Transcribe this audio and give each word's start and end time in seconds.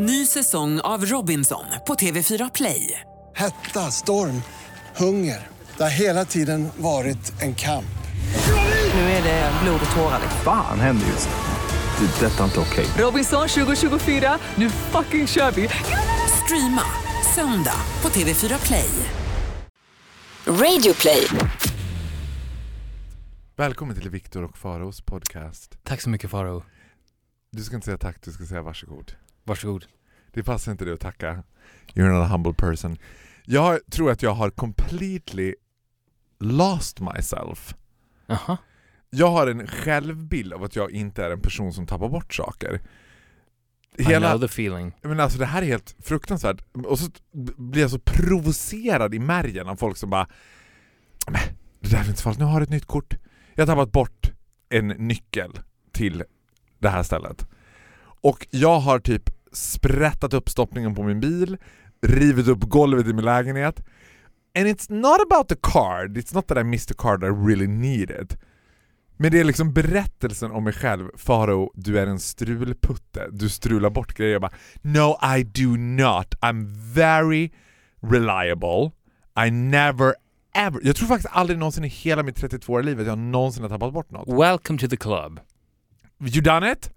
Ny 0.00 0.26
säsong 0.26 0.80
av 0.80 1.04
Robinson 1.04 1.64
på 1.86 1.94
TV4 1.94 2.50
Play. 2.54 3.00
Hetta, 3.34 3.90
storm, 3.90 4.42
hunger. 4.96 5.46
Det 5.76 5.82
har 5.82 5.90
hela 5.90 6.24
tiden 6.24 6.68
varit 6.76 7.42
en 7.42 7.54
kamp. 7.54 7.98
Nu 8.94 9.00
är 9.00 9.22
det 9.22 9.52
blod 9.62 9.80
och 9.90 9.96
tårar. 9.96 10.20
Fan 10.44 10.80
händer 10.80 11.06
just 11.06 11.28
nu. 11.28 12.06
Det. 12.06 12.26
är 12.26 12.30
Detta 12.30 12.40
är 12.40 12.44
inte 12.44 12.60
okej. 12.60 12.86
Robinson 12.98 13.48
2024, 13.48 14.38
nu 14.54 14.70
fucking 14.70 15.26
kör 15.26 15.50
vi! 15.50 15.68
Streama 16.44 16.82
söndag 17.34 17.80
på 18.00 18.08
TV4 18.08 18.66
Play. 18.66 18.90
Radio 20.46 20.94
play. 20.94 21.26
Välkommen 23.56 23.96
till 24.00 24.10
Viktor 24.10 24.42
och 24.44 24.58
Faros 24.58 25.00
podcast. 25.00 25.78
Tack 25.82 26.00
så 26.00 26.10
mycket 26.10 26.30
Faro. 26.30 26.64
Du 27.52 27.62
ska 27.62 27.74
inte 27.74 27.84
säga 27.84 27.98
tack, 27.98 28.16
du 28.24 28.32
ska 28.32 28.46
säga 28.46 28.62
varsågod. 28.62 29.12
Varsågod. 29.48 29.86
Det 30.32 30.42
passar 30.42 30.72
inte 30.72 30.84
dig 30.84 30.94
att 30.94 31.00
tacka. 31.00 31.42
You're 31.94 32.12
not 32.12 32.24
a 32.24 32.28
humble 32.28 32.54
person. 32.54 32.96
Jag 33.44 33.80
tror 33.90 34.10
att 34.10 34.22
jag 34.22 34.34
har 34.34 34.50
completely 34.50 35.54
lost 36.40 37.00
myself. 37.00 37.74
Jaha. 38.26 38.56
Jag 39.10 39.30
har 39.30 39.46
en 39.46 39.66
självbild 39.66 40.52
av 40.52 40.62
att 40.62 40.76
jag 40.76 40.90
inte 40.90 41.24
är 41.24 41.30
en 41.30 41.40
person 41.40 41.72
som 41.72 41.86
tappar 41.86 42.08
bort 42.08 42.34
saker. 42.34 42.80
I 43.96 44.04
know 44.04 44.38
the 44.38 44.44
feeling. 44.44 44.92
men 45.02 45.20
alltså 45.20 45.38
det 45.38 45.46
här 45.46 45.62
är 45.62 45.66
helt 45.66 45.96
fruktansvärt. 45.98 46.60
Och 46.86 46.98
så 46.98 47.10
blir 47.56 47.82
jag 47.82 47.90
så 47.90 47.98
provocerad 47.98 49.14
i 49.14 49.18
märgen 49.18 49.68
av 49.68 49.76
folk 49.76 49.96
som 49.96 50.10
bara 50.10 50.28
det 51.80 51.90
där 51.90 51.98
är 51.98 52.04
inte 52.04 52.16
så 52.16 52.22
farligt, 52.22 52.38
nu 52.38 52.44
har 52.44 52.60
du 52.60 52.64
ett 52.64 52.70
nytt 52.70 52.86
kort. 52.86 53.14
Jag 53.54 53.66
har 53.66 53.74
tappat 53.74 53.92
bort 53.92 54.30
en 54.68 54.88
nyckel 54.88 55.60
till 55.92 56.24
det 56.78 56.88
här 56.88 57.02
stället. 57.02 57.46
Och 58.20 58.46
jag 58.50 58.80
har 58.80 58.98
typ 58.98 59.30
sprättat 59.52 60.34
upp 60.34 60.48
stoppningen 60.48 60.94
på 60.94 61.02
min 61.02 61.20
bil, 61.20 61.56
rivit 62.02 62.48
upp 62.48 62.60
golvet 62.60 63.06
i 63.06 63.12
min 63.12 63.24
lägenhet. 63.24 63.82
And 64.58 64.66
it's 64.66 64.92
not 64.92 65.20
about 65.30 65.48
the 65.48 65.56
card, 65.62 66.18
it's 66.18 66.34
not 66.34 66.46
that 66.46 66.58
I 66.58 66.64
missed 66.64 66.88
the 66.88 67.02
card 67.02 67.24
I 67.24 67.26
really 67.26 67.66
needed. 67.66 68.36
Men 69.16 69.32
det 69.32 69.40
är 69.40 69.44
liksom 69.44 69.72
berättelsen 69.72 70.50
om 70.50 70.64
mig 70.64 70.72
själv, 70.72 71.10
Faro, 71.16 71.72
du 71.74 71.98
är 71.98 72.06
en 72.06 72.18
strulputte, 72.18 73.28
du 73.32 73.48
strular 73.48 73.90
bort 73.90 74.14
grejer. 74.14 74.32
Jag 74.32 74.42
bara 74.42 74.52
No 74.82 75.36
I 75.36 75.42
do 75.44 75.76
not, 75.76 76.34
I'm 76.40 76.66
very 76.94 77.50
reliable, 78.00 78.90
I 79.46 79.50
never 79.50 80.14
ever, 80.54 80.80
jag 80.84 80.96
tror 80.96 81.08
faktiskt 81.08 81.28
aldrig 81.32 81.58
någonsin 81.58 81.84
i 81.84 81.88
hela 81.88 82.22
mitt 82.22 82.42
32-åriga 82.42 82.86
liv 82.86 83.00
att 83.00 83.06
jag 83.06 83.18
någonsin 83.18 83.62
har 83.62 83.70
tappat 83.70 83.92
bort 83.92 84.10
något. 84.10 84.28
Welcome 84.28 84.78
to 84.78 84.88
the 84.88 84.96
club. 84.96 85.40
You 86.20 86.40
done 86.40 86.72
it? 86.72 86.90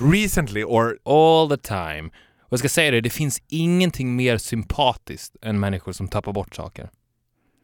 Recently 0.00 0.64
or... 0.64 0.98
All 1.04 1.48
the 1.48 1.56
time. 1.56 2.10
Och 2.40 2.52
jag 2.52 2.58
ska 2.58 2.68
säga 2.68 2.90
det, 2.90 3.00
det 3.00 3.10
finns 3.10 3.42
ingenting 3.48 4.16
mer 4.16 4.38
sympatiskt 4.38 5.36
än 5.42 5.60
människor 5.60 5.92
som 5.92 6.08
tappar 6.08 6.32
bort 6.32 6.54
saker. 6.54 6.90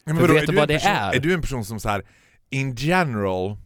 Men 0.05 0.17
vadå, 0.17 0.35
vet 0.35 0.47
du 0.47 0.57
vad 0.57 0.69
det 0.69 0.75
person, 0.75 0.93
är? 0.93 1.15
Är 1.15 1.21
du 1.21 1.35
en 1.35 1.41
person 1.41 1.65
som 1.65 1.81
så 1.81 1.89
här 1.89 2.03
in 2.51 2.75
general... 2.75 3.57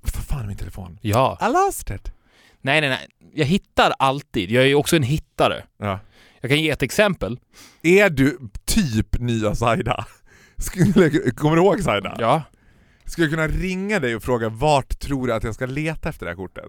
Vad 0.00 0.24
fan 0.24 0.42
är 0.42 0.46
min 0.46 0.56
telefon? 0.56 0.98
Ja. 1.02 1.38
I 1.42 1.52
lost 1.52 1.90
it. 1.90 2.12
Nej, 2.60 2.80
nej, 2.80 2.90
nej. 2.90 3.08
Jag 3.34 3.46
hittar 3.46 3.92
alltid. 3.98 4.50
Jag 4.50 4.64
är 4.64 4.68
ju 4.68 4.74
också 4.74 4.96
en 4.96 5.02
hittare. 5.02 5.64
Ja. 5.78 6.00
Jag 6.40 6.50
kan 6.50 6.60
ge 6.60 6.70
ett 6.70 6.82
exempel. 6.82 7.38
Är 7.82 8.10
du 8.10 8.38
typ 8.64 9.18
nya 9.20 9.54
Saida? 9.54 10.06
Kommer 11.36 11.56
du 11.56 11.62
ihåg 11.62 11.80
Saida? 11.80 12.16
Ja. 12.20 12.42
Skulle 13.06 13.24
jag 13.26 13.32
kunna 13.32 13.48
ringa 13.48 14.00
dig 14.00 14.16
och 14.16 14.22
fråga 14.22 14.48
vart 14.48 14.98
tror 14.98 15.26
du 15.26 15.32
att 15.32 15.44
jag 15.44 15.54
ska 15.54 15.66
leta 15.66 16.08
efter 16.08 16.26
det 16.26 16.30
här 16.30 16.36
kortet? 16.36 16.64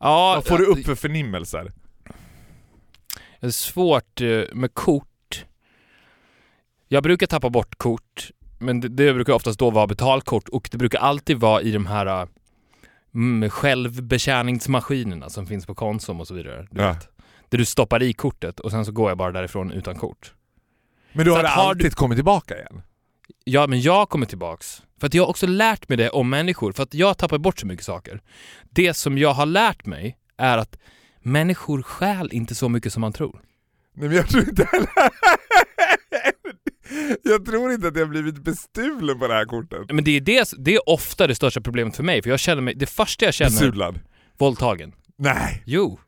Ja, 0.00 0.32
Vad 0.34 0.46
får 0.46 0.58
du 0.58 0.66
upp 0.66 0.86
för 0.86 0.94
förnimmelser? 0.94 1.72
Det 3.40 3.46
är 3.46 3.50
svårt 3.50 4.20
eh, 4.20 4.42
med 4.52 4.74
kort. 4.74 5.44
Jag 6.88 7.02
brukar 7.02 7.26
tappa 7.26 7.50
bort 7.50 7.78
kort, 7.78 8.30
men 8.58 8.80
det, 8.80 8.88
det 8.88 9.14
brukar 9.14 9.32
oftast 9.32 9.58
då 9.58 9.70
vara 9.70 9.86
betalkort 9.86 10.48
och 10.48 10.68
det 10.72 10.78
brukar 10.78 10.98
alltid 10.98 11.36
vara 11.40 11.62
i 11.62 11.72
de 11.72 11.86
här 11.86 12.28
mm, 13.14 13.50
självbetjäningsmaskinerna 13.50 15.30
som 15.30 15.46
finns 15.46 15.66
på 15.66 15.74
Konsum 15.74 16.20
och 16.20 16.26
så 16.26 16.34
vidare. 16.34 16.66
Du 16.70 16.82
Ja. 16.82 16.96
Där 17.48 17.58
du 17.58 17.64
stoppar 17.64 18.02
i 18.02 18.12
kortet 18.12 18.60
och 18.60 18.70
sen 18.70 18.84
så 18.84 18.92
går 18.92 19.10
jag 19.10 19.18
bara 19.18 19.32
därifrån 19.32 19.72
utan 19.72 19.94
kort. 19.94 20.34
Men 21.12 21.24
du 21.24 21.30
Så 21.30 21.36
har 21.36 21.42
det 21.42 21.48
har 21.48 21.70
alltid 21.70 21.94
kommit 21.94 22.16
tillbaka 22.16 22.54
igen? 22.56 22.82
Ja, 23.44 23.66
men 23.66 23.80
jag 23.80 24.08
kommer 24.08 24.26
tillbaks. 24.26 24.82
För 25.00 25.06
att 25.06 25.14
jag 25.14 25.22
har 25.22 25.30
också 25.30 25.46
lärt 25.46 25.88
mig 25.88 25.98
det 25.98 26.10
om 26.10 26.30
människor, 26.30 26.72
för 26.72 26.82
att 26.82 26.94
jag 26.94 27.18
tappar 27.18 27.38
bort 27.38 27.58
så 27.58 27.66
mycket 27.66 27.84
saker. 27.84 28.20
Det 28.70 28.94
som 28.94 29.18
jag 29.18 29.32
har 29.34 29.46
lärt 29.46 29.86
mig 29.86 30.16
är 30.36 30.58
att 30.58 30.78
människor 31.22 31.82
stjäl 31.82 32.28
inte 32.32 32.54
så 32.54 32.68
mycket 32.68 32.92
som 32.92 33.00
man 33.00 33.12
tror. 33.12 33.40
Nej 33.94 34.08
men 34.08 34.16
jag 34.16 34.28
tror 34.28 34.48
inte 34.48 34.64
heller... 34.72 34.88
Jag 37.22 37.44
tror 37.46 37.72
inte 37.72 37.88
att 37.88 37.96
jag 37.96 38.08
blivit 38.08 38.38
bestulen 38.38 39.18
på 39.18 39.28
det 39.28 39.34
här 39.34 39.44
kortet. 39.44 39.92
Men 39.92 40.04
det 40.04 40.10
är, 40.16 40.20
det, 40.20 40.48
det 40.58 40.74
är 40.74 40.88
ofta 40.88 41.26
det 41.26 41.34
största 41.34 41.60
problemet 41.60 41.96
för 41.96 42.02
mig, 42.02 42.22
för 42.22 42.30
jag 42.30 42.40
känner 42.40 42.62
mig, 42.62 42.74
det 42.74 42.86
första 42.86 43.24
jag 43.24 43.34
känner, 43.34 43.50
Besudlad? 43.50 44.00
våldtagen. 44.38 44.92
Nej. 45.16 45.62
Jo. 45.66 45.98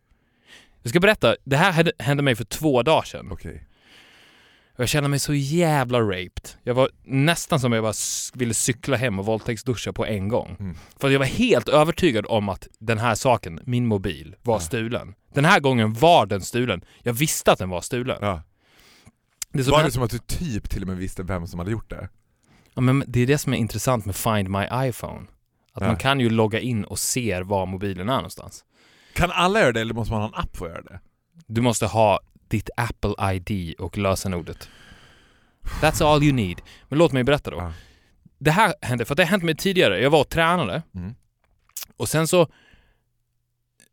Jag 0.82 0.90
ska 0.90 1.00
berätta, 1.00 1.36
det 1.44 1.56
här 1.56 1.72
hände- 1.72 1.92
hände 1.98 2.22
mig 2.22 2.34
för 2.36 2.44
två 2.44 2.82
dagar 2.82 3.02
sedan. 3.02 3.28
Okej. 3.32 3.66
Och 4.76 4.80
jag 4.80 4.88
kände 4.88 5.08
mig 5.08 5.18
så 5.18 5.34
jävla 5.34 6.00
raped. 6.00 6.48
Jag 6.62 6.74
var 6.74 6.90
nästan 7.04 7.60
som 7.60 7.72
jag 7.72 7.84
bara 7.84 7.92
ville 8.34 8.54
cykla 8.54 8.96
hem 8.96 9.18
och 9.18 9.26
våldtäktsduscha 9.26 9.92
på 9.92 10.06
en 10.06 10.28
gång. 10.28 10.56
Mm. 10.60 10.76
För 11.00 11.10
jag 11.10 11.18
var 11.18 11.26
helt 11.26 11.68
övertygad 11.68 12.26
om 12.28 12.48
att 12.48 12.68
den 12.78 12.98
här 12.98 13.14
saken, 13.14 13.60
min 13.64 13.86
mobil, 13.86 14.36
var 14.42 14.54
Ja. 14.54 14.60
stulen. 14.60 15.14
Den 15.34 15.44
här 15.44 15.60
gången 15.60 15.92
var 15.94 16.26
den 16.26 16.40
stulen. 16.40 16.84
Jag 17.02 17.12
visste 17.12 17.52
att 17.52 17.58
den 17.58 17.68
var 17.70 17.80
stulen. 17.80 18.18
Ja. 18.20 18.42
Det, 19.52 19.62
Var 19.68 19.82
det 19.84 19.90
som 19.90 20.02
att 20.02 20.10
du 20.10 20.18
typ 20.18 20.70
till 20.70 20.82
och 20.82 20.88
med 20.88 20.96
visste 20.96 21.22
vem 21.22 21.46
som 21.46 21.58
hade 21.58 21.70
gjort 21.70 21.90
det? 21.90 22.08
ja, 22.74 22.80
men 22.80 23.04
det 23.06 23.20
är 23.20 23.26
det 23.26 23.38
som 23.38 23.52
är 23.52 23.56
intressant 23.56 24.04
med 24.06 24.16
Find 24.16 24.50
My 24.50 24.64
iPhone. 24.88 25.20
Att 25.72 25.82
Ja. 25.82 25.86
man 25.86 25.96
kan 25.96 26.20
ju 26.20 26.30
logga 26.30 26.60
in 26.60 26.84
och 26.84 26.98
ser 26.98 27.42
var 27.42 27.66
mobilen 27.66 28.08
är 28.08 28.14
någonstans. 28.16 28.64
Kan 29.14 29.30
alla 29.30 29.60
göra 29.60 29.72
det 29.72 29.80
eller 29.80 29.94
måste 29.94 30.12
man 30.12 30.20
ha 30.22 30.28
en 30.28 30.34
app 30.34 30.56
för 30.56 30.66
att 30.66 30.72
göra 30.72 30.82
det? 30.82 31.00
Du 31.46 31.60
måste 31.60 31.86
ha 31.86 32.20
ditt 32.48 32.70
Apple 32.76 33.34
ID 33.34 33.74
och 33.80 33.98
lösenordet. 33.98 34.68
That's 35.80 36.04
all 36.04 36.22
you 36.22 36.32
need. 36.32 36.60
Men 36.88 36.98
låt 36.98 37.12
mig 37.12 37.24
berätta 37.24 37.50
då. 37.50 37.56
Ja. 37.56 37.72
Det 38.38 38.50
här 38.50 38.74
hände, 38.80 39.04
för 39.04 39.14
det 39.14 39.22
har 39.22 39.28
hänt 39.30 39.44
mig 39.44 39.56
tidigare. 39.56 40.00
Jag 40.02 40.10
var 40.10 40.20
och 40.20 40.28
tränade 40.28 40.82
Mm. 40.94 41.14
och 41.96 42.08
sen 42.08 42.28
så 42.28 42.48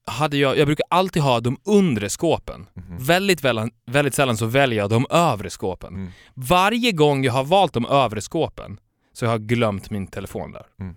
hade 0.06 0.38
jag, 0.38 0.58
jag 0.58 0.68
brukar 0.68 0.86
alltid 0.90 1.22
ha 1.22 1.40
de 1.40 1.58
undre 1.64 2.10
skåpen. 2.10 2.66
Mhm. 2.74 2.98
Väldigt, 2.98 3.44
väldigt, 3.44 3.74
väldigt 3.86 4.14
sällan 4.14 4.38
så 4.38 4.46
väljer 4.46 4.80
jag 4.80 4.90
de 4.90 5.06
övre 5.10 5.50
skåpen. 5.50 5.94
Mm. 5.94 6.12
Varje 6.34 6.92
gång 6.92 7.24
jag 7.24 7.34
har 7.34 7.44
valt 7.44 7.74
de 7.74 7.86
övre 7.86 8.22
skåpen 8.22 8.80
så 9.14 9.26
har 9.26 9.34
jag 9.34 9.42
glömt 9.42 9.90
min 9.90 10.08
telefon 10.08 10.52
där. 10.52 10.66
Mm. 10.80 10.96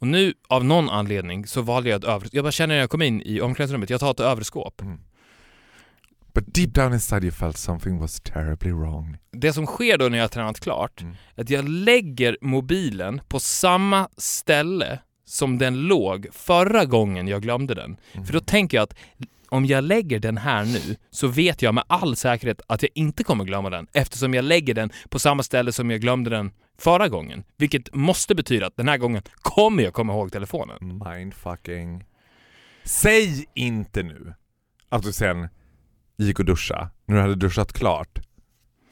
Och 0.00 0.06
nu 0.06 0.34
av 0.48 0.64
någon 0.64 0.90
anledning 0.90 1.46
så 1.46 1.62
valde 1.62 1.88
jag 1.90 1.98
ett 1.98 2.08
övre, 2.08 2.28
jag 2.32 2.44
bara 2.44 2.52
känner 2.52 2.74
när 2.74 2.80
jag 2.80 2.90
kom 2.90 3.02
in 3.02 3.22
i 3.22 3.40
omklädningsrummet, 3.40 3.90
jag 3.90 4.00
tar 4.00 4.10
ett 4.10 4.20
övre 4.20 4.44
skåp. 4.44 4.82
But 6.34 6.54
deep 6.54 6.74
down 6.74 6.92
inside 6.92 7.22
you 7.24 7.32
felt 7.32 7.56
something 7.56 7.98
was 7.98 8.20
terribly 8.20 8.72
wrong. 8.72 9.16
Det 9.32 9.52
som 9.52 9.66
sker 9.66 9.98
då 9.98 10.08
när 10.08 10.18
jag 10.18 10.24
har 10.24 10.28
tränat 10.28 10.60
klart, 10.60 11.00
Mm. 11.00 11.14
är 11.36 11.42
att 11.42 11.50
jag 11.50 11.68
lägger 11.68 12.36
mobilen 12.40 13.20
på 13.28 13.40
samma 13.40 14.08
ställe 14.16 14.98
som 15.24 15.58
den 15.58 15.76
låg 15.80 16.26
förra 16.32 16.84
gången 16.84 17.28
jag 17.28 17.42
glömde 17.42 17.74
den. 17.74 17.96
Mm. 18.12 18.26
För 18.26 18.32
då 18.32 18.40
tänker 18.40 18.76
jag 18.76 18.82
att 18.84 18.94
om 19.48 19.66
jag 19.66 19.84
lägger 19.84 20.18
den 20.18 20.36
här 20.36 20.64
nu 20.64 20.96
så 21.10 21.26
vet 21.28 21.62
jag 21.62 21.74
med 21.74 21.84
all 21.86 22.16
säkerhet 22.16 22.60
att 22.66 22.82
jag 22.82 22.90
inte 22.94 23.24
kommer 23.24 23.44
glömma 23.44 23.70
den 23.70 23.86
eftersom 23.92 24.34
jag 24.34 24.44
lägger 24.44 24.74
den 24.74 24.90
på 25.08 25.18
samma 25.18 25.42
ställe 25.42 25.72
som 25.72 25.90
jag 25.90 26.00
glömde 26.00 26.30
den 26.30 26.50
förra 26.78 27.08
gången. 27.08 27.44
Vilket 27.56 27.94
måste 27.94 28.34
betyda 28.34 28.66
att 28.66 28.76
den 28.76 28.88
här 28.88 28.98
gången 28.98 29.22
kommer 29.36 29.82
jag 29.82 29.94
komma 29.94 30.12
ihåg 30.12 30.32
telefonen. 30.32 31.02
Mindfucking. 31.14 32.04
Säg 32.84 33.46
inte 33.54 34.02
nu 34.02 34.34
att 34.88 35.02
du 35.02 35.12
sen 35.12 35.48
gick 36.24 36.38
och 36.38 36.44
duscha, 36.44 36.90
när 37.04 37.14
du 37.16 37.20
hade 37.22 37.34
duschat 37.34 37.72
klart. 37.72 38.18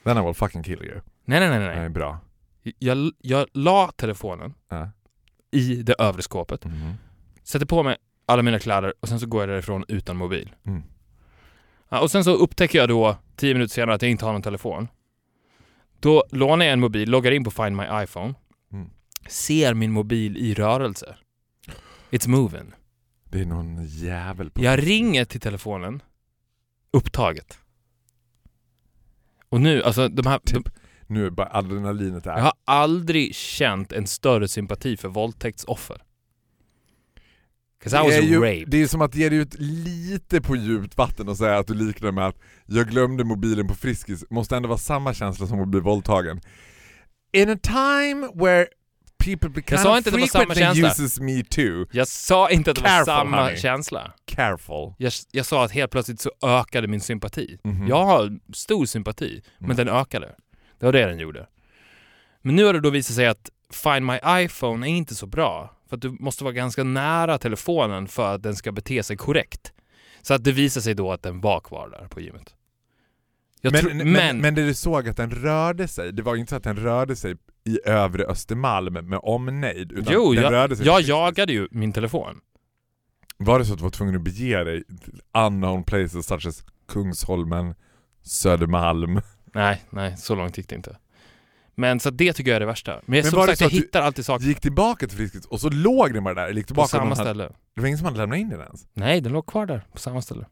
Then 0.05 0.19
I 0.19 0.21
will 0.21 0.35
fucking 0.35 0.63
kill 0.63 0.83
you. 0.83 1.01
Nej, 1.25 1.41
nej, 1.41 1.49
nej, 1.49 1.59
nej. 1.59 1.77
Nej, 1.77 1.89
bra. 1.89 2.19
Jag, 2.79 3.13
jag 3.19 3.47
la 3.53 3.93
telefonen 3.97 4.55
Ja. 4.69 4.91
i 5.51 5.83
det 5.83 5.95
övre 5.99 6.23
skåpet, 6.23 6.65
Mhm. 6.65 6.93
sätter 7.43 7.67
på 7.67 7.83
mig 7.83 7.97
alla 8.27 8.43
mina 8.43 8.59
kläder 8.59 8.95
och 9.01 9.09
sen 9.09 9.21
så 9.21 9.27
går 9.27 9.43
jag 9.43 9.49
därifrån 9.49 9.85
utan 9.89 10.17
mobil. 10.17 10.55
Mm. 10.67 10.83
Ja, 11.89 12.01
och 12.01 12.11
sen 12.11 12.25
så 12.25 12.31
upptäcker 12.35 12.79
jag 12.79 12.89
då 12.89 13.17
tio 13.37 13.55
minuter 13.55 13.75
senare 13.75 13.95
att 13.95 14.03
jag 14.03 14.11
inte 14.11 14.25
har 14.25 14.33
någon 14.33 14.43
telefon. 14.43 14.89
Då 16.01 16.25
lånar 16.31 16.65
jag 16.67 16.73
en 16.73 16.81
mobil, 16.81 17.11
loggar 17.11 17.31
in 17.33 17.45
på 17.45 17.51
Find 17.51 17.77
My 17.77 17.85
iPhone, 17.93 18.35
Mm. 18.73 18.91
ser 19.29 19.75
min 19.75 19.93
mobil 19.93 20.37
i 20.37 20.55
rörelse. 20.55 21.17
It's 22.11 22.29
moving. 22.29 22.73
Det 23.25 23.41
är 23.41 23.45
någon 23.47 23.85
jävel 23.87 24.51
på 24.51 24.63
Jag 24.63 24.87
ringer 24.87 25.25
till 25.25 25.41
telefonen, 25.41 26.03
upptaget. 26.97 27.59
Och 29.49 29.61
nu, 29.61 29.83
alltså 29.83 30.09
de 30.09 30.27
här... 30.27 30.41
De, 30.45 30.65
Nu 31.07 31.27
är 31.27 31.31
bara 31.31 31.49
adrenalinet 31.53 32.25
där. 32.25 32.37
jag 32.37 32.43
har 32.43 32.53
aldrig 32.65 33.35
känt 33.35 33.93
en 33.93 34.07
större 34.07 34.49
sympati 34.49 34.97
för 34.97 35.09
våldtäktsoffer. 35.09 36.03
det, 38.11 38.17
är 38.17 38.23
ju, 38.23 38.65
det 38.65 38.83
är 38.83 38.87
som 38.87 39.03
att 39.03 39.15
ge 39.15 39.29
dig 39.29 39.39
ut 39.39 39.55
lite 39.59 40.41
på 40.41 40.57
djupt 40.57 40.97
vatten 40.97 41.29
och 41.29 41.37
säga 41.37 41.59
att 41.59 41.67
du 41.67 41.75
liknar 41.75 42.13
med 42.13 42.27
att 42.27 42.37
jag 42.67 42.89
glömde 42.89 43.25
mobilen 43.25 43.69
på 43.69 43.75
Friskis, 43.75 44.25
måste 44.31 44.57
ändå 44.57 44.69
vara 44.69 44.79
samma 44.79 45.15
känsla 45.15 45.47
som 45.47 45.61
att 45.61 45.69
bli 45.69 45.81
våldtagen. 45.81 46.41
In 47.33 47.51
a 47.51 47.59
time 47.63 48.29
where 48.35 48.67
people 49.27 49.63
kind 49.63 49.81
sa 49.81 49.97
inte 49.97 50.09
att 50.11 50.15
det 50.15 50.21
var 50.21 50.27
samma 50.29 50.55
känsla. 50.55 50.89
uses 50.89 51.21
me 51.21 51.45
too, 51.45 51.87
Jag 51.93 52.09
sa 52.09 52.51
inte 52.51 52.71
att 52.71 52.77
det 52.77 52.83
var 52.83 53.05
samma 53.05 53.43
honey. 53.43 53.57
känsla. 53.57 54.13
careful. 54.27 54.95
Jag, 54.99 55.13
jag 55.31 55.47
sa 55.47 55.65
att 55.65 55.71
helt 55.73 55.91
plötsligt 55.91 56.21
så 56.21 56.31
ökade 56.43 56.89
min 56.89 57.01
sympati. 57.01 57.59
Mhm. 57.65 57.89
Jag 57.89 58.05
har 58.05 58.39
stor 58.55 58.87
sympati, 58.87 59.43
men 59.59 59.65
Mm. 59.71 59.77
den 59.77 59.89
ökade. 59.89 60.35
Det 60.79 60.87
var 60.87 60.93
det 60.93 61.07
den 61.07 61.19
gjorde. 61.19 61.47
Men 62.43 62.57
nu 62.57 62.65
har 62.65 62.73
det 62.73 62.81
då 62.81 62.91
visat 62.91 63.17
sig 63.17 63.27
att 63.27 63.51
Find 63.73 64.07
My 64.07 64.19
iPhone 64.45 64.87
är 64.87 64.91
inte 64.91 65.15
så 65.15 65.27
bra. 65.27 65.73
För 65.89 65.97
att 65.97 66.03
du 66.03 66.11
måste 66.11 66.45
vara 66.45 66.55
ganska 66.55 66.85
nära 66.85 67.39
telefonen 67.39 68.09
för 68.09 68.35
att 68.35 68.43
den 68.43 68.57
ska 68.57 68.73
bete 68.73 69.03
sig 69.03 69.17
korrekt. 69.17 69.73
Så 70.23 70.35
att 70.35 70.45
det 70.45 70.53
visar 70.53 70.81
sig 70.81 70.95
då 70.95 71.13
att 71.13 71.23
den 71.23 71.41
var 71.41 71.61
kvar 71.61 71.89
där 71.89 72.09
på 72.09 72.21
gymmet. 72.21 72.55
Men, 73.71 73.81
tror- 73.81 73.95
men, 73.95 74.13
men, 74.13 74.41
men 74.41 74.55
det 74.55 74.67
du 74.67 74.75
såg 74.75 75.09
att 75.09 75.17
den 75.17 75.31
rörde 75.31 75.89
sig, 75.89 76.13
det 76.13 76.23
var 76.23 76.37
inte 76.37 76.51
så 76.51 76.57
att 76.57 76.65
den 76.65 76.77
rörde 76.77 77.17
sig 77.17 77.37
i 77.65 77.79
övre 77.85 78.25
Östermalm 78.25 78.93
med 78.93 79.19
omnejd, 79.23 79.93
utan 79.93 80.15
jo, 80.15 80.33
den 80.33 80.43
jag, 80.43 80.53
rörde 80.53 80.77
sig 80.77 80.87
jag 80.87 81.01
jagade 81.01 81.53
ju 81.53 81.69
min 81.71 81.93
telefon. 81.93 82.41
Var 83.39 83.59
det 83.59 83.65
så 83.65 83.73
att 83.73 83.79
du 83.79 83.83
var 83.83 83.91
tvungen 83.91 84.17
att 84.17 84.23
bege 84.23 84.65
dig 84.65 84.85
till 84.85 85.21
unknown 85.39 85.85
places 85.85 86.27
such 86.27 86.47
as 86.47 86.65
Kungsholmen, 86.89 87.75
Södermalm? 88.23 89.21
Nej, 89.55 89.83
nej, 89.91 90.17
så 90.17 90.35
långt 90.35 90.59
gick 90.59 90.69
det 90.69 90.75
inte. 90.77 90.97
Men 91.75 92.01
så 92.01 92.11
det 92.11 92.33
tycker 92.33 92.51
jag 92.51 92.57
är 92.57 92.61
det 92.61 92.67
värsta. 92.67 92.93
Men, 92.93 93.03
Men 93.07 93.25
som 93.25 93.47
sagt, 93.47 93.61
jag 93.61 93.71
hittar 93.71 94.03
alltid 94.03 94.25
saker 94.27 94.47
Gick 94.47 94.61
tillbaka 94.61 95.07
till 95.07 95.17
Friskis 95.17 95.47
och 95.47 95.61
så 95.61 95.71
låg 95.71 96.15
den 96.15 96.25
bara 96.25 96.35
där? 96.35 96.49
Gick 96.49 96.65
på 96.65 96.67
tillbaka 96.67 96.85
och 96.85 96.91
samma 96.91 97.15
hade, 97.15 97.17
ställe. 97.17 97.53
Det 97.75 97.81
var 97.81 97.87
ingen 97.87 97.99
som 97.99 98.05
hade 98.05 98.19
lämnat 98.19 98.39
in 98.39 98.49
den 98.49 98.61
ens? 98.61 98.89
Nej, 98.93 99.21
den 99.21 99.33
låg 99.33 99.47
kvar 99.47 99.67
där 99.67 99.87
på 99.93 99.99
samma 99.99 100.23
ställe. 100.23 100.47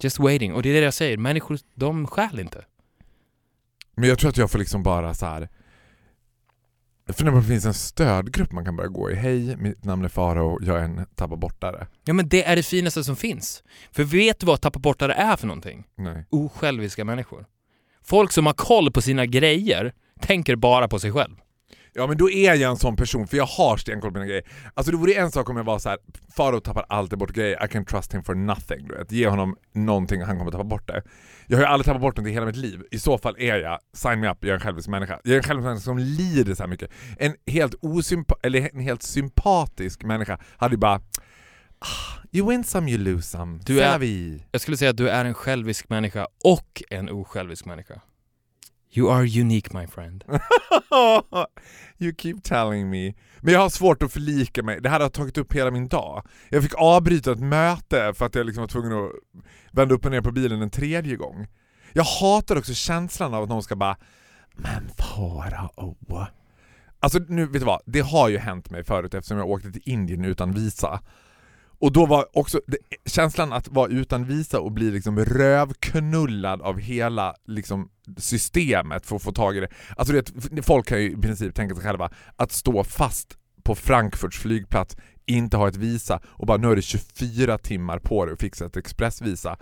Just 0.00 0.18
waiting. 0.18 0.54
Och 0.54 0.62
det 0.62 0.68
är 0.68 0.74
det 0.74 0.80
jag 0.80 0.94
säger, 0.94 1.16
människor, 1.16 1.58
de 1.74 2.06
stjäl 2.06 2.40
inte. 2.40 2.64
Men 3.94 4.08
jag 4.08 4.18
tror 4.18 4.30
att 4.30 4.36
jag 4.36 4.50
får 4.50 4.58
liksom 4.58 4.82
bara 4.82 5.14
så 5.14 5.26
här. 5.26 5.48
På 7.06 7.28
om 7.28 7.34
det 7.34 7.42
finns 7.42 7.64
en 7.64 7.74
stödgrupp 7.74 8.52
man 8.52 8.64
kan 8.64 8.76
börja 8.76 8.88
gå 8.88 9.10
i. 9.10 9.14
Hej, 9.14 9.56
mitt 9.56 9.84
namn 9.84 10.04
är 10.04 10.08
Faro, 10.08 10.58
jag 10.62 10.78
är 10.78 10.82
en 10.82 11.06
tappa 11.14 11.36
bortare. 11.36 11.86
Ja 12.04 12.14
men 12.14 12.28
det 12.28 12.44
är 12.44 12.56
det 12.56 12.62
finaste 12.62 13.04
som 13.04 13.16
finns. 13.16 13.62
För 13.92 14.04
vet 14.04 14.38
du 14.40 14.46
vad 14.46 14.60
tappa 14.60 14.78
bortare 14.78 15.14
är 15.14 15.36
för 15.36 15.46
någonting? 15.46 15.86
Nej. 15.96 16.26
Osjälviska 16.30 17.04
människor. 17.04 17.46
Folk 18.02 18.32
som 18.32 18.46
har 18.46 18.52
koll 18.52 18.92
på 18.92 19.02
sina 19.02 19.26
grejer 19.26 19.92
tänker 20.20 20.56
bara 20.56 20.88
på 20.88 20.98
sig 20.98 21.12
själv. 21.12 21.36
Ja 21.98 22.06
men 22.06 22.16
då 22.16 22.30
är 22.30 22.54
jag 22.54 22.70
en 22.70 22.76
sån 22.76 22.96
person, 22.96 23.26
för 23.26 23.36
jag 23.36 23.46
har 23.46 23.76
stenkoll 23.76 24.10
på 24.10 24.18
mina 24.18 24.26
grejer. 24.26 24.44
Alltså 24.74 24.90
det 24.90 24.98
vore 24.98 25.12
en 25.12 25.30
sak 25.30 25.50
om 25.50 25.56
jag 25.56 25.64
var 25.64 25.78
så 25.78 25.88
här: 25.88 25.98
Faro 26.36 26.60
tappar 26.60 26.86
alltid 26.88 27.18
bort 27.18 27.32
grejer, 27.32 27.64
I 27.64 27.68
can 27.68 27.84
trust 27.84 28.14
him 28.14 28.22
for 28.22 28.34
nothing. 28.34 28.88
Du 28.88 28.94
vet. 28.94 29.12
Ge 29.12 29.28
honom 29.28 29.56
någonting 29.74 30.22
han 30.22 30.38
kommer 30.38 30.50
tappa 30.50 30.64
bort 30.64 30.86
det. 30.88 31.02
Jag 31.46 31.56
har 31.56 31.62
ju 31.62 31.68
aldrig 31.68 31.86
tappat 31.86 32.00
bort 32.00 32.16
någonting 32.16 32.32
i 32.32 32.34
hela 32.34 32.46
mitt 32.46 32.56
liv. 32.56 32.82
I 32.90 32.98
så 32.98 33.18
fall 33.18 33.36
är 33.38 33.56
jag, 33.56 33.78
sign 33.96 34.20
me 34.20 34.30
up, 34.30 34.36
jag 34.40 34.50
är 34.50 34.54
en 34.54 34.60
självisk 34.60 34.88
människa. 34.88 35.20
Jag 35.24 35.32
är 35.32 35.36
en 35.36 35.42
självisk 35.42 35.64
människa 35.64 35.80
som 35.80 35.98
lider 35.98 36.54
så 36.54 36.66
mycket. 36.66 36.90
En 37.18 37.34
helt, 37.46 37.74
osympa 37.80 38.34
eller 38.42 38.70
en 38.74 38.80
helt 38.80 39.02
sympatisk 39.02 40.02
människa 40.02 40.38
hade 40.56 40.74
ju 40.74 40.78
bara 40.78 41.00
ah, 41.78 42.18
You 42.32 42.50
win 42.50 42.64
some, 42.64 42.90
you 42.90 42.98
lose 42.98 43.22
some. 43.22 43.60
Du 43.64 43.80
är-. 43.80 44.40
Jag 44.50 44.60
skulle 44.60 44.76
säga 44.76 44.90
att 44.90 44.96
du 44.96 45.08
är 45.08 45.24
en 45.24 45.34
självisk 45.34 45.88
människa 45.88 46.26
och 46.44 46.82
en 46.90 47.08
osjälvisk 47.08 47.64
människa. 47.64 48.00
You 48.90 49.10
are 49.10 49.40
unique 49.40 49.72
my 49.72 49.86
friend. 49.86 50.24
you 51.98 52.12
keep 52.18 52.34
telling 52.42 52.90
me. 52.90 53.14
Men 53.40 53.54
jag 53.54 53.60
har 53.60 53.68
svårt 53.68 54.02
att 54.02 54.12
förlika 54.12 54.62
mig. 54.62 54.80
Det 54.80 54.88
här 54.88 55.00
har 55.00 55.08
tagit 55.08 55.38
upp 55.38 55.52
hela 55.52 55.70
min 55.70 55.88
dag. 55.88 56.26
Jag 56.48 56.62
fick 56.62 56.74
avbryta 56.74 57.32
ett 57.32 57.40
möte 57.40 58.14
för 58.14 58.26
att 58.26 58.34
jag 58.34 58.46
liksom 58.46 58.60
var 58.60 58.68
tvungen 58.68 58.92
att 58.92 59.10
vända 59.72 59.94
upp 59.94 60.04
och 60.04 60.10
ner 60.10 60.20
på 60.20 60.32
bilen 60.32 60.62
en 60.62 60.70
tredje 60.70 61.16
gång. 61.16 61.46
Jag 61.92 62.04
hatar 62.04 62.56
också 62.56 62.74
känslan 62.74 63.34
av 63.34 63.42
att 63.42 63.48
någon 63.48 63.62
ska 63.62 63.76
bara 63.76 63.96
Men 64.56 64.90
Farao. 64.98 65.96
Alltså 67.00 67.18
nu, 67.28 67.46
vet 67.46 67.60
du 67.60 67.66
vad? 67.66 67.80
Det 67.86 68.00
har 68.00 68.28
ju 68.28 68.38
hänt 68.38 68.70
mig 68.70 68.84
förut 68.84 69.14
eftersom 69.14 69.38
jag 69.38 69.48
åkte 69.50 69.72
till 69.72 69.82
Indien 69.84 70.24
utan 70.24 70.52
visa. 70.52 71.00
Och 71.80 71.92
då 71.92 72.06
var 72.06 72.38
också 72.38 72.60
det, 72.66 72.78
känslan 73.06 73.52
att 73.52 73.68
vara 73.68 73.88
utan 73.88 74.24
visa 74.24 74.60
och 74.60 74.72
bli 74.72 74.90
liksom 74.90 75.18
rövknullad 75.18 76.62
av 76.62 76.78
hela 76.78 77.34
liksom, 77.46 77.90
systemet 78.16 79.06
för 79.06 79.16
att 79.16 79.22
få 79.22 79.32
tag 79.32 79.56
i 79.56 79.60
det. 79.60 79.68
Alltså 79.96 80.12
du 80.12 80.20
vet, 80.20 80.66
folk 80.66 80.86
kan 80.86 81.02
ju 81.02 81.12
i 81.12 81.16
princip 81.16 81.54
tänka 81.54 81.74
sig 81.74 81.84
själva 81.84 82.10
att 82.36 82.52
stå 82.52 82.84
fast 82.84 83.38
på 83.62 83.74
Frankfurts 83.74 84.38
flygplats, 84.38 84.96
inte 85.26 85.56
ha 85.56 85.68
ett 85.68 85.76
visa 85.76 86.20
och 86.26 86.46
bara 86.46 86.58
nu 86.58 86.66
har 86.66 86.76
du 86.76 86.82
24 86.82 87.58
timmar 87.58 87.98
på 87.98 88.24
dig 88.24 88.32
att 88.32 88.40
fixa 88.40 88.66
ett 88.66 88.76
expressvisa. 88.76 89.56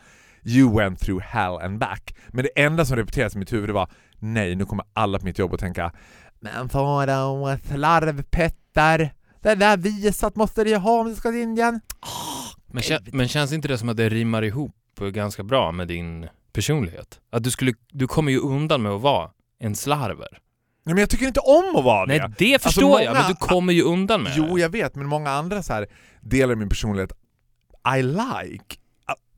You 0.45 0.77
went 0.77 1.01
through 1.01 1.23
hell 1.23 1.57
and 1.57 1.79
back. 1.79 2.17
Men 2.29 2.45
det 2.45 2.63
enda 2.63 2.85
som 2.85 2.97
repeterades 2.97 3.35
i 3.35 3.39
mitt 3.39 3.53
huvud 3.53 3.71
var 3.71 3.91
nej, 4.19 4.55
nu 4.55 4.65
kommer 4.65 4.85
alla 4.93 5.19
på 5.19 5.25
mitt 5.25 5.39
jobb 5.39 5.55
att 5.55 5.61
tänka 5.61 5.93
Men 6.41 6.69
Farao, 6.69 7.59
slarvpetter, 7.59 9.15
det 9.43 9.55
där 9.55 9.77
visat 9.77 10.37
måste 10.37 10.65
du 10.65 10.71
ju 10.71 10.77
ha 10.77 11.01
om 11.01 11.09
du 11.09 11.15
ska 11.15 11.31
till 11.31 11.41
Indien. 11.41 11.81
Men, 12.67 12.83
kän 12.83 13.01
men 13.13 13.29
känns 13.29 13.53
inte 13.53 13.69
det 13.69 13.79
som 13.79 13.89
att 13.89 13.97
det 13.97 14.09
rimmar 14.09 14.43
ihop 14.43 14.75
ganska 15.01 15.43
bra 15.43 15.73
med 15.73 15.89
din 15.89 16.29
personlighet? 16.57 17.21
Att 17.33 17.45
du 17.45 17.51
skulle, 17.51 17.73
du 17.93 18.07
kommer 18.07 18.33
ju 18.33 18.39
undan 18.39 18.83
med 18.83 18.93
att 18.93 19.01
vara 19.01 19.31
en 19.61 19.75
slarver. 19.77 20.29
Nej, 20.85 20.95
men 20.95 20.99
jag 20.99 21.11
tycker 21.11 21.27
inte 21.27 21.41
om 21.41 21.77
att 21.77 21.85
vara 21.85 22.05
Nej 22.07 22.19
det. 22.19 22.33
det 22.39 22.63
förstår 22.63 22.83
många- 22.83 23.03
jag, 23.03 23.13
men 23.15 23.29
du 23.29 23.35
kommer 23.35 23.73
ju 23.73 23.83
undan 23.83 24.23
med 24.23 24.33
Jo, 24.37 24.55
det. 24.57 24.61
jag 24.63 24.69
vet, 24.69 24.95
men 24.95 25.07
många 25.07 25.31
andra 25.31 25.63
så 25.63 25.73
här 25.73 25.87
delar 26.21 26.55
min 26.55 26.69
personlighet 26.69 27.13
I 27.99 28.03
like. 28.03 28.77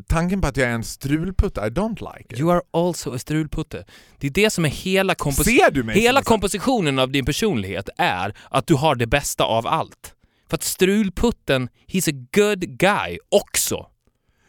Tanken 0.06 0.40
på 0.40 0.46
att 0.46 0.56
jag 0.56 0.68
är 0.68 0.72
en 0.72 0.84
strulputte, 0.84 1.60
I 1.60 1.64
don't 1.70 2.14
like 2.16 2.34
it. 2.34 2.40
You 2.40 2.52
are 2.52 2.60
also 2.72 3.14
a 3.14 3.18
strulputte. 3.18 3.84
Det 4.18 4.26
är 4.26 4.30
det 4.30 4.50
som 4.50 4.64
är 4.64 4.68
hela, 4.68 5.14
kompos- 5.14 5.44
Ser 5.44 5.70
du 5.70 5.82
mig 5.82 6.00
hela 6.00 6.22
kompositionen 6.22 6.98
av 6.98 7.10
din 7.10 7.24
personlighet 7.24 7.88
är 7.98 8.34
att 8.50 8.66
du 8.66 8.74
har 8.74 8.94
det 8.94 9.06
bästa 9.06 9.44
av 9.44 9.66
allt. 9.66 10.14
För 10.48 10.54
att 10.56 10.62
strulputten, 10.62 11.68
he's 11.86 12.10
a 12.10 12.26
good 12.32 12.60
guy 12.78 13.18
också. 13.28 13.86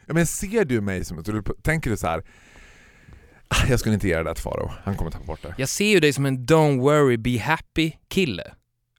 Ja, 0.06 0.14
men 0.14 0.28
ser 0.28 0.66
du 0.66 0.82
mig 0.82 1.06
som 1.06 1.18
en 1.18 1.24
strulputte? 1.24 1.62
Tänker 1.62 1.90
du 1.90 1.98
så 1.98 2.08
här. 2.08 2.24
"Ah, 3.50 3.66
Jag 3.70 3.80
skulle 3.80 3.94
inte 3.94 4.08
ge 4.08 4.24
det 4.24 4.34
till 4.34 4.44
Faro, 4.44 4.72
han 4.84 4.96
kommer 4.96 5.12
tappa 5.12 5.26
bort 5.26 5.42
det. 5.42 5.56
Jag 5.58 5.70
ser 5.70 5.86
ju 5.90 6.00
dig 6.00 6.14
som 6.14 6.26
en 6.26 6.46
don't 6.46 6.80
worry 6.82 7.18
be 7.18 7.40
happy 7.40 7.92
kille. 8.10 8.44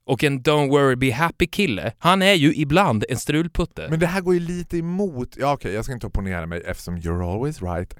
Och 0.04 0.24
en 0.24 0.42
don't 0.42 0.68
worry 0.70 0.96
be 0.96 1.12
happy 1.12 1.46
kille, 1.46 1.92
han 1.98 2.22
är 2.22 2.34
ju 2.34 2.54
ibland 2.54 3.04
en 3.08 3.16
strulputte. 3.16 3.86
Men 3.90 4.00
det 4.00 4.06
här 4.06 4.20
går 4.20 4.34
ju 4.34 4.40
lite 4.40 4.78
emot, 4.78 5.36
ja 5.36 5.52
okej 5.52 5.72
jag 5.74 5.84
ska 5.84 5.94
inte 5.94 6.06
opponera 6.06 6.46
mig 6.46 6.62
eftersom 6.66 6.96
you're 6.98 7.32
always 7.34 7.62
right. 7.62 7.94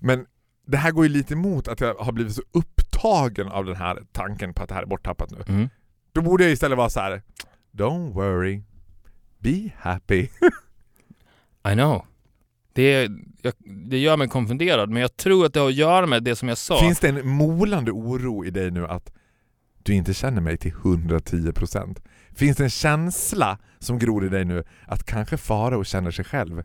Men 0.00 0.26
det 0.66 0.76
här 0.76 0.90
går 0.90 1.04
ju 1.04 1.08
lite 1.12 1.34
emot 1.34 1.68
att 1.68 1.80
jag 1.80 1.94
har 1.94 2.12
blivit 2.12 2.34
så 2.34 2.42
upptagen 2.52 3.48
av 3.48 3.64
den 3.64 3.76
här 3.76 4.02
tanken 4.12 4.54
på 4.54 4.62
att 4.62 4.68
det 4.68 4.74
här 4.74 4.82
är 4.82 4.86
borttappat 4.86 5.30
nu. 5.30 5.42
Mm. 5.48 5.68
Då 6.12 6.22
borde 6.22 6.44
jag 6.44 6.52
istället 6.52 6.78
vara 6.78 6.90
så 6.90 7.00
här. 7.00 7.22
Don't 7.72 8.12
worry, 8.12 8.62
be 9.38 9.70
happy. 9.78 10.20
I 11.70 11.72
know. 11.74 12.04
Det, 12.80 13.10
jag, 13.42 13.52
det 13.90 13.98
gör 13.98 14.16
mig 14.16 14.28
konfunderad, 14.28 14.90
men 14.90 15.02
jag 15.02 15.16
tror 15.16 15.46
att 15.46 15.54
det 15.54 15.60
har 15.60 15.68
att 15.68 15.74
göra 15.74 16.06
med 16.06 16.22
det 16.22 16.36
som 16.36 16.48
jag 16.48 16.58
sa. 16.58 16.80
Finns 16.80 17.00
det 17.00 17.08
en 17.08 17.28
molande 17.28 17.90
oro 17.90 18.44
i 18.44 18.50
dig 18.50 18.70
nu 18.70 18.86
att 18.86 19.12
du 19.82 19.94
inte 19.94 20.14
känner 20.14 20.40
mig 20.40 20.56
till 20.56 20.72
110%? 20.72 21.96
Finns 22.34 22.56
det 22.56 22.64
en 22.64 22.70
känsla 22.70 23.58
som 23.78 23.98
gror 23.98 24.26
i 24.26 24.28
dig 24.28 24.44
nu 24.44 24.64
att 24.86 25.04
kanske 25.04 25.36
Farao 25.36 25.84
känner 25.84 26.10
sig 26.10 26.24
själv 26.24 26.62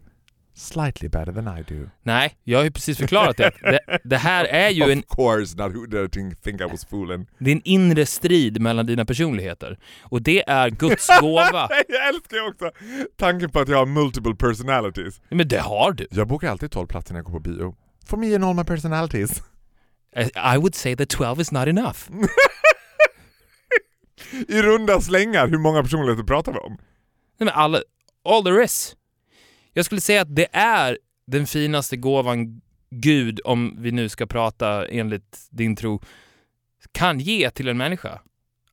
slightly 0.56 1.10
better 1.10 1.32
than 1.34 1.58
I 1.60 1.64
do? 1.74 1.90
Nej, 2.04 2.36
jag 2.44 2.60
har 2.60 2.64
ju 2.64 2.72
precis 2.72 2.98
förklarat 2.98 3.38
det. 3.38 3.52
det. 3.62 4.00
Det 4.04 4.18
här 4.18 4.46
är 4.46 4.70
ju 4.70 4.84
en, 4.92 5.00
Of 5.00 5.06
course 5.16 5.58
not 5.58 5.76
who 5.76 5.86
dare 5.86 6.10
think 6.10 6.42
think 6.42 6.62
I 6.62 6.64
was 6.64 6.86
fooling. 6.86 7.28
det 7.40 7.52
är 7.52 7.56
en 7.56 7.62
inre 7.66 8.06
strid 8.06 8.62
mellan 8.62 8.86
dina 8.86 9.06
personligheter. 9.06 9.80
Och 10.02 10.22
det 10.22 10.50
är 10.50 10.70
Guds 10.70 11.08
gåva. 11.22 11.70
Jag 11.88 12.08
älskar 12.10 12.48
också 12.50 12.72
tanken 13.18 13.50
på 13.50 13.60
att 13.60 13.68
jag 13.70 13.78
har 13.78 13.86
multiple 13.86 14.36
personalities. 14.36 15.22
Men 15.30 15.48
det 15.48 15.60
har 15.60 15.92
du. 15.92 16.08
Jag 16.12 16.28
bokar 16.28 16.50
alltid 16.50 16.72
12 16.72 16.88
platser 16.88 17.14
när 17.14 17.20
jag 17.20 17.26
går 17.26 17.34
på 17.34 17.40
bio. 17.40 17.76
For 18.06 18.18
me 18.18 18.36
and 18.36 18.46
all 18.46 18.56
my 18.56 18.64
personalities. 18.64 19.42
I 20.54 20.58
would 20.58 20.76
say 20.76 20.96
that 20.96 21.10
12 21.10 21.42
is 21.42 21.52
not 21.52 21.68
enough. 21.68 21.98
I 24.48 24.62
runda 24.62 25.02
slängar, 25.02 25.48
hur 25.48 25.58
många 25.58 25.82
personligheter 25.84 26.24
pratar 26.24 26.52
vi 26.54 26.60
om? 26.60 26.72
Nej 27.40 27.46
men 27.46 27.50
alla, 27.50 27.82
all 28.30 28.44
there 28.44 28.64
is. 28.64 28.96
Jag 29.78 29.86
skulle 29.86 30.02
säga 30.02 30.22
att 30.22 30.36
det 30.36 30.48
är 30.52 30.98
den 31.28 31.48
finaste 31.48 31.98
gåvan 31.98 32.62
Gud, 32.90 33.40
om 33.46 33.76
vi 33.80 33.92
nu 33.92 34.10
ska 34.10 34.26
prata 34.26 34.88
enligt 34.88 35.48
din 35.50 35.76
tro, 35.76 36.02
kan 36.92 37.20
ge 37.20 37.50
till 37.50 37.68
en 37.68 37.78
människa. 37.78 38.22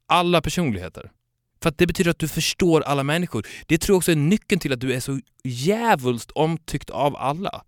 Alla 0.07 0.41
personligheter. 0.41 1.11
För 1.63 1.69
att 1.69 1.79
det 1.79 1.87
betyder 1.87 2.11
att 2.11 2.19
du 2.19 2.29
förstår 2.29 2.81
alla 2.81 3.03
människor. 3.03 3.47
Det 3.67 3.79
tror 3.79 3.95
jag 3.95 3.99
också 3.99 4.13
är 4.13 4.17
nyckeln 4.17 4.61
till 4.61 4.73
att 4.73 4.81
du 4.81 4.93
är 4.93 5.01
så 5.01 5.21
jävulst 5.45 6.31
omtyckt 6.31 6.91
av 6.91 7.17
alla. 7.17 7.65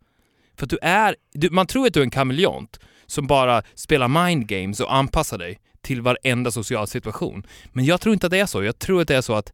För 0.57 0.67
att 0.67 0.71
du 0.71 0.79
är, 0.83 1.17
du, 1.33 1.50
man 1.50 1.67
tror 1.67 1.87
att 1.87 1.95
du 1.95 2.00
är 2.00 2.05
en 2.05 2.11
kameleont 2.11 2.81
som 3.07 3.26
bara 3.26 3.62
spelar 3.75 4.09
mind 4.09 4.47
games 4.47 4.81
och 4.81 4.95
anpassar 4.95 5.38
dig 5.38 5.61
till 5.81 6.03
varenda 6.03 6.50
social 6.50 6.87
situation. 6.87 7.47
Men 7.73 7.85
jag 7.85 8.00
tror 8.00 8.12
inte 8.12 8.26
att 8.26 8.31
det 8.31 8.41
är 8.41 8.47
så. 8.47 8.62
Jag 8.62 8.79
tror 8.79 9.00
att 9.00 9.09
det 9.09 9.17
är 9.17 9.23
så 9.23 9.35
att 9.35 9.53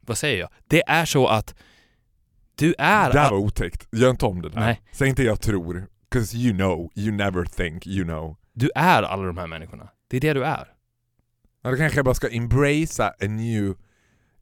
vad 0.00 0.18
säger 0.18 0.38
jag? 0.38 0.48
Det 0.66 0.82
är 0.86 1.04
så 1.04 1.26
att 1.26 1.54
du 2.58 2.74
är... 2.78 3.12
Det 3.12 3.18
här 3.20 3.30
var 3.30 3.38
otäckt. 3.38 3.88
Gör 3.92 4.10
inte 4.10 4.26
om 4.26 4.42
det 4.42 4.48
där. 4.48 4.60
Nej. 4.60 4.82
Säg 4.92 5.08
inte 5.08 5.22
jag 5.22 5.40
tror. 5.40 5.86
'Cause 6.12 6.36
you 6.36 6.54
know, 6.56 6.90
you 6.94 7.12
never 7.12 7.44
think 7.44 7.86
you 7.86 8.04
know. 8.04 8.36
Du 8.52 8.70
är 8.74 9.02
alla 9.02 9.22
de 9.22 9.38
här 9.38 9.46
människorna. 9.46 9.88
Det 10.10 10.16
är 10.16 10.20
det 10.20 10.32
du 10.32 10.44
är. 10.44 10.68
Ja, 11.62 11.70
då 11.70 11.76
kanske 11.76 11.98
jag 11.98 12.04
bara 12.04 12.14
ska 12.14 12.28
embracea 12.28 13.06
a 13.08 13.26
new, 13.28 13.70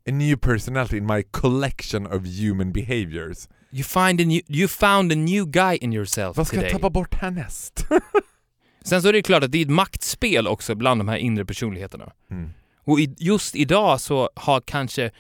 a 0.09 0.13
new 0.13 0.37
personality 0.37 0.97
in 0.97 1.07
my 1.07 1.23
collection 1.23 2.07
of 2.07 2.23
human 2.41 2.73
behaviors. 2.73 3.49
You, 3.71 3.85
find 3.85 4.21
a 4.21 4.25
new, 4.25 4.41
you 4.49 4.69
found 4.69 5.13
a 5.13 5.15
new 5.15 5.45
guy 5.47 5.77
in 5.77 5.93
yourself 5.93 6.37
Vad 6.37 6.47
ska 6.47 6.57
today. 6.57 6.71
jag 6.71 6.81
tappa 6.81 6.91
bort 6.91 7.15
härnäst? 7.15 7.87
Sen 8.85 9.03
så 9.03 9.09
är 9.09 9.13
det 9.13 9.23
klart 9.23 9.43
att 9.45 9.53
det 9.53 9.59
är 9.59 9.63
ett 9.63 9.71
maktspel 9.71 10.47
också 10.47 10.75
bland 10.75 11.01
de 11.01 11.09
här 11.09 11.17
inre 11.17 11.45
personligheterna. 11.45 12.13
Mm. 12.31 12.51
Och 12.85 13.01
i, 13.01 13.15
just 13.19 13.57
idag 13.57 14.01
så 14.01 14.31
har 14.35 14.61
kanske, 14.61 15.11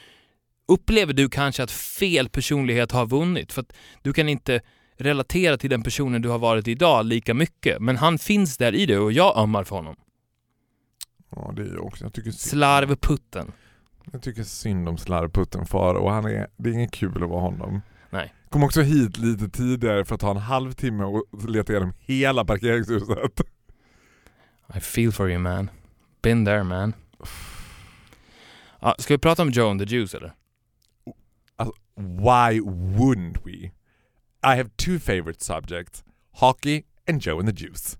upplever 0.69 1.13
du 1.13 1.29
kanske 1.29 1.63
att 1.63 1.71
fel 1.71 2.29
personlighet 2.29 2.93
har 2.93 3.07
vunnit 3.07 3.53
för 3.53 3.61
att 3.63 3.73
du 4.03 4.13
kan 4.13 4.29
inte 4.29 4.61
relatera 4.97 5.57
till 5.57 5.71
den 5.71 5.83
personen 5.83 6.23
du 6.23 6.29
har 6.29 6.39
varit 6.39 6.69
idag 6.69 7.07
lika 7.07 7.35
mycket. 7.35 7.81
Men 7.81 7.97
han 7.97 8.19
finns 8.19 8.57
där 8.57 8.75
i 8.75 8.87
dig 8.87 8.99
och 8.99 9.13
jag 9.13 9.37
ömmar 9.37 9.65
för 9.65 9.77
honom. 9.77 9.97
Ja, 11.31 11.53
det 11.57 11.63
är 11.63 11.75
jag 11.75 11.85
också. 11.85 12.05
Jag 12.05 12.13
tycker, 12.13 12.31
synd, 12.31 12.41
Slarvputten. 12.41 13.53
jag 14.13 14.23
tycker 14.23 14.43
synd 14.43 14.89
om 14.89 14.99
slarvputten 14.99 15.67
far 15.67 15.95
och 15.95 16.13
han 16.13 16.25
är, 16.25 16.49
det 16.57 16.71
är 16.71 16.73
inget 16.73 16.93
kul 16.93 17.23
att 17.23 17.31
vara 17.31 17.41
honom. 17.41 17.81
Nej. 18.11 18.35
Kom 18.49 18.63
också 18.63 18.83
hit 18.83 19.19
lite 19.19 19.49
tidigare 19.49 20.05
för 20.05 20.15
att 20.15 20.21
ta 20.21 20.31
en 20.31 20.37
halvtimme 20.37 21.05
och 21.05 21.25
leta 21.49 21.73
igenom 21.73 21.93
hela 21.99 22.45
parkeringshuset. 22.45 23.41
I 24.77 24.81
feel 24.81 25.13
for 25.13 25.31
you 25.31 25.39
man. 25.39 25.71
Been 26.23 26.45
there 26.45 26.65
man. 26.65 26.93
Ja, 28.81 28.95
ska 28.99 29.15
vi 29.15 29.19
prata 29.19 29.43
om 29.43 29.51
Joe 29.51 29.71
and 29.71 29.81
the 29.81 29.97
Juice 29.97 30.15
eller? 30.15 30.33
Why 31.97 32.61
wouldn't 32.61 33.37
we? 33.45 33.53
I 34.43 34.57
have 34.57 34.69
two 34.77 34.99
favorite 34.99 35.45
subjects. 35.45 36.05
Hockey 36.33 36.83
and 37.09 37.23
Joe 37.27 37.39
and 37.39 37.49
the 37.57 37.65
Juice. 37.65 37.99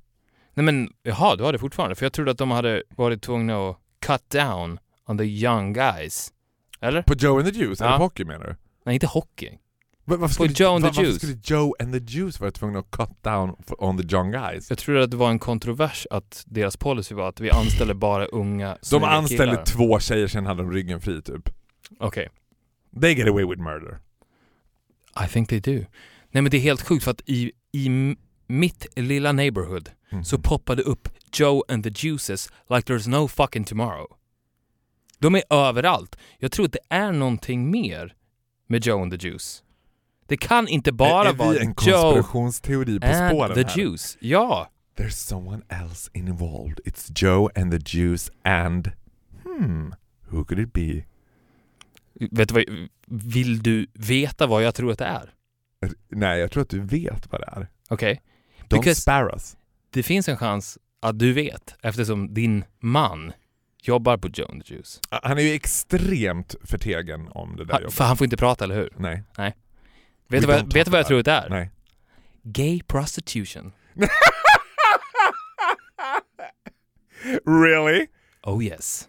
Nej 0.55 0.65
men, 0.65 0.89
jaha, 1.03 1.37
du 1.37 1.45
har 1.45 1.53
det 1.53 1.59
fortfarande? 1.59 1.95
För 1.95 2.05
jag 2.07 2.13
trodde 2.13 2.31
att 2.31 2.39
de 2.39 2.51
hade 2.51 2.83
varit 2.97 3.23
tvungna 3.23 3.71
att 3.71 3.77
cut 4.07 4.31
down 4.31 4.79
on 5.07 5.19
the 5.19 5.25
young 5.25 5.73
guys. 5.73 6.33
Eller? 6.81 7.03
På 7.03 7.15
Joe 7.15 7.39
and 7.39 7.53
the 7.53 7.59
Juice? 7.59 7.81
Ja. 7.81 7.87
Eller 7.87 7.97
på 7.97 8.03
hockey 8.03 8.25
menar 8.25 8.47
du? 8.47 8.57
Nej, 8.85 8.95
inte 8.95 9.07
hockey. 9.07 9.51
Va- 10.05 10.17
Varför 10.17 10.35
skulle, 10.35 10.53
Joe 10.57 10.75
and 10.75 10.85
the 10.85 10.89
va- 10.89 10.93
varför 10.97 11.03
Juice. 11.03 11.17
skulle 11.17 11.39
Joe 11.45 11.75
and 11.79 11.93
the 11.93 11.99
Juice 12.19 12.41
vara 12.41 12.51
tvungna 12.51 12.79
att 12.79 12.91
cut 12.91 13.23
down 13.23 13.57
on 13.79 13.99
the 13.99 14.15
young 14.17 14.31
guys? 14.31 14.71
Jag 14.71 14.79
trodde 14.79 15.03
att 15.05 15.11
det 15.11 15.17
var 15.17 15.31
en 15.31 15.39
kontrovers 15.39 16.07
att 16.11 16.43
deras 16.47 16.77
policy 16.77 17.15
var 17.15 17.29
att 17.29 17.41
vi 17.41 17.51
anställer 17.51 17.95
bara 17.95 18.27
unga 18.27 18.77
De 18.91 19.05
anställde 19.05 19.53
killar. 19.53 19.65
två 19.65 19.99
tjejer, 20.01 20.27
sen 20.29 20.47
hade 20.47 20.63
de 20.63 20.73
ryggen 20.73 21.01
fri 21.01 21.23
typ. 21.23 21.49
Okej. 21.99 22.29
They 23.01 23.15
get 23.15 23.29
away 23.29 23.45
with 23.45 23.63
murder. 23.63 23.99
I 25.25 25.29
think 25.29 25.49
they 25.49 25.61
do. 25.61 25.85
Nej 26.31 26.43
men 26.43 26.51
det 26.51 26.57
är 26.57 26.61
helt 26.61 26.83
sjukt 26.83 27.05
för 27.05 27.11
att 27.11 27.23
i, 27.27 27.53
i 27.73 27.89
mitt 28.47 28.87
lilla 28.97 29.33
neighborhood 29.33 29.91
Mhm. 30.11 30.25
så 30.25 30.39
poppade 30.39 30.83
upp 30.83 31.09
Joe 31.33 31.63
and 31.69 31.85
the 31.85 31.91
Juices 32.07 32.51
like 32.69 32.93
there's 32.93 33.09
no 33.09 33.29
fucking 33.29 33.65
tomorrow. 33.65 34.07
De 35.19 35.35
är 35.35 35.43
överallt. 35.51 36.17
Jag 36.39 36.53
tror 36.53 36.67
att 36.67 36.73
det 36.73 36.79
är 36.95 37.13
någonting 37.13 37.71
mer 37.71 38.15
med 38.67 38.87
Joe 38.87 39.03
and 39.03 39.21
the 39.21 39.29
Juice. 39.29 39.63
Det 40.27 40.37
kan 40.37 40.69
inte 40.69 40.93
bara 40.93 41.29
är, 41.29 41.33
är 41.33 41.37
vara 41.37 41.51
vi 41.51 41.59
en 41.59 41.67
Joe 41.67 41.75
konspirationsteori 41.75 43.01
på 43.01 43.07
spåren 43.07 43.43
and 43.43 43.55
the 43.55 43.63
här? 43.63 43.79
Juice. 43.79 44.17
Ja. 44.21 44.71
There's 44.97 45.11
someone 45.11 45.63
else 45.69 46.11
involved. 46.15 46.81
It's 46.85 47.23
Joe 47.25 47.51
and 47.57 47.73
the 47.73 47.99
Juice 47.99 48.31
and... 48.45 48.93
Hmm, 49.45 49.93
who 50.29 50.45
could 50.45 50.59
it 50.59 50.73
be? 50.73 51.05
Vet 52.31 52.49
du 52.49 52.55
vad, 52.55 52.65
vill 53.07 53.63
du 53.63 53.87
veta 53.95 54.47
vad 54.47 54.63
jag 54.63 54.75
tror 54.75 54.93
att 54.93 54.99
det 54.99 55.05
är? 55.05 55.33
Nej, 56.09 56.41
jag 56.41 56.51
tror 56.51 56.63
att 56.63 56.69
du 56.71 56.81
vet 56.81 57.33
vad 57.33 57.41
det 57.41 57.47
är. 57.47 57.69
Okej? 57.89 58.23
Don't 58.69 58.83
Because- 58.83 58.95
spare 58.95 59.33
us. 59.33 59.57
Det 59.91 60.03
finns 60.03 60.29
en 60.29 60.37
chans 60.37 60.79
att 61.01 61.19
du 61.19 61.33
vet 61.33 61.75
eftersom 61.83 62.35
din 62.35 62.65
man 62.81 63.33
jobbar 63.83 64.17
på 64.17 64.29
Joe 64.29 64.47
the 64.63 64.75
Juice. 64.75 65.01
Han 65.11 65.39
är 65.39 65.43
ju 65.43 65.53
extremt 65.55 66.55
förtegen 66.65 67.29
om 67.29 67.57
det 67.57 67.65
där 67.65 67.73
Han, 67.73 67.83
jobbet. 67.83 67.95
för 67.95 68.05
han 68.05 68.17
får 68.17 68.25
inte 68.25 68.37
prata, 68.37 68.65
eller 68.65 68.75
hur? 68.75 68.93
Nej. 68.97 69.23
Vet 69.37 69.55
We 70.29 70.41
du 70.41 70.47
vad, 70.47 70.73
vet 70.73 70.89
vad 70.89 71.01
jag 71.01 71.07
tror 71.07 71.19
att 71.19 71.25
det 71.25 71.33
är? 71.33 71.49
Nej. 71.51 71.71
Gay 72.43 72.81
prostitution. 72.87 73.73
really? 77.47 78.07
Oh 78.43 78.65
yes. 78.65 79.09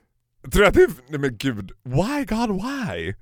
Tror 0.51 0.61
du 0.61 0.67
att 0.67 0.73
det 0.73 0.81
är... 0.81 0.89
Nej 1.09 1.19
men 1.19 1.37
gud. 1.37 1.71
Why 1.83 2.25
God 2.25 2.51
why? 2.51 3.13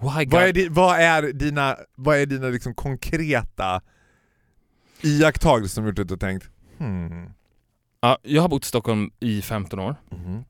Why 0.00 0.24
God? 0.24 0.32
Vad 0.32 0.42
är, 0.42 0.52
di, 0.52 0.68
vad 0.68 1.00
är 1.00 1.32
dina, 1.32 1.76
vad 1.94 2.16
är 2.18 2.26
dina 2.26 2.46
liksom 2.46 2.74
konkreta 2.74 3.82
iakttagelser 5.02 5.74
som 5.74 5.86
gjort 5.86 5.98
att 5.98 6.08
du 6.08 6.16
tänkt 6.16 6.50
hmm. 6.78 7.30
Ja, 8.00 8.18
jag 8.22 8.42
har 8.42 8.48
bott 8.48 8.64
i 8.64 8.68
Stockholm 8.68 9.10
i 9.20 9.42
15 9.42 9.78
år. 9.78 9.96
Mhm. 10.10 10.44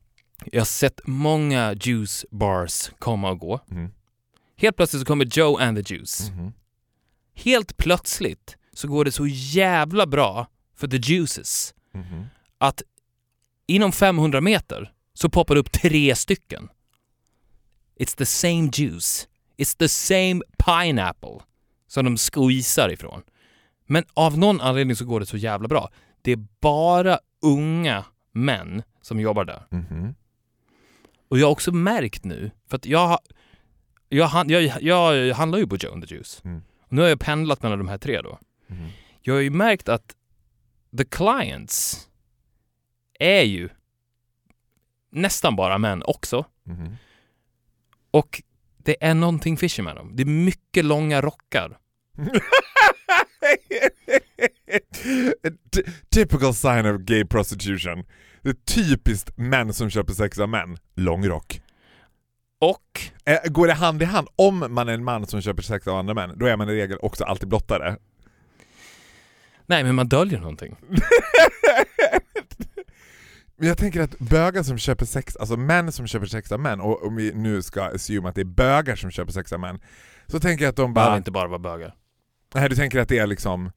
Jag 0.45 0.61
har 0.61 0.65
sett 0.65 1.01
många 1.05 1.73
juice 1.73 2.25
bars 2.31 2.91
komma 2.99 3.29
och 3.29 3.39
gå. 3.39 3.59
Mhm. 3.67 3.91
Helt 4.57 4.75
plötsligt 4.75 4.99
så 5.01 5.05
kommer 5.05 5.25
Joe 5.25 5.57
and 5.57 5.77
the 5.85 5.93
Juice. 5.93 6.29
Mhm. 6.29 6.53
Helt 7.35 7.77
plötsligt 7.77 8.57
så 8.73 8.87
går 8.87 9.05
det 9.05 9.11
så 9.11 9.27
jävla 9.27 10.07
bra 10.07 10.47
för 10.75 10.87
the 10.87 10.97
juices 10.97 11.73
att 12.57 12.81
inom 13.67 13.91
500 13.91 14.41
meter 14.41 14.93
så 15.17 15.29
poppar 15.29 15.55
det 15.55 15.59
upp 15.59 15.71
tre 15.71 16.15
stycken. 16.15 16.69
It's 17.99 18.17
the 18.17 18.25
same 18.25 18.69
juice. 18.73 19.27
It's 19.57 19.77
the 19.77 19.89
same 19.89 20.41
pineapple 20.65 21.39
som 21.87 22.05
de 22.05 22.17
squeezar 22.17 22.89
ifrån. 22.89 23.21
Men 23.85 24.03
av 24.13 24.37
någon 24.37 24.61
anledning 24.61 24.95
så 24.95 25.05
går 25.05 25.19
det 25.19 25.25
så 25.25 25.37
jävla 25.37 25.67
bra. 25.67 25.89
Det 26.21 26.31
är 26.31 26.47
bara 26.59 27.19
unga 27.41 28.05
män 28.31 28.83
som 29.01 29.19
jobbar 29.19 29.45
där. 29.45 29.63
Mhm. 29.69 30.15
Och 31.27 31.39
jag 31.39 31.47
har 31.47 31.51
också 31.51 31.71
märkt 31.71 32.23
nu, 32.23 32.51
för 32.69 32.75
att 32.77 32.85
jag, 32.85 33.19
jag, 34.09 34.29
jag, 34.81 34.81
jag 34.81 35.35
handlar 35.35 35.59
ju 35.59 35.67
på 35.67 35.75
Joe 35.75 36.01
the 36.01 36.15
Juice. 36.15 36.41
Mm. 36.43 36.61
Nu 36.89 37.01
har 37.01 37.07
jag 37.09 37.19
pendlat 37.19 37.63
mellan 37.63 37.77
de 37.77 37.87
här 37.87 37.97
tre 37.97 38.21
då. 38.21 38.39
Mhm. 38.67 38.89
Jag 39.21 39.33
har 39.33 39.41
ju 39.41 39.49
märkt 39.49 39.89
att 39.89 40.15
the 40.97 41.05
clients 41.05 42.07
är 43.19 43.43
ju 43.43 43.69
nästan 45.11 45.55
bara 45.55 45.77
män 45.77 46.03
också. 46.05 46.45
Mhm. 46.63 46.97
Och 48.11 48.41
det 48.77 49.03
är 49.05 49.13
någonting 49.13 49.57
fishy 49.57 49.81
med 49.83 49.95
dem. 49.95 50.11
Det 50.15 50.23
är 50.23 50.27
mycket 50.27 50.85
långa 50.85 51.21
rockar. 51.21 51.77
Typical 56.09 56.53
sign 56.53 56.85
of 56.85 57.01
gay 57.01 57.25
prostitution. 57.25 58.03
Det 58.41 58.49
är 58.49 58.53
typiskt 58.53 59.37
män 59.37 59.73
som 59.73 59.89
köper 59.89 60.13
sex 60.13 60.39
av 60.39 60.49
män. 60.49 60.77
Långrock. 60.95 61.61
Och 62.59 63.01
Eh, 63.25 63.49
Går 63.51 63.67
det 63.67 63.73
hand 63.73 64.01
i 64.01 64.05
hand? 64.05 64.27
Om 64.35 64.65
man 64.69 64.89
är 64.89 64.93
en 64.93 65.03
man 65.03 65.27
som 65.27 65.41
köper 65.41 65.61
sex 65.61 65.87
av 65.87 65.95
andra 65.97 66.13
män, 66.13 66.33
då 66.35 66.45
är 66.45 66.57
man 66.57 66.69
i 66.69 66.73
regel 66.73 66.97
också 67.01 67.23
alltid 67.23 67.49
blottare. 67.49 67.97
Nej, 69.65 69.83
men 69.83 69.95
man 69.95 70.07
döljer 70.07 70.39
någonting. 70.39 70.75
Men 73.57 73.67
jag 73.67 73.77
tänker 73.77 74.01
att 74.01 74.19
bögar 74.19 74.63
som 74.63 74.77
köper 74.77 75.05
sex, 75.05 75.35
alltså 75.35 75.57
män 75.57 75.91
som 75.91 76.07
köper 76.07 76.25
sex 76.25 76.51
av 76.51 76.59
män, 76.59 76.81
och 76.81 77.05
om 77.05 77.15
vi 77.15 77.33
nu 77.33 77.61
ska 77.61 77.83
assume 77.83 78.29
att 78.29 78.35
det 78.35 78.41
är 78.41 78.45
bögar 78.45 78.95
som 78.95 79.11
köper 79.11 79.31
sex 79.31 79.53
av 79.53 79.59
män, 79.59 79.79
så 80.27 80.39
tänker 80.39 80.65
jag 80.65 80.69
att 80.69 80.75
de 80.75 80.93
Behöver 80.93 81.11
bara... 81.11 81.17
inte 81.17 81.31
bara 81.31 81.47
vara 81.47 81.59
bögar. 81.59 81.95
Nej, 82.55 82.69
du 82.69 82.75
tänker 82.75 82.99
att 82.99 83.09
det 83.09 83.17
är 83.17 83.27
liksom... 83.27 83.71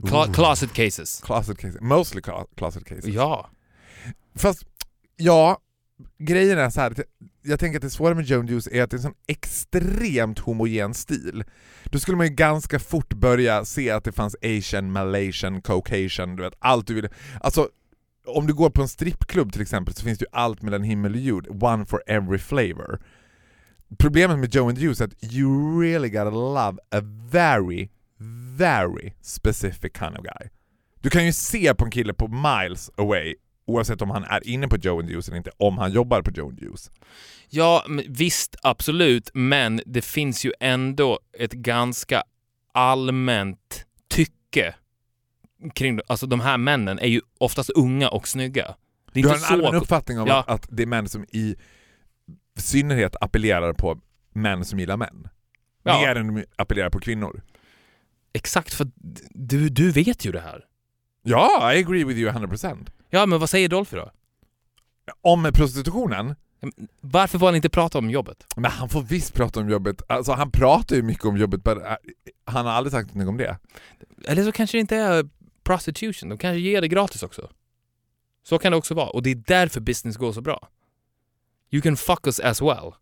Cla- 0.00 0.34
closet 0.34 0.72
cases. 0.72 1.20
Closet 1.24 1.58
cases. 1.58 1.80
Mostly 1.80 2.20
cla- 2.20 2.46
closet 2.56 2.84
cases. 2.84 3.06
Ja. 3.06 3.50
Fast, 4.34 4.66
ja, 5.16 5.58
grejen 6.18 6.58
är 6.58 6.70
så 6.70 6.80
här. 6.80 6.94
Jag 7.42 7.60
tänker 7.60 7.78
att 7.78 7.82
det 7.82 7.90
svåra 7.90 8.14
med 8.14 8.24
Joan 8.24 8.46
Juice 8.46 8.68
är 8.72 8.82
att 8.82 8.90
det 8.90 8.94
är 8.94 8.98
en 8.98 9.02
sån 9.02 9.14
extremt 9.26 10.38
homogen 10.38 10.94
stil. 10.94 11.44
Då 11.84 11.98
skulle 11.98 12.16
man 12.16 12.26
ju 12.26 12.32
ganska 12.34 12.78
fort 12.78 13.14
börja 13.14 13.64
se 13.64 13.90
att 13.90 14.04
det 14.04 14.12
fanns 14.12 14.36
asian, 14.42 14.92
malaysian, 14.92 15.62
caucasian, 15.62 16.36
du 16.36 16.42
vet 16.42 16.54
allt 16.58 16.86
du 16.86 16.94
vill. 16.94 17.08
Alltså, 17.40 17.68
om 18.26 18.46
du 18.46 18.54
går 18.54 18.70
på 18.70 18.82
en 18.82 18.88
strippklubb 18.88 19.52
till 19.52 19.62
exempel 19.62 19.94
så 19.94 20.02
finns 20.04 20.18
det 20.18 20.22
ju 20.22 20.30
allt 20.32 20.62
mellan 20.62 20.82
himmel 20.82 21.12
och 21.12 21.20
jord, 21.20 21.62
one 21.62 21.86
for 21.86 22.02
every 22.06 22.38
flavor. 22.38 23.00
Problemet 23.98 24.38
med 24.38 24.54
Joe 24.54 24.68
and 24.68 24.78
the 24.78 24.84
Juice 24.84 25.00
är 25.00 25.04
att 25.04 25.34
you 25.34 25.80
really 25.80 26.08
gotta 26.08 26.30
love 26.30 26.78
a 26.90 27.00
very, 27.30 27.88
very 28.58 29.12
specific 29.22 29.92
kind 29.98 30.16
of 30.18 30.24
guy. 30.24 30.50
Du 31.00 31.10
kan 31.10 31.26
ju 31.26 31.32
se 31.32 31.74
på 31.74 31.84
en 31.84 31.90
kille 31.90 32.14
på 32.14 32.28
miles 32.28 32.90
away 32.96 33.34
oavsett 33.66 34.02
om 34.02 34.10
han 34.10 34.24
är 34.24 34.48
inne 34.48 34.68
på 34.68 34.76
Joe 34.76 34.98
and 34.98 35.08
the 35.08 35.12
Juice 35.12 35.28
eller 35.28 35.38
inte, 35.38 35.50
om 35.56 35.78
han 35.78 35.92
jobbar 35.92 36.22
på 36.22 36.30
Joe 36.30 36.48
and 36.48 36.58
the 36.58 36.64
Juice. 36.64 36.90
Ja, 37.48 37.84
visst, 38.08 38.56
absolut, 38.62 39.30
men 39.34 39.80
det 39.86 40.02
finns 40.02 40.44
ju 40.44 40.52
ändå 40.60 41.18
ett 41.38 41.52
ganska 41.52 42.22
allmänt 42.72 43.86
tycke 44.08 44.74
kring 45.70 46.00
Alltså 46.06 46.26
de 46.26 46.40
här 46.40 46.58
männen 46.58 46.98
är 46.98 47.06
ju 47.06 47.20
oftast 47.38 47.70
unga 47.70 48.08
och 48.08 48.28
snygga. 48.28 48.74
Det 49.12 49.20
är 49.20 49.22
Du 49.22 49.28
har 49.28 49.36
en 49.36 49.44
allmän 49.44 49.74
uppfattning 49.74 50.20
om 50.20 50.26
Ja. 50.28 50.38
att, 50.40 50.48
att 50.48 50.68
det 50.70 50.82
är 50.82 50.86
män 50.86 51.08
som 51.08 51.24
i 51.24 51.56
i 52.56 52.60
synnerhet 52.60 53.16
appellerar 53.20 53.72
på 53.72 54.00
män 54.32 54.64
som 54.64 54.78
gillar 54.80 54.96
män. 54.96 55.28
Ja. 55.82 56.00
Mer 56.00 56.16
än 56.16 56.34
de 56.34 56.44
appellerar 56.56 56.90
på 56.90 57.00
kvinnor. 57.00 57.42
Exakt, 58.32 58.74
för 58.74 58.86
du, 59.30 59.68
du 59.68 59.90
vet 59.90 60.24
ju 60.24 60.32
det 60.32 60.40
här. 60.40 60.64
Ja, 61.22 61.72
I 61.74 61.78
agree 61.84 62.04
with 62.04 62.18
you 62.20 62.30
100%. 62.32 62.86
Ja, 63.10 63.26
men 63.26 63.38
vad 63.40 63.50
säger 63.50 63.68
Dolphy 63.68 63.96
då? 63.96 64.10
Om 65.20 65.50
prostitutionen, 65.54 66.34
Varför 67.00 67.38
får 67.38 67.46
han 67.46 67.54
inte 67.56 67.68
prata 67.68 67.98
om 67.98 68.10
jobbet? 68.10 68.46
men 68.56 68.70
han 68.70 68.88
får 68.88 69.02
visst 69.02 69.34
prata 69.34 69.60
om 69.60 69.68
jobbet. 69.68 70.02
Alltså 70.08 70.32
han 70.32 70.50
pratar 70.50 70.96
ju 70.96 71.02
mycket 71.02 71.24
om 71.24 71.36
jobbet, 71.36 71.60
men 71.64 71.82
äh, 71.82 71.92
han 72.44 72.66
har 72.66 72.72
aldrig 72.72 72.92
sagt 72.92 73.14
någonting 73.14 73.28
om 73.28 73.36
det. 73.36 73.58
Eller 74.30 74.44
så 74.44 74.52
kanske 74.52 74.76
det 74.76 74.80
inte 74.80 74.96
är 74.96 75.28
prostitution, 75.64 76.28
de 76.28 76.38
kanske 76.38 76.58
ger 76.58 76.80
det 76.80 76.88
gratis 76.88 77.22
också. 77.22 77.50
Så 78.42 78.58
kan 78.58 78.72
det 78.72 78.78
också 78.78 78.94
vara, 78.94 79.08
och 79.08 79.22
det 79.22 79.30
är 79.30 79.42
därför 79.46 79.80
business 79.80 80.16
går 80.16 80.32
så 80.32 80.40
bra. 80.40 80.68
You 81.70 81.82
can 81.82 81.96
fuck 81.96 82.26
us 82.26 82.40
as 82.40 82.62
well. 82.62 82.92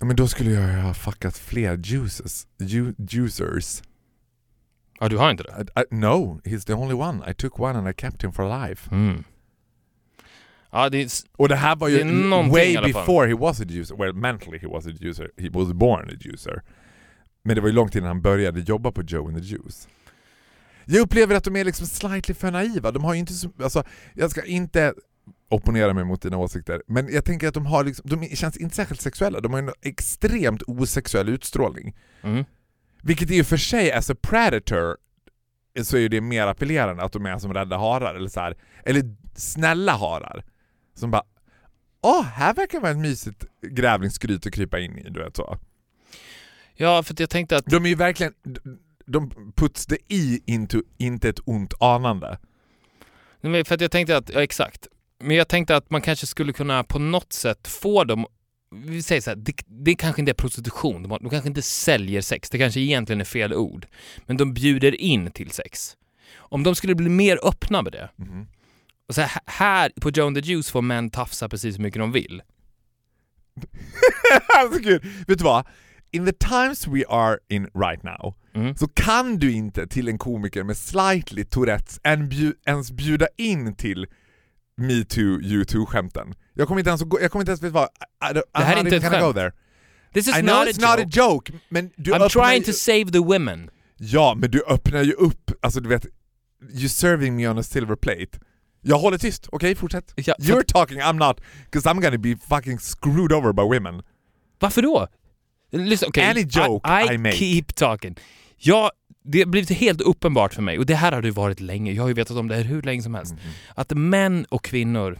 Men 0.00 0.16
då 0.16 0.28
skulle 0.28 0.50
jag 0.50 0.82
ha 0.82 0.94
fuckat 0.94 1.38
fler 1.38 1.76
juices. 1.76 2.46
Ju, 2.58 2.94
juicers. 2.98 3.82
Ja, 5.00 5.08
du 5.08 5.16
har 5.16 5.30
inte 5.30 5.42
det? 5.42 5.66
I, 5.76 5.80
I, 5.80 5.84
no, 5.90 6.40
he's 6.44 6.66
the 6.66 6.72
only 6.72 6.94
one. 6.94 7.30
I 7.30 7.34
took 7.34 7.58
one 7.58 7.78
and 7.78 7.88
I 7.88 7.92
kept 7.92 8.24
him 8.24 8.32
for 8.32 8.68
life. 8.68 8.94
Mm. 8.94 9.24
Ja, 10.70 10.88
det 10.88 11.02
är... 11.02 11.10
Och 11.36 11.48
det 11.48 11.56
här 11.56 11.76
var 11.76 11.88
ju 11.88 12.04
way 12.50 12.92
before 12.92 13.28
he 13.28 13.34
was 13.34 13.60
a 13.60 13.64
juicer. 13.68 13.96
Well, 13.96 14.12
mentally 14.12 14.58
he 14.58 14.66
was 14.66 14.86
a 14.86 14.90
juicer. 15.00 15.30
He 15.36 15.48
was 15.48 15.72
born 15.72 16.08
a 16.08 16.12
juicer. 16.20 16.62
Men 17.42 17.54
det 17.54 17.60
var 17.60 17.68
ju 17.68 17.74
långt 17.74 17.94
innan 17.94 18.08
han 18.08 18.22
började 18.22 18.60
jobba 18.60 18.92
på 18.92 19.02
Joe 19.02 19.28
and 19.28 19.36
the 19.36 19.42
Juice. 19.42 19.88
Jag 20.84 21.00
upplever 21.00 21.34
att 21.34 21.44
de 21.44 21.56
är 21.56 21.64
liksom 21.64 21.86
slightly 21.86 22.34
för 22.34 22.50
naiva. 22.50 22.90
De 22.90 23.04
har 23.04 23.14
ju 23.14 23.20
inte 23.20 23.32
så, 23.32 23.50
alltså, 23.62 23.84
jag 24.14 24.30
ska 24.30 24.44
inte 24.44 24.94
opponera 25.48 25.94
mig 25.94 26.04
mot 26.04 26.22
dina 26.22 26.36
åsikter, 26.36 26.82
men 26.86 27.12
jag 27.12 27.24
tänker 27.24 27.48
att 27.48 27.54
de 27.54 27.66
har 27.66 27.84
liksom, 27.84 28.10
de 28.10 28.36
känns 28.36 28.56
inte 28.56 28.76
särskilt 28.76 29.00
sexuella. 29.00 29.40
De 29.40 29.52
har 29.52 29.58
en 29.58 29.72
extremt 29.82 30.62
osexuell 30.62 31.28
utstrålning. 31.28 31.96
Mm. 32.22 32.44
Vilket 33.02 33.30
i 33.30 33.42
och 33.42 33.46
för 33.46 33.56
sig, 33.56 33.92
as 33.92 34.10
a 34.10 34.14
predator, 34.22 34.96
så 35.82 35.96
är 35.96 36.08
det 36.08 36.20
mer 36.20 36.46
appellerande 36.46 37.02
att 37.02 37.12
de 37.12 37.26
är 37.26 37.38
som 37.38 37.54
rädda 37.54 37.76
harar, 37.78 38.14
eller 38.14 38.28
så 38.28 38.40
här, 38.40 38.56
eller 38.84 39.16
snälla 39.34 39.92
harar. 39.92 40.44
Som 40.94 41.10
bara 41.10 41.22
Åh, 42.02 42.22
här 42.22 42.54
verkar 42.54 42.80
vara 42.80 42.90
ett 42.90 42.98
mysigt 42.98 43.44
grävlingsgryt 43.62 44.46
att 44.46 44.52
krypa 44.52 44.78
in 44.78 44.98
i, 44.98 45.10
du 45.10 45.22
vet 45.24 45.36
så. 45.36 45.58
Ja, 46.74 47.02
för 47.02 47.14
jag 47.18 47.30
tänkte 47.30 47.56
att... 47.56 47.66
De 47.66 47.84
är 47.84 47.88
ju 47.88 47.94
verkligen, 47.94 48.34
de 49.12 49.52
puts 49.56 49.86
det 49.86 49.98
i 50.08 50.42
into, 50.46 50.82
inte 50.98 51.28
ett 51.28 51.40
ont 51.44 51.74
anande. 51.80 52.38
Nej, 53.40 53.64
För 53.64 53.74
att 53.74 53.80
jag 53.80 53.90
tänkte 53.90 54.16
att, 54.16 54.30
ja 54.34 54.42
exakt. 54.42 54.86
Men 55.22 55.36
jag 55.36 55.48
tänkte 55.48 55.76
att 55.76 55.90
man 55.90 56.00
kanske 56.02 56.26
skulle 56.26 56.52
kunna 56.52 56.84
på 56.84 56.98
något 56.98 57.32
sätt 57.32 57.68
få 57.68 58.04
dem 58.04 58.26
vi 58.74 59.02
säger 59.02 59.20
så 59.20 59.30
här, 59.30 59.36
det, 59.36 59.52
det 59.66 59.94
kanske 59.94 60.22
inte 60.22 60.32
är 60.32 60.34
prostitution, 60.34 61.02
de, 61.02 61.08
de 61.20 61.30
kanske 61.30 61.48
inte 61.48 61.62
säljer 61.62 62.20
sex, 62.20 62.50
det 62.50 62.58
kanske 62.58 62.80
egentligen 62.80 63.20
är 63.20 63.24
fel 63.24 63.54
ord. 63.54 63.86
Men 64.26 64.36
de 64.36 64.54
bjuder 64.54 65.00
in 65.00 65.30
till 65.30 65.50
sex. 65.50 65.96
Om 66.36 66.62
de 66.62 66.74
skulle 66.74 66.94
bli 66.94 67.08
mer 67.08 67.38
öppna 67.48 67.82
med 67.82 67.92
det, 67.92 68.10
Mhm. 68.16 68.46
och 69.08 69.14
så 69.14 69.20
här, 69.20 69.40
här 69.46 69.92
på 70.00 70.10
Joe 70.10 70.26
and 70.26 70.36
the 70.36 70.40
Juice 70.40 70.70
får 70.70 70.82
män 70.82 71.10
tafsa 71.10 71.48
precis 71.48 71.78
hur 71.78 71.82
mycket 71.82 72.00
de 72.00 72.12
vill. 72.12 72.42
alltså 74.58 74.80
gud, 74.80 75.04
vet 75.26 75.38
du 75.38 75.44
vad? 75.44 75.66
In 76.10 76.26
the 76.26 76.32
times 76.32 76.86
we 76.86 77.04
are 77.08 77.38
in 77.48 77.66
right 77.74 78.02
now, 78.02 78.34
Mm. 78.54 78.76
så 78.76 78.88
kan 78.88 79.36
du 79.38 79.52
inte 79.52 79.86
till 79.86 80.08
en 80.08 80.18
komiker 80.18 80.62
med 80.64 80.76
slightly 80.76 81.44
Tourettes 81.44 82.00
ens 82.66 82.90
bjuda 82.92 83.26
in 83.36 83.74
till 83.76 84.06
metoo, 84.76 85.40
you-too-skämten. 85.42 86.34
Jag 86.54 86.68
kommer 86.68 86.78
inte 86.80 86.90
ens, 86.90 87.02
gå- 87.02 87.20
jag 87.20 87.30
kommer 87.30 87.42
inte 87.42 87.50
ens 87.50 87.62
vet 87.62 87.72
vad, 87.72 87.84
I, 87.84 88.30
I, 88.30 88.34
don't- 88.34 88.42
Det 88.54 88.64
här 88.64 88.76
är 88.76 88.80
inte 88.80 88.96
ett 88.96 89.02
skämt. 89.02 89.54
This 90.14 90.28
is 90.28 90.38
I 90.38 90.40
know 90.42 90.54
not, 90.58 90.68
it's 90.68 90.84
a 90.84 90.96
not 90.96 91.16
joke. 91.16 91.20
a 91.22 91.26
joke, 91.32 91.52
men 91.68 91.90
du 91.96 92.12
I'm 92.12 92.28
trying 92.28 92.58
ju, 92.58 92.64
to 92.64 92.72
save 92.72 93.04
the 93.04 93.18
women. 93.18 93.70
Ja, 93.96 94.34
men 94.34 94.50
du 94.50 94.62
öppnar 94.68 95.02
ju 95.02 95.12
upp, 95.12 95.50
alltså 95.60 95.80
du 95.80 95.88
vet, 95.88 96.06
you're 96.72 96.88
serving 96.88 97.36
me 97.36 97.48
on 97.48 97.58
a 97.58 97.62
silver 97.62 97.96
plate. 97.96 98.38
Jag 98.82 98.98
håller 98.98 99.18
tyst, 99.18 99.48
okej 99.52 99.74
fortsätt. 99.74 100.12
Ja, 100.16 100.34
You're 100.38 100.64
talking, 100.66 100.98
I'm 101.00 101.28
not, 101.28 101.40
because 101.64 101.88
I'm 101.90 102.00
gonna 102.00 102.18
be 102.18 102.36
fucking 102.48 102.78
screwed 102.78 103.32
over 103.32 103.52
by 103.52 103.62
women. 103.62 104.02
Varför 104.58 104.82
då? 104.82 105.08
Lyssna, 105.70 106.08
okej. 106.08 106.24
Any 106.24 106.40
joke 106.42 106.88
I, 107.10 107.14
I 107.14 107.18
make. 107.18 107.36
keep 107.36 107.64
talking. 107.74 108.16
Ja, 108.56 108.90
det 109.24 109.38
har 109.38 109.46
blivit 109.46 109.70
helt 109.70 110.00
uppenbart 110.00 110.54
för 110.54 110.62
mig, 110.62 110.78
och 110.78 110.86
det 110.86 110.94
här 110.94 111.12
har 111.12 111.22
det 111.22 111.30
varit 111.30 111.60
länge, 111.60 111.92
jag 111.92 112.02
har 112.02 112.08
ju 112.08 112.14
vetat 112.14 112.36
om 112.36 112.48
det 112.48 112.54
här 112.54 112.62
hur 112.62 112.82
länge 112.82 113.02
som 113.02 113.14
helst, 113.14 113.32
Mhm. 113.32 113.40
att 113.74 113.90
män 113.96 114.44
och 114.48 114.64
kvinnor, 114.64 115.18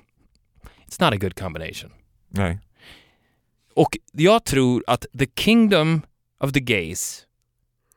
it's 0.87 1.05
not 1.05 1.13
a 1.15 1.17
good 1.17 1.39
combination. 1.39 1.91
Nej. 2.29 2.59
Och 3.75 3.99
jag 4.13 4.45
tror 4.45 4.85
att 4.87 5.07
the 5.19 5.27
kingdom 5.37 6.03
of 6.41 6.53
the 6.53 6.61
gays 6.61 7.27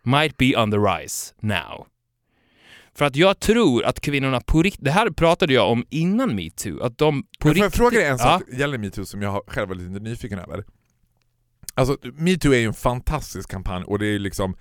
might 0.04 0.38
be 0.38 0.58
on 0.63 0.72
the 0.72 0.78
rise 0.78 1.34
now. 1.39 1.88
För 2.96 3.06
att 3.06 3.16
jag 3.16 3.39
tror 3.39 3.86
att 3.86 4.00
kvinnorna 4.02 4.42
på 4.42 4.63
riktigt, 4.63 4.86
det 4.86 4.92
här 4.92 5.10
pratade 5.10 5.54
jag 5.54 5.72
om 5.72 5.86
innan 5.89 6.36
metoo, 6.36 6.82
att 6.84 6.98
de 6.98 7.24
på 7.39 7.48
Men 7.48 7.54
får 7.54 7.58
jag 7.58 7.66
riktigt... 7.66 7.78
fråga 7.78 7.98
dig 8.00 8.08
en 8.08 8.18
sak 8.20 8.42
Ja. 8.48 8.58
gällande 8.58 8.78
metoo 8.78 9.06
som 9.06 9.22
jag 9.22 9.44
själv 9.48 9.70
var 9.70 9.76
lite 9.76 10.00
nyfiken 10.00 10.39
över? 10.39 10.63
Alltså 11.76 11.98
metoo 12.14 12.54
är 12.54 12.60
ju 12.60 12.66
en 12.66 12.74
fantastisk 12.74 13.50
kampanj 13.50 13.84
och 13.84 14.00
det 14.00 14.08
är 14.08 14.20
liksom 14.20 14.56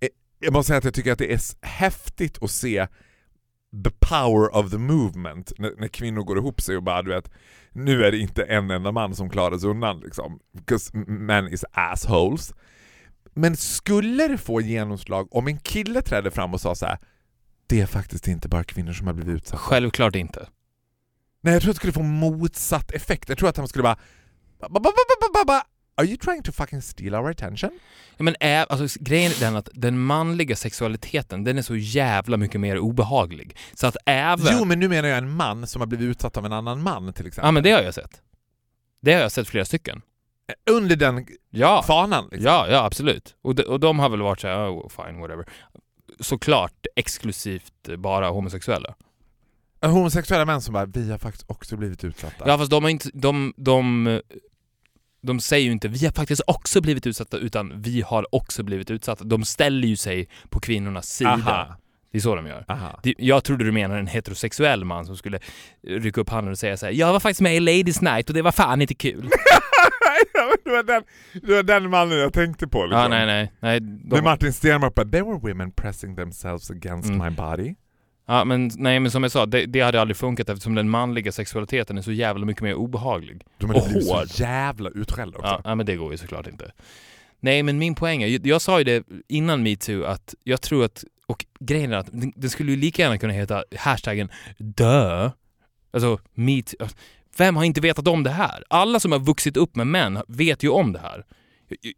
eh, 0.00 0.08
jag 0.40 0.52
måste 0.52 0.68
säga 0.68 0.78
att 0.78 0.84
jag 0.84 0.94
tycker 0.94 1.12
att 1.12 1.18
det 1.18 1.32
är 1.32 1.66
häftigt 1.66 2.42
att 2.42 2.50
se 2.50 2.86
the 3.84 3.90
power 3.90 4.56
of 4.56 4.70
the 4.70 4.78
movement 4.78 5.52
när, 5.58 5.74
när 5.78 5.88
kvinnor 5.88 6.22
går 6.22 6.38
ihop 6.38 6.60
sig 6.60 6.76
och 6.76 6.82
bara 6.82 7.02
du 7.02 7.10
vet 7.10 7.30
nu 7.72 8.04
är 8.04 8.12
det 8.12 8.18
inte 8.18 8.42
en 8.42 8.70
enda 8.70 8.92
man 8.92 9.14
som 9.14 9.30
klarar 9.30 9.58
sig 9.58 9.70
undan 9.70 10.00
liksom. 10.00 10.40
Because 10.52 10.96
men 11.06 11.48
is 11.48 11.64
assholes. 11.72 12.54
Men 13.34 13.56
skulle 13.56 14.28
det 14.28 14.38
få 14.38 14.60
genomslag 14.60 15.34
om 15.34 15.46
en 15.46 15.58
kille 15.58 16.02
trädde 16.02 16.30
fram 16.30 16.54
och 16.54 16.60
sa 16.60 16.74
så 16.74 16.86
här. 16.86 16.98
Det 17.66 17.80
är 17.80 17.86
faktiskt 17.86 18.28
inte 18.28 18.48
bara 18.48 18.64
kvinnor 18.64 18.92
som 18.92 19.06
har 19.06 19.14
blivit 19.14 19.34
utsatta. 19.36 19.62
Självklart 19.62 20.16
inte. 20.16 20.48
Nej 21.40 21.52
jag 21.52 21.62
tror 21.62 21.70
att 21.70 21.74
det 21.74 21.78
skulle 21.78 21.92
få 21.92 22.02
motsatt 22.02 22.92
effekt. 22.92 23.28
Jag 23.28 23.38
tror 23.38 23.48
att 23.48 23.56
han 23.56 23.68
skulle 23.68 23.82
bara... 23.82 23.98
Ba, 24.60 24.68
ba, 24.68 24.80
ba, 24.80 24.90
ba, 25.20 25.28
ba, 25.32 25.44
ba. 25.44 25.62
Are 25.94 26.06
you 26.06 26.16
trying 26.16 26.42
to 26.42 26.52
fucking 26.52 26.82
steal 26.82 27.14
our 27.14 27.30
attention? 27.30 27.70
Ja, 28.16 28.22
men 28.24 28.34
ä- 28.40 28.66
alltså, 28.68 28.98
grejen 29.00 29.32
är 29.32 29.40
den 29.40 29.56
att 29.56 29.68
den 29.74 29.98
manliga 30.00 30.56
sexualiteten, 30.56 31.44
den 31.44 31.58
är 31.58 31.62
så 31.62 31.76
jävla 31.76 32.36
mycket 32.36 32.60
mer 32.60 32.78
obehaglig. 32.78 33.56
Så 33.74 33.86
att 33.86 33.96
även... 34.06 34.58
Jo 34.58 34.64
men 34.64 34.80
nu 34.80 34.88
menar 34.88 35.08
jag 35.08 35.18
en 35.18 35.30
man 35.30 35.66
som 35.66 35.80
har 35.80 35.86
blivit 35.86 36.04
utsatt 36.06 36.36
av 36.36 36.46
en 36.46 36.52
annan 36.52 36.82
man 36.82 37.12
till 37.12 37.26
exempel. 37.26 37.46
Ja 37.48 37.50
men 37.52 37.62
det 37.62 37.70
har 37.70 37.82
jag 37.82 37.94
sett. 37.94 38.20
Det 39.00 39.12
har 39.12 39.20
jag 39.20 39.32
sett 39.32 39.48
flera 39.48 39.64
stycken. 39.64 40.02
Under 40.70 40.96
den 40.96 41.26
Ja, 41.50 41.82
fanan 41.86 42.24
liksom. 42.30 42.44
ja, 42.46 42.66
ja 42.70 42.84
absolut. 42.84 43.34
Och 43.42 43.54
de, 43.54 43.62
och 43.62 43.80
de 43.80 43.98
har 43.98 44.08
väl 44.08 44.22
varit 44.22 44.40
såhär, 44.40 44.70
oh, 44.70 44.88
fine, 44.88 45.20
whatever. 45.20 45.46
Såklart 46.20 46.86
exklusivt 46.96 47.72
bara 47.98 48.28
homosexuella. 48.28 48.94
Homosexuella 49.80 50.44
män 50.44 50.60
som 50.60 50.72
bara, 50.74 50.86
vi 50.86 51.10
har 51.10 51.18
faktiskt 51.18 51.44
också 51.46 51.76
blivit 51.76 52.04
utsatta. 52.04 52.44
Ja 52.48 52.58
fast 52.58 52.70
de 52.70 52.82
har 52.82 52.90
inte, 52.90 53.10
de, 53.14 53.54
de, 53.56 54.20
de 55.22 55.40
säger 55.40 55.66
ju 55.66 55.72
inte 55.72 55.88
vi 55.88 56.04
har 56.04 56.12
faktiskt 56.12 56.42
också 56.46 56.80
blivit 56.80 57.06
utsatta 57.06 57.36
utan 57.36 57.82
vi 57.82 58.02
har 58.02 58.34
också 58.34 58.62
blivit 58.62 58.90
utsatta. 58.90 59.24
De 59.24 59.44
ställer 59.44 59.88
ju 59.88 59.96
sig 59.96 60.28
på 60.48 60.60
kvinnornas 60.60 61.06
sida. 61.08 61.30
Aha. 61.30 61.76
Det 62.12 62.18
är 62.18 62.22
så 62.22 62.34
de 62.34 62.46
gör. 62.46 62.64
Aha. 62.68 63.00
Jag 63.02 63.44
trodde 63.44 63.64
du 63.64 63.72
menade 63.72 64.00
en 64.00 64.06
heterosexuell 64.06 64.84
man 64.84 65.06
som 65.06 65.16
skulle 65.16 65.38
rycka 65.86 66.20
upp 66.20 66.28
handen 66.30 66.52
och 66.52 66.58
säga 66.58 66.76
så 66.76 66.86
här: 66.86 66.92
jag 66.92 67.12
var 67.12 67.20
faktiskt 67.20 67.40
med 67.40 67.56
i 67.56 67.60
Ladies 67.60 68.00
Night 68.00 68.28
och 68.28 68.34
det 68.34 68.42
var 68.42 68.52
fan 68.52 68.82
inte 68.82 68.94
kul. 68.94 69.30
Det, 70.64 70.70
var 70.70 70.82
den, 70.82 71.02
det 71.42 71.54
var 71.54 71.62
den 71.62 71.90
mannen 71.90 72.18
jag 72.18 72.32
tänkte 72.32 72.68
på 72.68 72.82
liksom. 72.86 73.00
ja, 73.00 73.08
nej, 73.08 73.26
nej. 73.26 73.52
nej 73.60 73.80
När 73.80 74.16
de, 74.16 74.22
Martin 74.22 74.52
Stenmark 74.52 74.94
bara, 74.94 75.06
there 75.06 75.22
were 75.22 75.38
women 75.38 75.72
pressing 75.72 76.16
themselves 76.16 76.70
against 76.70 77.08
Mm. 77.10 77.24
my 77.24 77.30
body. 77.36 77.74
Ja, 78.26 78.44
men, 78.44 78.70
nej, 78.76 79.00
men 79.00 79.10
som 79.10 79.22
jag 79.22 79.32
sa, 79.32 79.46
det, 79.46 79.66
det 79.66 79.80
hade 79.80 80.00
aldrig 80.00 80.16
funkat 80.16 80.48
eftersom 80.48 80.74
den 80.74 80.90
manliga 80.90 81.32
sexualiteten 81.32 81.98
är 81.98 82.02
så 82.02 82.12
jävla 82.12 82.46
mycket 82.46 82.62
mer 82.62 82.74
obehaglig. 82.74 83.42
De 83.58 83.70
Och 83.70 83.76
hård. 83.76 84.02
så 84.02 84.42
jävla 84.42 84.90
utskällda 84.90 85.38
också. 85.38 85.50
Ja, 85.50 85.60
ja, 85.64 85.74
men 85.74 85.86
det 85.86 85.96
går 85.96 86.12
ju 86.12 86.18
såklart 86.18 86.46
inte. 86.46 86.72
Nej, 87.40 87.62
men 87.62 87.78
min 87.78 87.94
poäng 87.94 88.22
är, 88.22 88.46
jag, 88.46 88.62
sa 88.62 88.78
ju 88.78 88.84
det 88.84 89.04
innan 89.28 89.62
metoo 89.62 90.04
att 90.04 90.34
jag 90.44 90.60
tror 90.60 90.84
att, 90.84 91.04
och 91.26 91.44
grejen 91.60 91.92
är 91.92 91.96
att 91.96 92.08
det, 92.36 92.50
skulle 92.50 92.70
ju 92.70 92.76
lika 92.76 93.02
gärna 93.02 93.18
kunna 93.18 93.32
heta 93.32 93.64
hashtaggen 93.76 94.28
dö. 94.58 95.30
Alltså 95.92 96.18
metoo. 96.34 96.88
Vem 97.38 97.56
har 97.56 97.64
inte 97.64 97.80
vetat 97.80 98.08
om 98.08 98.22
det 98.22 98.30
här? 98.30 98.64
Alla 98.70 99.00
som 99.00 99.12
har 99.12 99.18
vuxit 99.18 99.56
upp 99.56 99.76
med 99.76 99.86
män 99.86 100.22
vet 100.28 100.62
ju 100.62 100.68
om 100.68 100.92
det 100.92 100.98
här. 100.98 101.24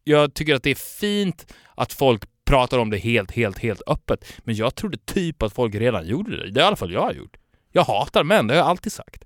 Jag 0.04 0.34
tycker 0.34 0.54
att 0.54 0.62
det 0.62 0.70
är 0.70 1.00
fint 1.00 1.54
att 1.74 1.92
folk 1.92 2.22
pratar 2.44 2.78
om 2.78 2.90
det 2.90 2.98
helt, 2.98 3.30
helt, 3.30 3.58
helt 3.58 3.82
öppet. 3.86 4.24
Men 4.38 4.54
jag 4.54 4.74
trodde 4.74 4.96
typ 4.96 5.42
att 5.42 5.52
folk 5.52 5.74
redan 5.74 6.06
gjorde 6.06 6.36
det. 6.36 6.50
Det 6.50 6.60
är 6.60 6.64
i 6.64 6.66
alla 6.66 6.76
fall 6.76 6.92
jag 6.92 7.02
har 7.02 7.12
gjort. 7.12 7.36
Jag 7.72 7.84
hatar 7.84 8.24
män, 8.24 8.46
det 8.46 8.54
har 8.54 8.58
jag 8.58 8.66
alltid 8.66 8.92
sagt. 8.92 9.24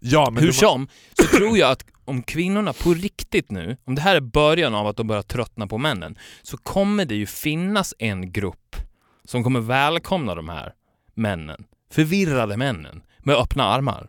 Ja, 0.00 0.30
men 0.30 0.42
Hur 0.44 0.52
som, 0.52 0.88
så 1.12 1.36
tror 1.36 1.58
jag 1.58 1.70
att 1.70 1.84
om 2.04 2.22
kvinnorna 2.22 2.72
på 2.72 2.94
riktigt 2.94 3.50
nu, 3.50 3.76
om 3.84 3.94
det 3.94 4.02
här 4.02 4.16
är 4.16 4.20
början 4.20 4.74
av 4.74 4.86
att 4.86 4.96
de 4.96 5.06
börjar 5.06 5.22
tröttna 5.22 5.66
på 5.66 5.78
männen, 5.78 6.18
så 6.42 6.56
kommer 6.56 7.04
det 7.04 7.14
ju 7.14 7.26
finnas 7.26 7.94
en 7.98 8.32
grupp 8.32 8.76
som 9.24 9.44
kommer 9.44 9.60
välkomna 9.60 10.34
de 10.34 10.48
här 10.48 10.72
männen, 11.14 11.64
förvirrade 11.90 12.56
männen, 12.56 13.02
med 13.18 13.36
öppna 13.36 13.64
armar. 13.64 14.08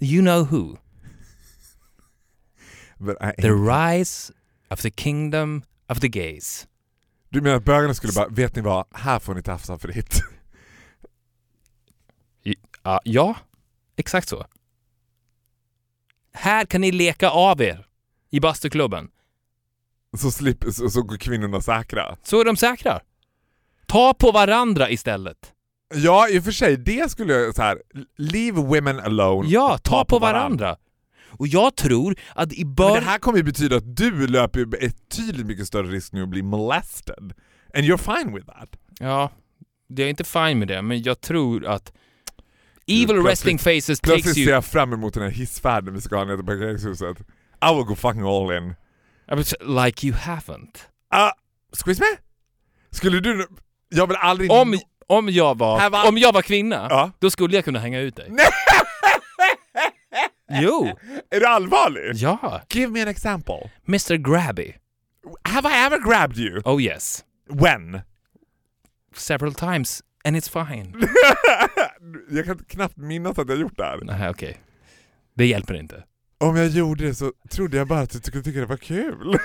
You 0.00 0.22
know 0.22 0.50
who. 0.50 0.76
The 3.42 3.50
rise 3.50 4.32
of 4.70 4.80
the 4.80 4.90
kingdom 4.90 5.62
of 5.88 6.00
the 6.00 6.08
gays. 6.08 6.66
Du 7.32 7.40
menar 7.40 7.56
att 7.56 7.64
bögarna 7.64 7.94
skulle 7.94 8.12
bara, 8.12 8.28
vet 8.28 8.56
ni 8.56 8.62
vad, 8.62 8.86
här 8.92 9.18
får 9.18 9.34
ni 9.34 9.42
tafsa 9.42 9.78
fritt. 9.78 10.22
Ja, 12.82 13.00
ja, 13.04 13.36
exakt 13.96 14.28
så. 14.28 14.46
Här 16.32 16.64
kan 16.64 16.80
ni 16.80 16.92
leka 16.92 17.30
av 17.30 17.62
er 17.62 17.86
i 18.30 18.40
bastuklubben. 18.40 19.08
Så, 20.16 20.30
slipper, 20.30 20.70
så, 20.70 20.90
så 20.90 21.02
går 21.02 21.16
kvinnorna 21.16 21.60
säkra. 21.60 22.16
Så 22.22 22.40
är 22.40 22.44
de 22.44 22.56
säkra. 22.56 23.00
Ta 23.86 24.14
på 24.14 24.32
varandra 24.32 24.90
istället. 24.90 25.52
Ja, 25.94 26.28
i 26.28 26.38
och 26.38 26.44
för 26.44 26.52
sig, 26.52 26.76
det 26.76 27.10
skulle 27.10 27.32
jag 27.34 27.54
så 27.54 27.62
här. 27.62 27.82
leave 28.16 28.62
women 28.62 29.00
alone. 29.00 29.48
Ja, 29.48 29.78
ta, 29.78 30.04
på 30.04 30.18
varandra. 30.18 30.76
Och 31.38 31.46
jag 31.48 31.76
tror 31.76 32.14
att 32.34 32.52
i 32.52 32.64
Men 32.64 32.74
början... 32.74 32.94
det 32.94 33.00
här 33.10 33.18
kommer 33.18 33.38
ju 33.38 33.44
betyda 33.44 33.76
att 33.76 33.96
du 33.96 34.26
löper 34.26 34.58
ju 34.60 34.66
betydligt 34.66 35.46
mycket 35.46 35.66
större 35.66 35.86
risk 35.86 36.12
nu 36.12 36.22
att 36.22 36.28
bli 36.28 36.42
molested. 36.42 37.32
And 37.74 37.84
you're 37.84 38.16
fine 38.16 38.34
with 38.34 38.46
that. 38.46 38.68
Ja, 39.00 39.30
jag 39.86 40.00
är 40.00 40.08
inte 40.10 40.24
fine 40.24 40.58
med 40.58 40.68
det, 40.68 40.82
men 40.82 41.02
jag 41.02 41.20
tror 41.20 41.66
att 41.66 41.92
Evil 42.86 43.06
plötsligt- 43.06 43.26
resting 43.30 43.58
faces 43.58 44.00
Plötsligt 44.00 44.24
takes 44.24 44.34
ser 44.34 44.40
you... 44.40 44.50
jag 44.50 44.64
fram 44.64 44.92
emot 44.92 45.14
den 45.14 45.22
här 45.22 45.30
hissfärden 45.30 45.94
vi 45.94 46.00
ska 46.00 46.16
ha 46.16 46.24
ner 46.24 46.36
till 46.36 46.46
parkeringshuset. 46.46 47.20
I 47.70 47.74
will 47.74 47.84
go 47.84 47.94
fucking 47.94 48.22
all 48.22 48.52
in. 48.56 48.74
Like 49.84 50.06
you 50.06 50.16
haven't. 50.16 50.76
Uh, 51.14 51.30
squeeze 51.72 52.00
me? 52.00 52.06
Skulle 52.90 53.20
du... 53.20 53.34
nu- 53.36 53.46
Jag 53.88 54.06
vill 54.06 54.16
aldrig... 54.16 54.50
Om, 54.50 54.78
om, 55.06 55.28
jag 55.28 55.58
var, 55.58 56.08
om 56.08 56.18
jag 56.18 56.32
var 56.32 56.42
kvinna, 56.42 56.86
Ja. 56.90 57.10
då 57.18 57.30
skulle 57.30 57.54
jag 57.56 57.64
kunna 57.64 57.78
hänga 57.78 58.00
ut 58.00 58.16
dig. 58.16 58.26
Nej! 58.30 58.46
Jo! 60.60 60.96
Är 61.30 61.40
du 61.40 61.46
allvarlig? 61.46 62.14
Ja! 62.14 62.62
Give 62.68 62.92
me 62.92 63.02
an 63.02 63.08
example. 63.08 63.70
Mr 63.88 64.16
Grabby. 64.16 64.74
Have 65.44 65.68
I 65.68 65.86
ever 65.86 65.98
grabbed 65.98 66.38
you? 66.38 66.62
Oh 66.64 66.82
yes. 66.82 67.24
When? 67.48 68.00
Several 69.14 69.54
times, 69.54 70.02
and 70.24 70.36
it's 70.36 70.48
fine. 70.66 71.08
jag 72.30 72.44
kan 72.44 72.58
knappt 72.58 72.96
minnas 72.96 73.38
att 73.38 73.48
jag 73.48 73.58
gjort 73.60 73.76
det 73.76 73.84
här. 73.84 74.00
Nej, 74.02 74.30
okej. 74.30 74.60
Det 75.34 75.46
hjälper 75.46 75.74
inte. 75.74 76.04
Om 76.38 76.56
jag 76.56 76.68
gjorde 76.68 77.04
det 77.06 77.14
så 77.14 77.32
trodde 77.50 77.76
jag 77.76 77.88
bara 77.88 78.00
att 78.00 78.10
du 78.10 78.18
skulle 78.18 78.42
tycka 78.42 78.60
det 78.60 78.66
var 78.66 78.76
kul. 78.76 79.26
Nej, 79.26 79.38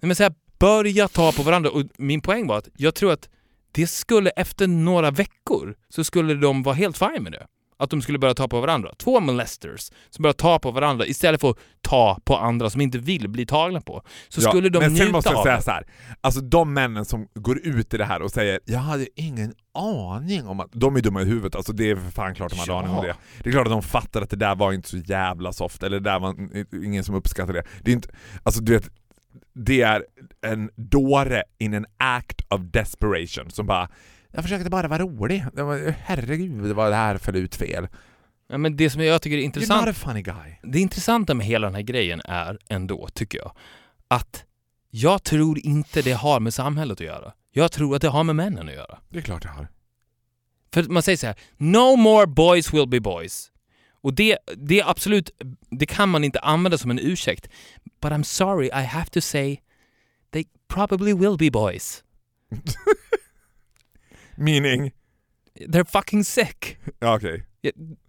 men 0.00 0.16
så 0.16 0.22
här, 0.22 0.34
börja 0.58 1.08
ta 1.08 1.32
på 1.32 1.42
varandra. 1.42 1.70
Och 1.70 1.82
min 1.96 2.20
poäng 2.20 2.46
var 2.46 2.58
att 2.58 2.68
jag 2.76 2.94
tror 2.94 3.12
att 3.12 3.28
det 3.72 3.86
skulle 3.86 4.30
efter 4.30 4.66
några 4.66 5.10
veckor 5.10 5.74
så 5.88 6.04
skulle 6.04 6.34
de 6.34 6.62
vara 6.62 6.74
helt 6.74 6.98
fine 6.98 7.22
med 7.22 7.32
det. 7.32 7.46
Att 7.78 7.90
de 7.90 8.02
skulle 8.02 8.18
börja 8.18 8.34
ta 8.34 8.48
på 8.48 8.60
varandra. 8.60 8.90
Två 8.98 9.20
molesters 9.20 9.90
som 10.10 10.22
börjar 10.22 10.32
ta 10.34 10.58
på 10.58 10.70
varandra 10.70 11.06
istället 11.06 11.40
för 11.40 11.50
att 11.50 11.56
ta 11.80 12.18
på 12.24 12.36
andra 12.36 12.70
som 12.70 12.80
inte 12.80 12.98
vill 12.98 13.28
bli 13.28 13.46
tagna 13.46 13.80
på. 13.80 14.02
Så 14.28 14.40
Ja, 14.44 14.48
skulle 14.50 14.68
de 14.68 14.78
men 14.78 14.88
sen 14.96 15.04
njuta 15.06 15.12
måste 15.12 15.30
jag 15.30 15.42
säga 15.42 15.60
så 15.60 15.70
här. 15.70 15.86
alltså 16.20 16.40
de 16.40 16.72
männen 16.74 17.04
som 17.04 17.28
går 17.34 17.58
ut 17.66 17.94
i 17.94 17.96
det 17.96 18.04
här 18.04 18.22
och 18.22 18.30
säger 18.30 18.60
“Jag 18.64 18.78
hade 18.78 19.06
ingen 19.20 19.54
aning 19.74 20.46
om 20.46 20.60
att...” 20.60 20.68
De 20.72 20.96
är 20.96 21.00
dumma 21.00 21.22
i 21.22 21.24
huvudet, 21.24 21.56
alltså 21.56 21.72
det 21.72 21.90
är 21.90 21.96
för 21.96 22.10
fan 22.10 22.34
klart 22.34 22.50
de 22.50 22.58
hade 22.58 22.72
Ja. 22.72 22.78
aning 22.78 22.90
om 22.96 23.04
det. 23.04 23.16
Det 23.42 23.48
är 23.48 23.52
klart 23.52 23.66
att 23.66 23.72
de 23.72 23.82
fattar 23.82 24.22
att 24.22 24.30
det 24.30 24.36
där 24.36 24.54
var 24.54 24.72
inte 24.72 24.88
så 24.88 24.96
jävla 24.98 25.52
soft, 25.52 25.82
eller 25.82 26.00
det 26.00 26.10
där 26.10 26.18
var 26.18 26.34
ingen 26.84 27.04
som 27.04 27.14
uppskattar 27.14 27.52
det. 27.52 27.64
Det 27.82 27.90
är 27.90 27.94
inte, 27.94 28.08
alltså 28.42 28.60
du 28.60 28.72
vet, 28.72 28.88
det 29.54 29.82
är 29.82 30.04
en 30.46 30.70
dåre 30.76 31.42
in 31.58 31.74
an 31.74 31.86
act 31.98 32.40
of 32.50 32.60
desperation 32.60 33.50
som 33.50 33.66
bara 33.66 33.88
“Jag 34.30 34.42
försökte 34.44 34.70
bara 34.70 34.88
vara 34.88 35.02
rolig, 35.02 35.44
Det 35.52 35.62
var- 35.62 35.94
herregud 36.04 36.72
vad 36.76 36.92
det 36.92 36.96
här 36.96 37.18
föll 37.18 37.36
ut 37.36 37.54
fel”. 37.56 37.88
Ja, 38.48 38.58
men 38.58 38.76
det 38.76 38.90
som 38.90 39.02
jag 39.04 39.22
tycker 39.22 39.36
är 39.36 39.40
You're 39.40 39.44
intressant 39.44 39.86
not 39.86 39.96
a 39.96 39.98
funny 39.98 40.22
guy. 40.22 40.54
Det 40.62 40.78
intressanta 40.80 41.34
med 41.34 41.46
hela 41.46 41.66
den 41.66 41.74
här 41.74 41.82
grejen 41.82 42.20
är 42.24 42.58
ändå, 42.68 43.08
tycker 43.14 43.38
jag, 43.38 43.52
att 44.08 44.44
jag 44.90 45.22
tror 45.22 45.58
inte 45.66 46.02
det 46.02 46.12
har 46.12 46.40
med 46.40 46.54
samhället 46.54 47.00
att 47.00 47.06
göra. 47.06 47.32
Jag 47.50 47.72
tror 47.72 47.96
att 47.96 48.02
det 48.02 48.08
har 48.08 48.24
med 48.24 48.36
männen 48.36 48.68
att 48.68 48.74
göra. 48.74 48.98
Det 49.08 49.18
är 49.18 49.22
klart 49.22 49.44
jag 49.44 49.50
har. 49.50 49.68
För 50.72 50.82
man 50.82 51.02
säger 51.02 51.16
så 51.16 51.26
här: 51.26 51.36
“No 51.56 51.96
more 51.96 52.26
boys 52.26 52.72
will 52.74 52.88
be 52.88 53.00
boys”. 53.00 53.50
Och 54.00 54.14
det, 54.14 54.38
det 54.56 54.80
är 54.80 54.90
absolut, 54.90 55.30
det 55.70 55.86
kan 55.86 56.08
man 56.08 56.24
inte 56.24 56.40
använda 56.40 56.78
som 56.78 56.90
en 56.90 56.98
ursäkt. 56.98 57.48
But 58.00 58.12
I'm 58.12 58.22
sorry, 58.22 58.66
I 58.66 58.84
have 58.84 59.06
to 59.06 59.20
say, 59.20 59.56
they 60.32 60.44
probably 60.68 61.12
will 61.14 61.36
be 61.38 61.50
boys. 61.50 62.04
Meaning? 64.36 64.92
They're 65.60 65.84
fucking 65.90 66.24
sick. 66.24 66.76
Ja 66.98 67.16
okej. 67.16 67.44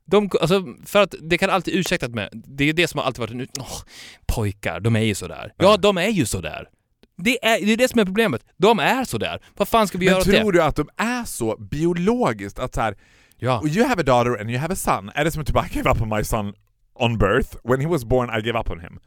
De, 0.05 0.29
alltså, 0.41 0.65
för 0.85 1.01
att 1.01 1.15
det 1.21 1.37
kan 1.37 1.49
alltid 1.49 1.73
ursäktas 1.75 2.09
med, 2.09 2.29
det 2.33 2.63
är 2.69 2.73
det 2.73 2.87
som 2.87 2.97
har 2.97 3.05
alltid 3.05 3.19
varit 3.19 3.31
en 3.31 3.41
ut- 3.41 3.57
åh, 3.59 3.81
pojkar, 4.27 4.79
de 4.79 4.95
är 4.95 4.99
ju 5.01 5.15
sådär. 5.15 5.53
Ja, 5.57 5.65
Ja. 5.65 5.77
de 5.77 5.97
är 5.97 6.09
ju 6.09 6.25
sådär. 6.25 6.69
Det 7.17 7.45
är, 7.45 7.65
det 7.65 7.73
är 7.73 7.77
det 7.77 7.87
som 7.87 7.99
är 7.99 8.05
problemet. 8.05 8.45
De 8.57 8.79
är 8.79 9.03
sådär. 9.03 9.39
Vad 9.55 9.67
fan 9.67 9.87
ska 9.87 9.97
vi 9.97 10.05
göra 10.05 10.15
Men 10.15 10.21
åt 10.21 10.27
det? 10.27 10.39
tror 10.39 10.51
du 10.51 10.63
att 10.63 10.75
de 10.75 10.89
är 10.97 11.23
så 11.25 11.57
biologiskt 11.57 12.59
att 12.59 12.75
så 12.75 12.81
här, 12.81 12.97
Ja. 13.37 13.63
you 13.67 13.85
have 13.87 14.01
a 14.01 14.03
daughter 14.05 14.41
and 14.41 14.49
you 14.49 14.59
have 14.59 14.73
a 14.73 14.75
son. 14.75 15.11
Är 15.15 15.23
det 15.25 15.31
som 15.31 15.43
bara 15.53 15.65
I 15.65 15.69
gave 15.75 15.89
up 15.91 16.01
on 16.01 16.09
my 16.09 16.23
son 16.23 16.53
on 16.95 17.17
birth? 17.17 17.55
When 17.63 17.81
he 17.81 17.87
was 17.87 18.05
born 18.05 18.29
I 18.39 18.41
gave 18.41 18.59
up 18.59 18.69
on 18.69 18.79
him. 18.79 18.99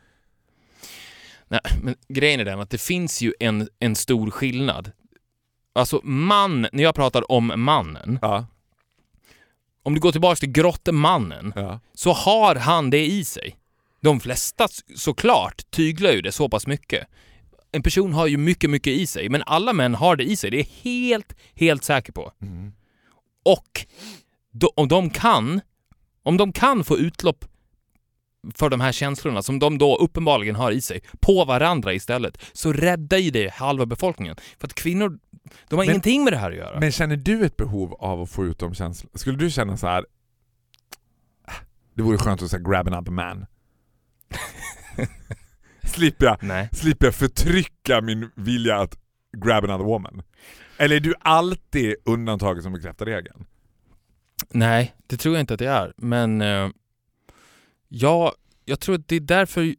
Nej, 1.48 1.60
men 1.82 1.94
grejen 2.08 2.40
är 2.40 2.44
den 2.44 2.60
att 2.60 2.70
det 2.70 2.80
finns 2.80 3.20
ju 3.22 3.32
en, 3.40 3.68
en 3.78 3.94
stor 3.96 4.30
skillnad. 4.30 4.92
Alltså 5.72 6.00
man, 6.04 6.60
när 6.72 6.82
jag 6.82 6.94
pratar 6.94 7.32
om 7.32 7.52
mannen, 7.56 8.18
Ja. 8.22 8.46
om 9.82 9.94
du 9.94 10.00
går 10.00 10.12
tillbaka 10.12 10.36
till 10.36 10.52
grottemannen, 10.52 11.52
ja. 11.56 11.80
så 11.94 12.12
har 12.12 12.54
han 12.54 12.90
det 12.90 13.06
i 13.06 13.24
sig. 13.24 13.56
De 14.02 14.20
flesta 14.20 14.64
s- 14.64 14.84
såklart 15.00 15.70
tyglar 15.70 16.10
ju 16.12 16.20
det 16.22 16.32
så 16.32 16.48
pass 16.48 16.66
mycket. 16.66 17.06
En 17.72 17.82
person 17.82 18.12
har 18.12 18.26
ju 18.26 18.36
mycket, 18.36 18.70
mycket 18.70 18.92
i 18.92 19.06
sig, 19.06 19.28
men 19.28 19.42
alla 19.46 19.72
män 19.72 19.94
har 19.94 20.16
det 20.16 20.24
i 20.24 20.36
sig. 20.36 20.50
Det 20.50 20.56
är 20.56 20.58
jag 20.58 20.90
helt, 20.92 21.34
helt 21.54 21.84
säker 21.84 22.12
på. 22.12 22.32
Mm. 22.42 22.72
Och 23.44 23.86
då, 24.52 24.72
om 24.76 24.88
de 24.88 25.10
kan, 25.10 25.60
om 26.22 26.36
de 26.36 26.52
kan 26.52 26.84
få 26.84 26.98
utlopp 26.98 27.44
för 28.54 28.68
de 28.70 28.80
här 28.80 28.92
känslorna 28.92 29.42
som 29.42 29.58
de 29.58 29.78
då 29.78 29.96
uppenbarligen 29.96 30.56
har 30.56 30.72
i 30.72 30.80
sig, 30.80 31.00
på 31.20 31.44
varandra 31.44 31.94
istället, 31.94 32.38
så 32.52 32.72
räddar 32.72 33.18
ju 33.18 33.30
det 33.30 33.52
halva 33.54 33.86
befolkningen. 33.86 34.36
För 34.58 34.66
att 34.66 34.74
kvinnor, 34.74 35.18
de 35.68 35.76
har 35.76 35.84
Men- 35.84 35.90
ingenting 35.90 36.24
med 36.24 36.32
det 36.32 36.36
här 36.36 36.50
att 36.50 36.56
göra. 36.56 36.80
Men 36.80 36.92
känner 36.92 37.16
du 37.16 37.44
ett 37.44 37.56
behov 37.56 37.94
av 37.94 38.20
att 38.22 38.30
få 38.30 38.46
ut 38.46 38.58
de 38.58 38.74
känslorna? 38.74 39.18
Skulle 39.18 39.38
du 39.38 39.50
känna 39.50 39.76
så 39.76 39.86
här? 39.86 40.06
"Ah, 41.46 41.52
Det 41.94 42.02
vore 42.02 42.18
skönt 42.18 42.42
att 42.42 42.50
säga 42.50 42.62
grab 42.62 42.88
another 42.88 43.12
man. 43.12 43.46
slipper, 45.84 46.26
jag, 46.26 46.42
Nej. 46.42 46.68
slipper 46.72 47.06
jag 47.06 47.14
förtrycka 47.14 48.00
min 48.00 48.30
vilja 48.34 48.76
att 48.80 48.98
grab 49.36 49.64
another 49.64 49.84
woman? 49.84 50.22
Eller 50.76 50.96
är 50.96 51.00
du 51.00 51.14
alltid 51.20 51.94
undantaget 52.04 52.62
som 52.62 52.72
bekräftar 52.72 53.06
regeln? 53.06 53.46
Nej, 54.50 54.94
det 55.06 55.16
tror 55.16 55.34
jag 55.34 55.40
inte 55.42 55.54
att 55.54 55.58
det 55.58 55.66
är. 55.70 55.92
Men 55.96 56.40
eh, 56.40 56.68
jag, 57.88 58.32
jag 58.64 58.80
tror 58.80 58.94
att 58.94 59.08
det 59.08 59.16
är 59.16 59.20
därför 59.20 59.74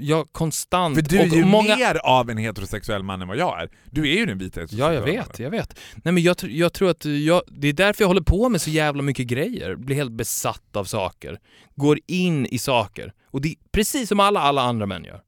jag 0.00 0.32
konstant... 0.32 0.94
För 0.94 1.02
du 1.02 1.18
är 1.18 1.30
och 1.30 1.36
ju 1.36 1.44
många, 1.44 1.76
mer 1.76 1.96
av 1.96 2.30
en 2.30 2.36
heterosexuell 2.38 3.02
man 3.02 3.22
än 3.22 3.28
vad 3.28 3.36
jag 3.36 3.62
är. 3.62 3.70
Du 3.90 4.12
är 4.12 4.16
ju 4.18 4.26
den 4.26 4.38
vita 4.38 4.60
Ja, 4.60 4.66
heterosexuella 4.66 4.94
jag 4.94 5.02
vet, 5.02 5.16
mannen. 5.16 5.42
jag 5.42 5.50
vet. 5.50 5.78
Nej 6.04 6.14
men 6.14 6.22
jag, 6.22 6.36
jag 6.42 6.72
tror 6.72 6.90
att 6.90 7.04
jag, 7.04 7.42
det 7.48 7.68
är 7.68 7.72
därför 7.72 8.02
jag 8.02 8.08
håller 8.08 8.20
på 8.20 8.48
med 8.48 8.60
så 8.60 8.70
jävla 8.70 9.02
mycket 9.02 9.26
grejer. 9.26 9.76
Blir 9.76 9.96
helt 9.96 10.12
besatt 10.12 10.76
av 10.76 10.84
saker. 10.84 11.38
Går 11.74 11.98
in 12.06 12.46
i 12.46 12.58
saker. 12.58 13.12
Och 13.24 13.40
det 13.40 13.48
är 13.48 13.56
precis 13.72 14.08
som 14.08 14.20
alla, 14.20 14.40
alla 14.40 14.62
andra 14.62 14.86
män 14.86 15.04
gör. 15.04 15.22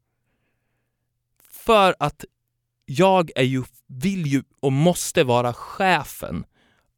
För 1.65 1.95
att 1.99 2.25
jag 2.87 3.31
är 3.37 3.43
ju, 3.43 3.63
vill 3.87 4.27
ju 4.27 4.43
och 4.61 4.73
måste 4.73 5.25
vara 5.25 5.53
chefen 5.53 6.45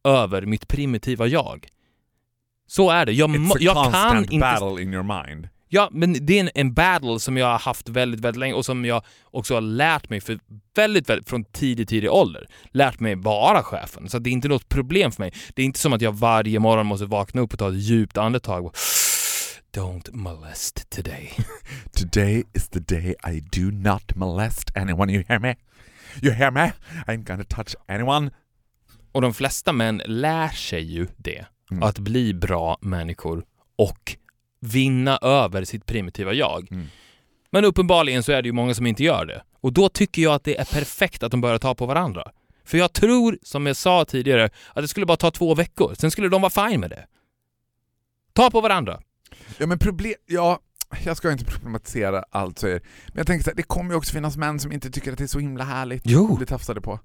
över 0.03 0.41
mitt 0.41 0.67
primitiva 0.67 1.27
jag. 1.27 1.67
Så 2.67 2.89
är 2.89 3.05
det. 3.05 3.11
Jag, 3.13 3.29
It's 3.29 3.53
a 3.53 3.57
jag 3.59 3.93
kan 3.93 4.17
inte... 4.23 4.37
battle 4.37 4.81
in 4.83 4.93
your 4.93 5.23
mind. 5.25 5.47
Ja, 5.75 5.89
men 5.91 6.25
det 6.25 6.39
är 6.39 6.39
en, 6.39 6.49
en 6.55 6.73
battle 6.73 7.19
som 7.19 7.37
jag 7.37 7.45
har 7.45 7.59
haft 7.59 7.89
väldigt, 7.89 8.19
väldigt 8.19 8.39
länge 8.39 8.53
och 8.53 8.65
som 8.65 8.85
jag 8.85 9.03
också 9.23 9.53
har 9.53 9.61
lärt 9.61 10.09
mig 10.09 10.21
för 10.21 10.39
väldigt, 10.75 11.09
väldigt 11.09 11.29
från 11.29 11.43
tidig, 11.43 11.87
tidig 11.87 12.11
ålder. 12.11 12.47
Lärt 12.71 12.99
mig 12.99 13.15
vara 13.15 13.63
chefen. 13.63 14.09
Så 14.09 14.19
det 14.19 14.29
är 14.29 14.31
inte 14.31 14.47
något 14.47 14.69
problem 14.69 15.11
för 15.11 15.21
mig. 15.21 15.33
Det 15.53 15.61
är 15.61 15.65
inte 15.65 15.79
som 15.79 15.93
att 15.93 16.01
jag 16.01 16.11
varje 16.11 16.59
morgon 16.59 16.85
måste 16.85 17.05
vakna 17.05 17.41
upp 17.41 17.53
och 17.53 17.59
ta 17.59 17.69
ett 17.69 17.75
djupt 17.75 18.17
andetag. 18.17 18.65
och 18.65 18.75
Don't 19.73 20.09
molest 20.11 20.89
today. 20.89 21.31
Today 21.91 22.43
is 22.53 22.69
the 22.69 22.79
day 22.79 23.15
I 23.33 23.39
do 23.39 23.71
not 23.71 24.15
molest 24.15 24.77
anyone. 24.77 25.13
You 25.13 25.23
hear 25.27 25.39
me? 25.39 25.55
You 26.21 26.33
hear 26.33 26.51
me? 26.51 26.65
I 27.07 27.11
ain't 27.11 27.23
gonna 27.23 27.43
touch 27.43 27.75
anyone. 27.87 28.31
Och 29.11 29.21
de 29.21 29.33
flesta 29.33 29.73
män 29.73 30.01
lär 30.05 30.49
sig 30.49 30.83
ju 30.83 31.07
det. 31.17 31.45
Mm. 31.71 31.83
Att 31.83 31.99
bli 31.99 32.33
bra 32.33 32.77
människor 32.81 33.45
och 33.77 34.17
vinna 34.65 35.17
över 35.17 35.63
sitt 35.63 35.85
primitiva 35.85 36.33
jag. 36.33 36.71
Mm. 36.71 36.87
Men 37.49 37.65
uppenbarligen 37.65 38.23
så 38.23 38.31
är 38.31 38.41
det 38.41 38.47
ju 38.47 38.53
många 38.53 38.73
som 38.73 38.87
inte 38.87 39.03
gör 39.03 39.25
det. 39.25 39.43
Och 39.61 39.73
då 39.73 39.89
tycker 39.89 40.21
jag 40.21 40.33
att 40.33 40.43
det 40.43 40.59
är 40.59 40.65
perfekt 40.65 41.23
att 41.23 41.31
de 41.31 41.41
börjar 41.41 41.57
ta 41.57 41.75
på 41.75 41.85
varandra. 41.85 42.31
För 42.65 42.77
jag 42.77 42.93
tror, 42.93 43.37
som 43.43 43.65
jag 43.65 43.75
sa 43.75 44.05
tidigare, 44.05 44.49
att 44.73 44.83
det 44.83 44.87
skulle 44.87 45.05
bara 45.05 45.17
ta 45.17 45.31
två 45.31 45.55
veckor. 45.55 45.93
Sen 45.97 46.11
skulle 46.11 46.29
de 46.29 46.41
vara 46.41 46.69
fine 46.69 46.79
med 46.79 46.89
det. 46.89 47.05
Ta 48.33 48.51
på 48.51 48.61
varandra. 48.61 49.01
Ja 49.57 49.67
men 49.67 49.79
problem... 49.79 50.13
Ja, 50.25 50.59
jag 51.03 51.17
ska 51.17 51.31
inte 51.31 51.45
problematisera 51.45 52.23
allt 52.31 52.59
så 52.59 52.67
är 52.67 52.81
men 53.07 53.17
jag 53.17 53.27
tänker 53.27 53.43
så 53.43 53.49
här, 53.49 53.55
det 53.55 53.63
kommer 53.63 53.91
ju 53.91 53.97
också 53.97 54.13
finnas 54.13 54.37
män 54.37 54.59
som 54.59 54.71
inte 54.71 54.91
tycker 54.91 55.11
att 55.11 55.17
det 55.17 55.23
är 55.23 55.27
så 55.27 55.39
himla 55.39 55.63
härligt 55.63 56.01
Jo. 56.05 56.35
bli 56.35 56.45
tafsade 56.45 56.81
på. 56.81 56.99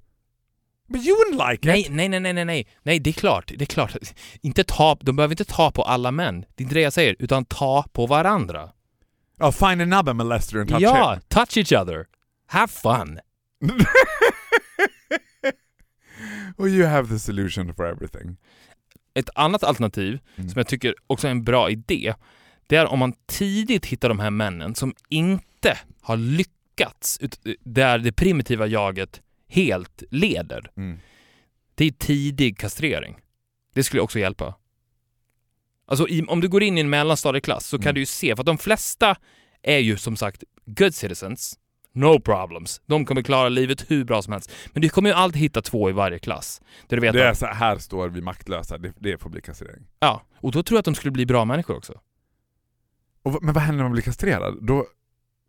But 0.92 1.05
you 1.07 1.16
wouldn't 1.16 1.50
like 1.50 1.68
Nej, 1.68 1.81
it! 1.81 1.87
nej, 1.90 2.09
nej, 2.09 2.20
nej, 2.20 2.33
nej, 2.33 2.44
nej, 2.44 2.66
nej, 2.83 2.98
det 3.00 3.11
är 3.11 3.14
klart, 3.14 3.53
det 3.57 3.64
är 3.64 3.66
klart. 3.66 3.96
Inte 4.40 4.64
ta, 4.64 4.98
de 5.00 5.16
behöver 5.16 5.33
inte 5.33 5.44
ta 5.44 5.70
på 5.70 5.83
alla 5.83 6.11
män, 6.11 6.40
det 6.40 6.62
är 6.62 6.62
inte 6.62 6.74
det 6.74 6.81
jag 6.81 6.92
säger, 6.92 7.16
utan 7.18 7.44
ta 7.44 7.85
på 7.92 8.07
varandra. 8.07 8.70
Oh, 9.40 9.50
find 9.50 9.83
another 9.94 10.12
molester 10.12 10.59
and 10.61 10.68
touch 10.68 10.81
ja, 10.83 11.12
him. 11.12 11.20
touch 11.29 11.57
each 11.57 11.72
other. 11.72 12.07
Have 12.46 12.68
fun. 12.68 13.18
Och 16.57 16.68
you 16.68 16.87
have 16.87 17.09
the 17.09 17.18
solution 17.18 17.74
for 17.74 17.87
everything. 17.87 18.37
Ett 19.14 19.31
annat 19.35 19.62
alternativ, 19.64 20.18
Mm. 20.37 20.50
som 20.50 20.59
jag 20.59 20.66
tycker 20.66 20.94
också 21.07 21.26
är 21.26 21.31
en 21.31 21.44
bra 21.44 21.70
idé, 21.70 22.14
det 22.66 22.76
är 22.76 22.87
om 22.87 22.98
man 22.98 23.12
tidigt 23.26 23.87
hittar 23.87 24.09
de 24.09 24.18
här 24.18 24.31
männen 24.31 24.74
som 24.74 24.94
inte 25.09 25.79
har 26.03 26.16
lyckats, 26.16 27.18
där 27.61 27.98
det 27.98 28.12
primitiva 28.12 28.66
jaget 28.66 29.20
helt 29.50 30.02
leder. 30.10 30.70
Mm. 30.76 30.98
Det 31.74 31.84
är 31.84 31.90
tidig 31.90 32.58
kastrering. 32.58 33.16
Det 33.74 33.82
skulle 33.84 34.02
också 34.02 34.18
hjälpa. 34.18 34.54
Alltså 35.86 36.08
i, 36.08 36.22
om 36.28 36.40
du 36.40 36.48
går 36.48 36.62
in 36.62 36.78
i 36.78 36.80
en 36.80 36.90
mellanstadieklass 36.90 37.66
så 37.66 37.76
kan 37.78 37.82
Mm. 37.84 37.94
du 37.94 38.00
ju 38.00 38.06
se, 38.06 38.36
för 38.36 38.42
att 38.42 38.46
de 38.46 38.58
flesta 38.58 39.16
är 39.62 39.78
ju 39.78 39.96
som 39.96 40.16
sagt 40.16 40.44
good 40.66 40.94
citizens, 40.94 41.58
no 41.92 42.20
problems. 42.20 42.82
De 42.86 43.04
kommer 43.04 43.22
klara 43.22 43.48
livet 43.48 43.90
hur 43.90 44.04
bra 44.04 44.22
som 44.22 44.32
helst. 44.32 44.52
Men 44.72 44.82
du 44.82 44.88
kommer 44.88 45.10
ju 45.10 45.14
alltid 45.16 45.40
hitta 45.42 45.62
två 45.62 45.90
i 45.90 45.92
varje 45.92 46.18
klass. 46.18 46.60
Där 46.88 46.96
du 46.96 47.00
vet 47.00 47.12
Det 47.12 47.24
är 47.24 47.30
att, 47.30 47.38
så 47.38 47.46
här, 47.46 47.78
står 47.78 48.08
vi 48.08 48.20
maktlösa, 48.20 48.78
det, 48.78 48.92
det 48.98 49.18
får 49.18 49.30
bli 49.30 49.40
kastrering. 49.40 49.86
ja, 50.00 50.22
och 50.34 50.52
då 50.52 50.62
tror 50.62 50.76
jag 50.76 50.78
att 50.78 50.84
de 50.84 50.94
skulle 50.94 51.12
bli 51.12 51.26
bra 51.26 51.44
människor 51.44 51.76
också. 51.76 52.00
Och, 53.22 53.42
men 53.42 53.54
vad 53.54 53.62
händer 53.62 53.76
när 53.76 53.84
man 53.84 53.92
blir 53.92 54.02
kastrerad? 54.02 54.58
Då, 54.66 54.86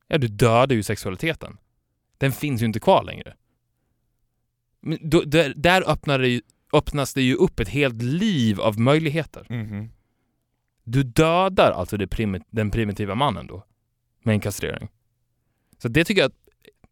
Ja, 0.07 0.17
du 0.17 0.27
dödar 0.27 0.75
ju 0.75 0.83
sexualiteten. 0.83 1.57
Den 2.17 2.31
finns 2.31 2.61
ju 2.61 2.65
inte 2.65 2.79
kvar 2.79 3.03
längre. 3.03 3.33
Då, 5.01 5.21
där, 5.21 5.53
där 5.55 5.89
öppnar 5.89 6.19
det 6.19 6.27
ju, 6.27 6.41
öppnas 6.73 7.13
det 7.13 7.21
ju 7.21 7.35
upp 7.35 7.59
ett 7.59 7.69
helt 7.69 8.01
liv 8.01 8.61
av 8.61 8.79
möjligheter. 8.79 9.45
Mhm. 9.49 9.89
Du 10.83 11.03
dödar 11.03 11.71
alltså 11.71 11.97
det 11.97 12.05
primi- 12.05 12.43
den 12.49 12.71
primitiva 12.71 13.15
mannen 13.15 13.47
då 13.47 13.65
med 14.23 14.33
en 14.33 14.39
kastrering. 14.39 14.89
Så 15.77 15.87
det 15.87 16.03
tycker 16.05 16.21
jag 16.21 16.31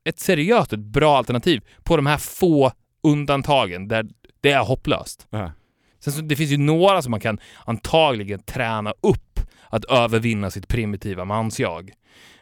är 0.03 0.09
ett 0.09 0.19
seriöst, 0.19 0.73
ett 0.73 0.79
bra 0.79 1.17
alternativ 1.17 1.61
på 1.83 1.95
de 1.95 2.05
här 2.05 2.17
få 2.17 2.71
undantagen 3.03 3.87
där 3.87 4.07
det 4.41 4.51
är 4.51 4.63
hopplöst. 4.63 5.27
Ja. 5.29 5.51
Sen 5.99 6.13
så, 6.13 6.21
det 6.21 6.35
finns 6.35 6.51
ju 6.51 6.57
några 6.57 7.01
som 7.01 7.11
man 7.11 7.19
kan 7.19 7.39
antagligen 7.65 8.39
träna 8.39 8.93
upp 9.01 9.39
att 9.69 9.85
övervinna 9.85 10.51
sitt 10.51 10.67
primitiva 10.67 11.25
mansjag. 11.25 11.91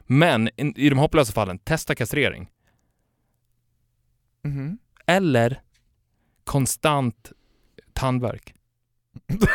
Men 0.01 0.49
i 0.57 0.89
de 0.89 0.97
hopplösa 0.97 1.33
fallen, 1.33 1.59
testa 1.59 1.95
kastrering. 1.95 2.49
Mhm. 4.43 4.77
Eller 5.07 5.61
konstant 6.43 7.31
tandvärk. 7.93 8.53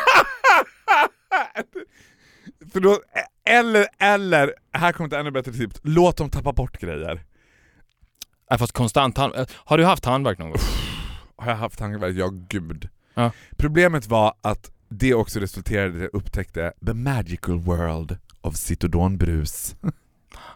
För 2.73 2.81
då, 2.81 3.01
eller, 3.45 3.87
eller, 3.99 4.55
här 4.73 4.93
kommer 4.93 5.09
ett 5.09 5.15
ännu 5.15 5.31
bättre 5.31 5.53
tips. 5.53 5.81
Låt 5.83 6.17
dem 6.17 6.31
tappa 6.31 6.53
bort 6.53 6.79
grejer. 6.81 7.25
Äh, 8.51 8.59
fast 8.59 8.73
konstant 8.73 9.17
tand... 9.17 9.35
äh, 9.35 9.47
Har 9.55 9.79
du 9.79 9.85
haft 9.85 10.03
tandvärk 10.03 10.38
någon 10.38 10.51
gång? 10.51 10.61
Har 11.37 11.51
jag 11.51 11.57
haft 11.57 11.79
tandvärk? 11.79 12.17
Ja, 12.17 12.31
gud. 12.33 12.88
Ja. 13.15 13.31
Problemet 13.57 14.07
var 14.07 14.35
att 14.41 14.71
det 14.88 15.15
också 15.15 15.41
resulterade 15.41 15.88
i 15.93 15.97
att 15.97 16.03
jag 16.03 16.15
upptäckte 16.15 16.73
the 16.87 16.95
magical 16.95 17.59
world 17.59 18.19
of 18.41 18.57
Citodonbrus. 18.57 19.77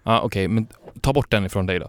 Ja, 0.02 0.20
okej, 0.20 0.48
men 0.48 0.68
ta 1.00 1.12
bort 1.12 1.30
den 1.30 1.46
ifrån 1.46 1.66
dig 1.66 1.78
då. 1.78 1.88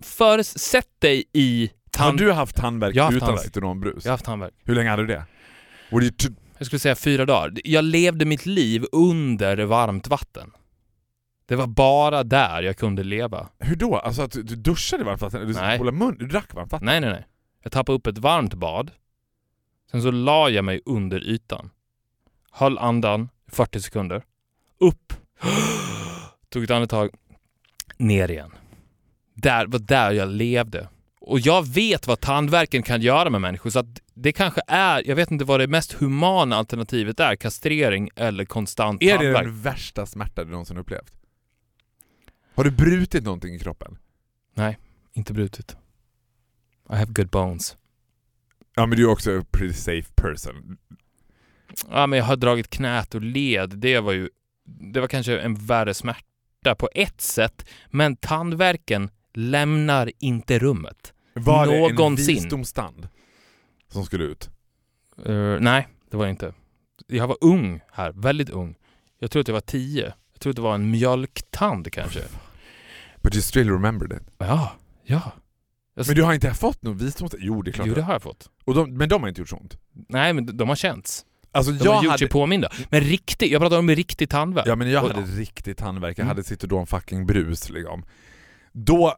För, 0.00 0.42
sätt 0.42 0.88
dig 0.98 1.24
i 1.32 1.70
Har 1.98 2.06
tand... 2.06 2.18
du 2.18 2.32
haft 2.32 2.56
tandvärk 2.56 2.96
har 2.96 3.12
utan. 3.12 3.38
Citodonbrus? 3.38 4.04
Jag 4.04 4.10
har 4.10 4.14
haft 4.14 4.24
tandvärk. 4.24 4.54
Hur 4.64 4.74
länge 4.74 4.90
hade 4.90 5.02
du 5.02 5.06
det? 5.06 5.24
Jag 6.58 6.66
skulle 6.66 6.80
säga 6.80 6.94
fyra 6.94 7.26
dagar. 7.26 7.52
Jag 7.64 7.84
levde 7.84 8.24
mitt 8.24 8.46
liv 8.46 8.84
under 8.92 9.56
varmt 9.56 10.08
vatten. 10.08 10.50
Det 11.46 11.56
var 11.56 11.66
bara 11.66 12.24
där 12.24 12.62
jag 12.62 12.76
kunde 12.76 13.02
leva. 13.04 13.48
hur 13.58 13.76
då? 13.76 13.96
Alltså 13.96 14.22
att 14.22 14.30
du, 14.32 14.42
du 14.42 14.56
duschade 14.56 15.04
varmt 15.04 15.20
vatten? 15.20 15.46
Du 15.46 15.52
Nej. 15.52 15.80
mun? 15.92 16.16
Du 16.18 16.26
drack 16.26 16.54
varmt 16.54 16.72
vatten? 16.72 16.86
Nej, 16.86 17.00
nej, 17.00 17.10
nej. 17.10 17.26
Jag 17.62 17.72
tappade 17.72 17.96
upp 17.96 18.06
ett 18.06 18.18
varmt 18.18 18.54
bad. 18.54 18.90
Sen 19.90 20.02
så 20.02 20.10
la 20.10 20.50
jag 20.50 20.64
mig 20.64 20.80
under 20.84 21.20
ytan. 21.20 21.70
Höll 22.50 22.78
andan 22.78 23.28
i 23.48 23.50
40 23.50 23.80
sekunder. 23.80 24.22
Upp. 24.78 25.12
Tog 26.48 26.64
ett 26.64 26.70
andetag. 26.70 27.10
Ner 27.96 28.30
igen. 28.30 28.50
Där 29.34 29.66
var 29.66 29.78
där 29.78 30.10
jag 30.10 30.28
levde. 30.28 30.88
Och 31.32 31.40
jag 31.40 31.68
vet 31.68 32.06
vad 32.06 32.20
tandvärken 32.20 32.82
kan 32.82 33.02
göra 33.02 33.30
med 33.30 33.40
människor 33.40 33.70
så 33.70 33.78
att 33.78 34.00
det 34.14 34.32
kanske 34.32 34.60
är, 34.66 35.08
jag 35.08 35.16
vet 35.16 35.30
inte 35.30 35.44
vad 35.44 35.60
det 35.60 35.66
mest 35.66 35.92
humana 35.92 36.56
alternativet 36.56 37.20
är, 37.20 37.36
kastrering 37.36 38.10
eller 38.16 38.44
konstant 38.44 39.02
Är 39.02 39.06
det 39.06 39.18
tandvärk. 39.18 39.44
den 39.44 39.60
värsta 39.60 40.06
smärta 40.06 40.44
du 40.44 40.50
någonsin 40.50 40.76
upplevt? 40.78 41.12
Har 42.54 42.64
du 42.64 42.70
brutit 42.70 43.24
någonting 43.24 43.54
i 43.54 43.58
kroppen? 43.58 43.98
Inte 45.12 45.32
brutit. 45.32 45.76
I 46.90 46.94
have 46.94 47.12
good 47.12 47.28
bones. 47.28 47.76
Ja 48.74 48.86
men 48.86 48.98
du 48.98 49.04
är 49.04 49.10
också 49.10 49.38
a 49.38 49.44
pretty 49.50 49.74
safe 49.74 50.12
person. 50.14 50.78
Ja, 51.90 52.06
men 52.06 52.18
jag 52.18 52.26
har 52.26 52.36
dragit 52.36 52.70
knät 52.70 53.14
och 53.14 53.22
led. 53.22 53.70
Det 53.78 54.00
var 54.00 54.12
ju, 54.12 54.28
det 54.92 55.00
var 55.00 55.08
kanske 55.08 55.38
en 55.40 55.54
värre 55.54 55.94
smärta 55.94 56.74
på 56.78 56.88
ett 56.94 57.20
sätt. 57.20 57.68
Men 57.90 58.16
tandvärken 58.16 59.10
lämnar 59.34 60.12
inte 60.18 60.58
rummet. 60.58 61.11
Var 61.34 61.66
det 61.66 61.76
en 61.76 61.94
Någonsin. 61.94 62.34
visdomstand 62.34 63.08
som 63.88 64.04
skulle 64.04 64.24
ut? 64.24 64.50
Eh, 65.26 65.56
nej, 65.60 65.88
det 66.10 66.16
var 66.16 66.24
det 66.24 66.30
inte. 66.30 66.52
Jag 67.06 67.26
var 67.28 67.36
ung 67.40 67.80
här, 67.92 68.12
väldigt 68.12 68.50
ung. 68.50 68.74
Jag 69.18 69.30
tror 69.30 69.40
att 69.40 69.48
jag 69.48 69.52
var 69.54 69.60
tio. 69.60 70.12
Jag 70.32 70.40
tror 70.40 70.50
att 70.50 70.56
det 70.56 70.62
var 70.62 70.74
en 70.74 70.90
mjölktand 70.90 71.92
kanske. 71.92 72.20
But 73.22 73.34
you 73.34 73.42
still 73.42 73.70
remembered 73.70 74.22
it. 74.22 74.28
Ja, 74.38 74.72
ja. 75.04 75.32
Jag- 75.94 76.06
Men 76.06 76.16
du 76.16 76.22
har 76.22 76.34
inte 76.34 76.54
fått 76.54 76.82
någon 76.82 76.96
visdomstand? 76.96 77.42
Jo 77.46 77.62
det 77.62 77.70
är 77.70 77.72
klart. 77.72 77.86
Jo, 77.86 77.94
det 77.94 78.02
har 78.02 78.12
jag 78.12 78.22
fått. 78.22 78.50
Och 78.64 78.74
de, 78.74 78.94
men 78.96 79.08
de 79.08 79.22
har 79.22 79.28
inte 79.28 79.40
gjort 79.40 79.48
så 79.48 79.56
ont? 79.56 79.76
Nej, 80.08 80.32
men 80.32 80.56
de- 80.56 80.68
har 80.68 80.76
känts. 80.76 81.24
Alltså 81.54 81.72
De 81.72 81.84
jag 81.84 81.92
har 81.92 82.02
gjort 82.04 82.10
hade... 82.10 82.18
sig 82.18 82.28
påminda. 82.28 82.70
Men 82.90 83.00
riktigt, 83.00 83.50
jag 83.50 83.60
pratar 83.60 83.78
om 83.78 83.90
riktig 83.90 84.28
tandvärk. 84.30 84.66
Ja 84.66 84.76
men 84.76 84.90
jag 84.90 85.04
Och- 85.04 85.10
hade 85.10 85.26
riktigt 85.26 85.78
tandvärk, 85.78 86.18
jag 86.18 86.22
Mm. 86.24 86.28
hade 86.28 86.44
Citodon 86.44 86.86
fucking 86.86 87.26
brus 87.26 87.70
liksom. 87.70 88.04
Då 88.72 89.16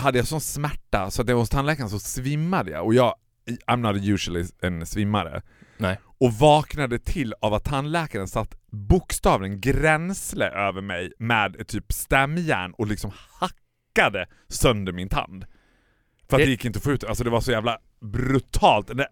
hade 0.00 0.18
jag 0.18 0.26
sån 0.26 0.40
smärta 0.40 1.10
så 1.10 1.22
att 1.22 1.28
jag 1.28 1.34
var 1.36 1.42
hos 1.42 1.50
tandläkaren 1.50 1.90
så 1.90 1.98
svimmade 1.98 2.70
jag 2.70 2.84
och 2.86 2.94
jag, 2.94 3.14
I'm 3.66 3.76
not 3.76 3.96
usually 4.04 4.44
en 4.62 4.86
svimmare. 4.86 5.42
Nej. 5.78 5.98
Och 6.18 6.32
vaknade 6.34 6.98
till 6.98 7.34
av 7.40 7.54
att 7.54 7.64
tandläkaren 7.64 8.28
satt 8.28 8.54
bokstavligen 8.72 9.60
gränsle 9.60 10.50
över 10.50 10.80
mig 10.82 11.12
med 11.18 11.56
ett 11.56 11.68
typ 11.68 11.92
stämjärn 11.92 12.72
och 12.78 12.86
liksom 12.86 13.10
hackade 13.40 14.26
sönder 14.48 14.92
min 14.92 15.08
tand. 15.08 15.44
För 16.28 16.36
att 16.36 16.40
det, 16.40 16.44
Det- 16.46 16.50
gick 16.50 16.64
inte 16.64 16.76
att 16.76 16.82
få 16.84 16.90
ut 16.92 17.04
alltså 17.04 17.24
det 17.24 17.30
var 17.30 17.40
så 17.40 17.50
jävla 17.50 17.78
brutalt. 18.00 18.86
Den 18.86 18.96
där, 18.96 19.08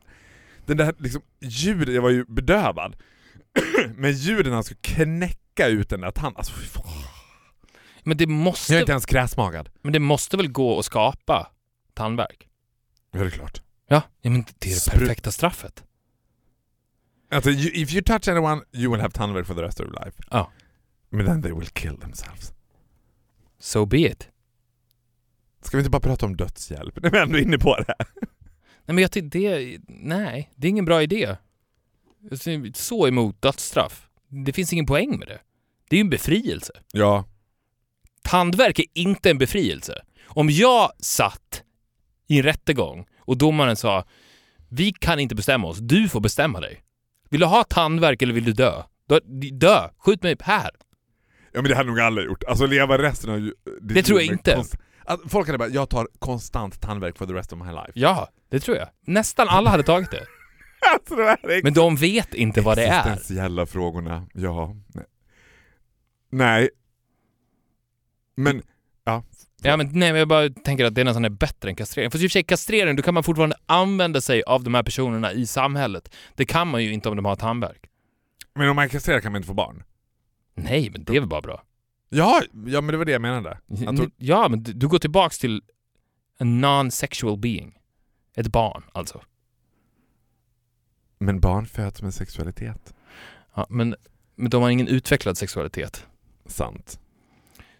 den 0.66 0.76
där 0.76 0.94
liksom 0.98 1.22
ljudet, 1.40 1.94
jag 1.94 2.02
var 2.02 2.10
ju 2.10 2.24
bedövad. 2.24 2.96
Men 3.96 4.12
ljuden 4.12 4.52
han 4.52 4.64
skulle 4.64 4.80
knäcka 4.82 5.66
ut 5.68 5.88
den 5.88 6.00
där 6.00 6.10
tanden, 6.10 6.36
alltså 6.36 6.52
fy 6.52 6.66
fan. 6.66 6.84
Men 8.08 8.16
det 8.16 8.24
Jag 8.24 8.30
är 8.30 8.34
måste, 8.34 8.78
inte 8.78 8.92
ens 8.92 9.06
kräsmagad. 9.06 9.68
men 9.82 9.92
det 9.92 9.98
måste 9.98 10.36
väl 10.36 10.48
gå 10.52 10.78
att 10.78 10.84
skapa 10.84 11.50
tandvärk? 11.94 12.48
Ja 13.12 13.20
det 13.20 13.26
är 13.26 13.30
klart. 13.30 13.62
Ja, 13.88 14.02
ja 14.20 14.30
men 14.30 14.42
det 14.58 14.68
är 14.68 14.74
det 14.74 14.76
Spru- 14.76 14.98
perfekta 14.98 15.30
straffet. 15.30 15.84
Alltså 17.30 17.50
you, 17.50 17.70
if 17.74 17.92
you 17.92 18.02
touch 18.02 18.28
anyone 18.28 18.62
you 18.72 18.92
will 18.92 19.00
have 19.00 19.10
tandvärk 19.12 19.46
for 19.46 19.54
the 19.54 19.62
rest 19.62 19.80
of 19.80 19.86
your 19.86 20.04
life. 20.04 20.22
Ja. 20.30 20.52
Men 21.08 21.26
then 21.26 21.42
they 21.42 21.52
will 21.52 21.66
kill 21.68 21.96
themselves. 21.96 22.52
So 23.58 23.86
be 23.86 23.98
it. 24.10 24.28
Ska 25.62 25.76
vi 25.76 25.80
inte 25.80 25.90
bara 25.90 26.00
prata 26.00 26.26
om 26.26 26.36
dödshjälp 26.36 27.02
när 27.02 27.10
vi 27.10 27.18
ändå 27.18 27.38
är 27.38 27.42
inne 27.42 27.58
på 27.58 27.76
det? 27.76 27.94
Nej 28.84 28.94
men 28.94 28.98
jag 28.98 29.12
tycker 29.12 29.28
det, 29.28 29.78
nej, 29.88 30.52
det 30.56 30.66
är 30.66 30.70
ingen 30.70 30.84
bra 30.84 31.02
idé. 31.02 31.36
Är 32.30 32.72
Så 32.78 33.08
emot 33.08 33.42
dödsstraff. 33.42 34.08
Det 34.28 34.52
finns 34.52 34.72
ingen 34.72 34.86
poäng 34.86 35.18
med 35.18 35.28
det. 35.28 35.40
Det 35.90 35.96
är 35.96 35.98
ju 35.98 36.04
en 36.04 36.10
befrielse. 36.10 36.72
Ja. 36.92 37.24
Tandvärk 38.22 38.78
är 38.78 38.84
inte 38.94 39.30
en 39.30 39.38
befrielse. 39.38 40.02
Om 40.26 40.50
jag 40.50 40.92
satt 40.98 41.62
i 42.28 42.36
en 42.38 42.42
rättegång 42.42 43.06
och 43.20 43.38
domaren 43.38 43.76
sa 43.76 44.04
vi 44.70 44.92
kan 44.92 45.20
inte 45.20 45.34
bestämma 45.34 45.68
oss, 45.68 45.78
du 45.78 46.08
får 46.08 46.20
bestämma 46.20 46.60
dig. 46.60 46.82
Vill 47.30 47.40
du 47.40 47.46
ha 47.46 47.64
tandvärk 47.64 48.22
eller 48.22 48.34
vill 48.34 48.44
du 48.44 48.52
dö? 48.52 48.82
Dö, 49.08 49.20
dö. 49.52 49.88
skjut 49.98 50.22
mig 50.22 50.36
här. 50.40 50.70
Ja 51.52 51.62
men 51.62 51.70
det 51.70 51.76
hade 51.76 51.88
nog 51.88 52.00
alla 52.00 52.22
gjort. 52.22 52.44
Alltså 52.44 52.66
leva 52.66 52.98
resten 52.98 53.30
av 53.30 53.52
Det 53.80 54.02
tror 54.02 54.20
jag 54.20 54.26
inte. 54.32 54.64
att 55.04 55.20
folk 55.28 55.46
hade 55.46 55.58
bara, 55.58 55.68
jag 55.68 55.90
tar 55.90 56.08
konstant 56.18 56.80
tandvärk 56.80 57.18
for 57.18 57.26
the 57.26 57.32
rest 57.32 57.52
of 57.52 57.58
my 57.58 57.72
life. 57.72 57.92
Ja, 57.94 58.28
det 58.50 58.60
tror 58.60 58.76
jag. 58.76 58.88
Nästan 59.06 59.48
alla 59.48 59.70
hade 59.70 59.82
tagit 59.82 60.10
det. 60.10 60.26
Alltså 60.92 61.16
det 61.16 61.60
Men 61.62 61.72
de 61.72 61.96
vet 61.96 62.34
inte 62.34 62.60
vad 62.60 62.78
det 62.78 62.86
är. 62.86 63.12
Existentiella 63.12 63.66
frågorna, 63.66 64.26
ja. 64.34 64.76
Nej. 66.30 66.68
Men, 68.38 68.62
ja. 69.04 69.22
Ja 69.62 69.76
men 69.76 69.86
nej 69.86 70.12
men 70.12 70.18
jag 70.18 70.28
bara 70.28 70.48
tänker 70.48 70.84
att 70.84 70.94
det 70.94 71.04
nästan 71.04 71.24
är 71.24 71.28
bättre 71.30 71.68
än 71.68 71.76
kastrering. 71.76 72.10
För 72.10 72.18
i 72.18 72.20
och 72.20 72.22
för 72.22 72.28
sig 72.28 72.42
kastrering, 72.42 72.96
då 72.96 73.02
kan 73.02 73.14
man 73.14 73.22
fortfarande 73.22 73.56
använda 73.66 74.20
sig 74.20 74.42
av 74.42 74.64
de 74.64 74.74
här 74.74 74.82
personerna 74.82 75.32
i 75.32 75.46
samhället. 75.46 76.14
Det 76.34 76.44
kan 76.44 76.68
man 76.68 76.84
ju 76.84 76.92
inte 76.92 77.08
om 77.08 77.16
de 77.16 77.24
har 77.24 77.36
tandvärk. 77.36 77.86
Men 78.54 78.68
om 78.68 78.76
man 78.76 78.88
kastrerar 78.88 79.20
kan 79.20 79.32
man 79.32 79.38
inte 79.38 79.46
få 79.46 79.54
barn? 79.54 79.82
Nej 80.54 80.90
men 80.90 81.04
det 81.04 81.16
är 81.16 81.20
väl 81.20 81.28
bara 81.28 81.40
bra? 81.40 81.62
Ja, 82.08 82.42
ja 82.66 82.80
men 82.80 82.92
det 82.92 82.96
var 82.96 83.04
det 83.04 83.12
jag 83.12 83.22
menade. 83.22 83.58
Jag 83.66 83.96
tror, 83.96 84.10
Ja 84.16 84.48
men 84.48 84.62
du, 84.62 84.72
du 84.72 84.88
går 84.88 84.98
tillbaks 84.98 85.38
till 85.38 85.62
a 86.38 86.44
non-sexual 86.44 87.38
being. 87.38 87.78
Ett 88.36 88.48
barn 88.48 88.82
alltså. 88.92 89.20
men 91.18 91.40
barn 91.40 91.66
föds 91.66 92.02
med 92.02 92.14
sexualitet. 92.14 92.94
Ja, 93.54 93.66
men, 93.68 93.94
men 94.36 94.50
de 94.50 94.62
har 94.62 94.70
ingen 94.70 94.88
utvecklad 94.88 95.38
sexualitet. 95.38 96.06
Sant. 96.46 97.00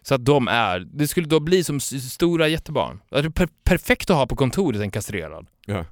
Så 0.09 0.15
att 0.15 0.25
de 0.25 0.47
är, 0.47 0.79
det 0.79 1.07
skulle 1.07 1.27
då 1.27 1.39
bli 1.39 1.63
som 1.63 1.79
stora 1.79 2.47
jättebarn. 2.47 2.99
Det 3.09 3.17
är 3.17 3.29
per 3.29 3.47
perfekt 3.63 4.09
att 4.09 4.15
ha 4.15 4.27
på 4.27 4.35
kontoret 4.35 4.81
en 4.81 4.91
kastrerad. 4.91 5.47
Ja. 5.65 5.85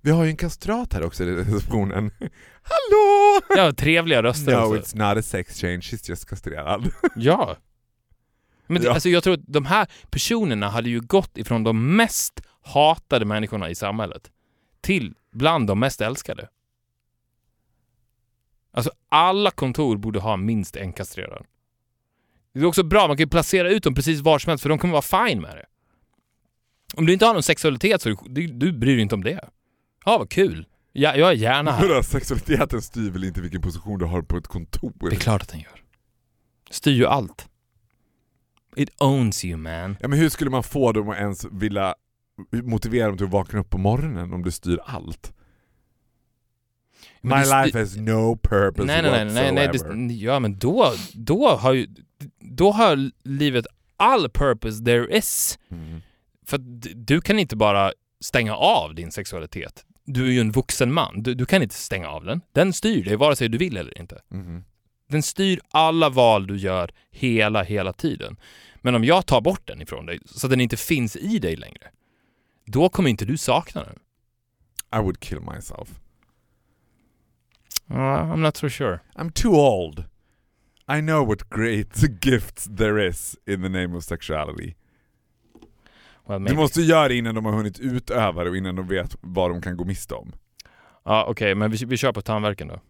Vi 0.00 0.10
har 0.10 0.24
ju 0.24 0.30
en 0.30 0.36
kastrat 0.36 0.92
här 0.92 1.04
också 1.04 1.24
i 1.24 1.26
receptionen. 1.36 2.10
Hallå! 2.62 3.40
Ja, 3.56 3.72
trevliga 3.72 4.22
röster 4.22 4.52
No, 4.52 4.56
också. 4.58 4.74
it's 4.96 5.08
not 5.08 5.18
a 5.18 5.22
sex 5.22 5.60
change, 5.60 5.78
she's 5.80 6.08
just 6.10 6.28
kastrerad. 6.28 6.90
Ja. 7.16 7.56
Men 8.66 8.82
det, 8.82 8.86
Ja. 8.88 8.94
alltså 8.94 9.08
jag 9.08 9.22
tror 9.24 9.34
att 9.34 9.46
de 9.46 9.66
här 9.66 9.86
personerna 10.10 10.68
hade 10.68 10.88
ju 10.90 11.00
gått 11.00 11.38
ifrån 11.38 11.64
de 11.64 11.96
mest 11.96 12.40
hatade 12.62 13.24
människorna 13.24 13.70
i 13.70 13.74
samhället 13.74 14.30
till 14.80 15.14
bland 15.32 15.66
de 15.66 15.78
mest 15.80 16.00
älskade. 16.00 16.48
Alltså 18.72 18.90
alla 19.08 19.50
kontor 19.50 19.96
borde 19.96 20.20
ha 20.20 20.36
minst 20.36 20.76
en 20.76 20.92
kastrerad. 20.92 21.46
Det 22.54 22.60
är 22.60 22.64
också 22.64 22.82
bra, 22.82 23.08
man 23.08 23.16
kan 23.16 23.24
ju 23.24 23.30
placera 23.30 23.70
ut 23.70 23.82
dem 23.82 23.94
precis 23.94 24.20
var 24.20 24.38
som 24.38 24.50
helst 24.50 24.62
för 24.62 24.68
de 24.68 24.78
kommer 24.78 24.92
vara 24.92 25.28
fine 25.28 25.40
med 25.40 25.56
det. 25.56 25.64
Om 26.94 27.06
du 27.06 27.12
inte 27.12 27.26
har 27.26 27.32
någon 27.34 27.42
sexualitet 27.42 28.02
så 28.02 28.16
du, 28.26 28.46
du 28.46 28.72
bryr 28.72 28.92
dig 28.92 29.02
inte 29.02 29.14
om 29.14 29.24
det. 29.24 29.48
Ja, 30.04 30.18
vad 30.18 30.30
kul. 30.30 30.66
Ja, 30.92 31.16
jag 31.16 31.28
är 31.28 31.34
gärna 31.34 31.72
här. 31.72 31.88
Vadå, 31.88 32.02
Sexualiteten 32.02 32.82
styr 32.82 33.10
väl 33.10 33.24
inte 33.24 33.40
vilken 33.40 33.62
position 33.62 33.98
du 33.98 34.04
har 34.04 34.22
på 34.22 34.36
ett 34.36 34.46
kontor? 34.46 35.10
Det 35.10 35.16
är 35.16 35.20
klart 35.20 35.42
att 35.42 35.48
den 35.48 35.60
gör. 35.60 35.82
Styr 36.70 36.92
ju 36.92 37.06
allt. 37.06 37.48
It 38.76 38.90
owns 38.98 39.44
you 39.44 39.56
man. 39.56 39.96
Ja 40.00 40.08
men 40.08 40.18
hur 40.18 40.28
skulle 40.28 40.50
man 40.50 40.62
få 40.62 40.92
dem 40.92 41.08
att 41.08 41.16
ens 41.16 41.46
vilja 41.50 41.94
motivera 42.62 43.06
dem 43.06 43.16
till 43.16 43.26
att 43.26 43.32
vakna 43.32 43.60
upp 43.60 43.70
på 43.70 43.78
morgonen 43.78 44.32
om 44.32 44.42
du 44.42 44.50
styr 44.50 44.78
allt? 44.84 45.32
Men 47.20 47.38
My 47.38 47.44
life 47.44 47.78
has 47.78 47.96
no 47.96 48.36
purpose 48.36 48.86
Nej, 48.86 49.02
nej, 49.02 49.24
nej, 49.24 49.52
nej, 49.52 49.52
nej 49.52 50.08
det, 50.08 50.14
ja 50.14 50.38
men 50.38 50.58
då, 50.58 50.92
då 51.14 51.48
har 51.48 51.72
ju, 51.72 51.86
då 52.38 52.70
har 52.70 53.10
livet 53.24 53.66
all 53.96 54.30
purpose 54.30 54.84
there 54.84 55.18
is. 55.18 55.58
Mm. 55.70 56.00
För 56.46 56.58
du 56.94 57.20
kan 57.20 57.38
inte 57.38 57.56
bara 57.56 57.92
stänga 58.20 58.54
av 58.54 58.94
din 58.94 59.12
sexualitet. 59.12 59.84
Du 60.04 60.26
är 60.28 60.32
ju 60.32 60.40
en 60.40 60.52
vuxen 60.52 60.92
man, 60.92 61.22
du, 61.22 61.34
du 61.34 61.46
kan 61.46 61.62
inte 61.62 61.74
stänga 61.74 62.08
av 62.08 62.24
den. 62.24 62.40
Den 62.52 62.72
styr 62.72 63.04
dig 63.04 63.16
vare 63.16 63.36
sig 63.36 63.48
du 63.48 63.58
vill 63.58 63.76
eller 63.76 63.98
inte. 63.98 64.20
Mhm. 64.28 64.64
Den 65.08 65.22
styr 65.22 65.60
alla 65.70 66.08
val 66.08 66.46
du 66.46 66.56
gör 66.56 66.90
hela, 67.10 67.62
hela 67.62 67.92
tiden. 67.92 68.36
Men 68.76 68.94
om 68.94 69.04
jag 69.04 69.26
tar 69.26 69.40
bort 69.40 69.66
den 69.66 69.82
ifrån 69.82 70.06
dig 70.06 70.18
så 70.26 70.46
att 70.46 70.50
den 70.50 70.60
inte 70.60 70.76
finns 70.76 71.16
i 71.16 71.38
dig 71.38 71.56
längre, 71.56 71.90
då 72.66 72.88
kommer 72.88 73.10
inte 73.10 73.24
du 73.24 73.36
sakna 73.36 73.84
den. 73.84 73.98
I 75.00 75.02
would 75.02 75.20
kill 75.20 75.40
myself. 75.40 76.00
Uh, 77.90 77.96
I'm 77.96 78.36
not 78.36 78.56
so 78.56 78.68
sure. 78.68 79.00
I'm 79.14 79.30
too 79.30 79.54
old. 79.54 80.04
I 80.88 81.00
know 81.00 81.28
what 81.28 81.50
great 81.50 81.96
gifts 82.20 82.68
there 82.76 83.08
is 83.08 83.36
in 83.46 83.62
the 83.62 83.68
name 83.68 83.96
of 83.96 84.04
sexuality. 84.04 84.74
Well, 86.26 86.44
Du 86.44 86.54
måste 86.54 86.82
göra 86.82 87.08
det 87.08 87.14
innan 87.14 87.34
de 87.34 87.44
har 87.44 87.52
hunnit 87.52 87.80
utöva 87.80 88.44
det 88.44 88.50
och 88.50 88.56
innan 88.56 88.76
de 88.76 88.88
vet 88.88 89.16
vad 89.20 89.50
de 89.50 89.62
kan 89.62 89.76
gå 89.76 89.84
miste 89.84 90.14
om. 90.14 90.32
Ja, 91.04 91.26
okej, 91.28 91.54
men 91.54 91.70
vi, 91.70 91.84
vi 91.84 91.96
kör 91.96 92.12
på 92.12 92.22
tandvärken 92.22 92.68
då. 92.68 92.80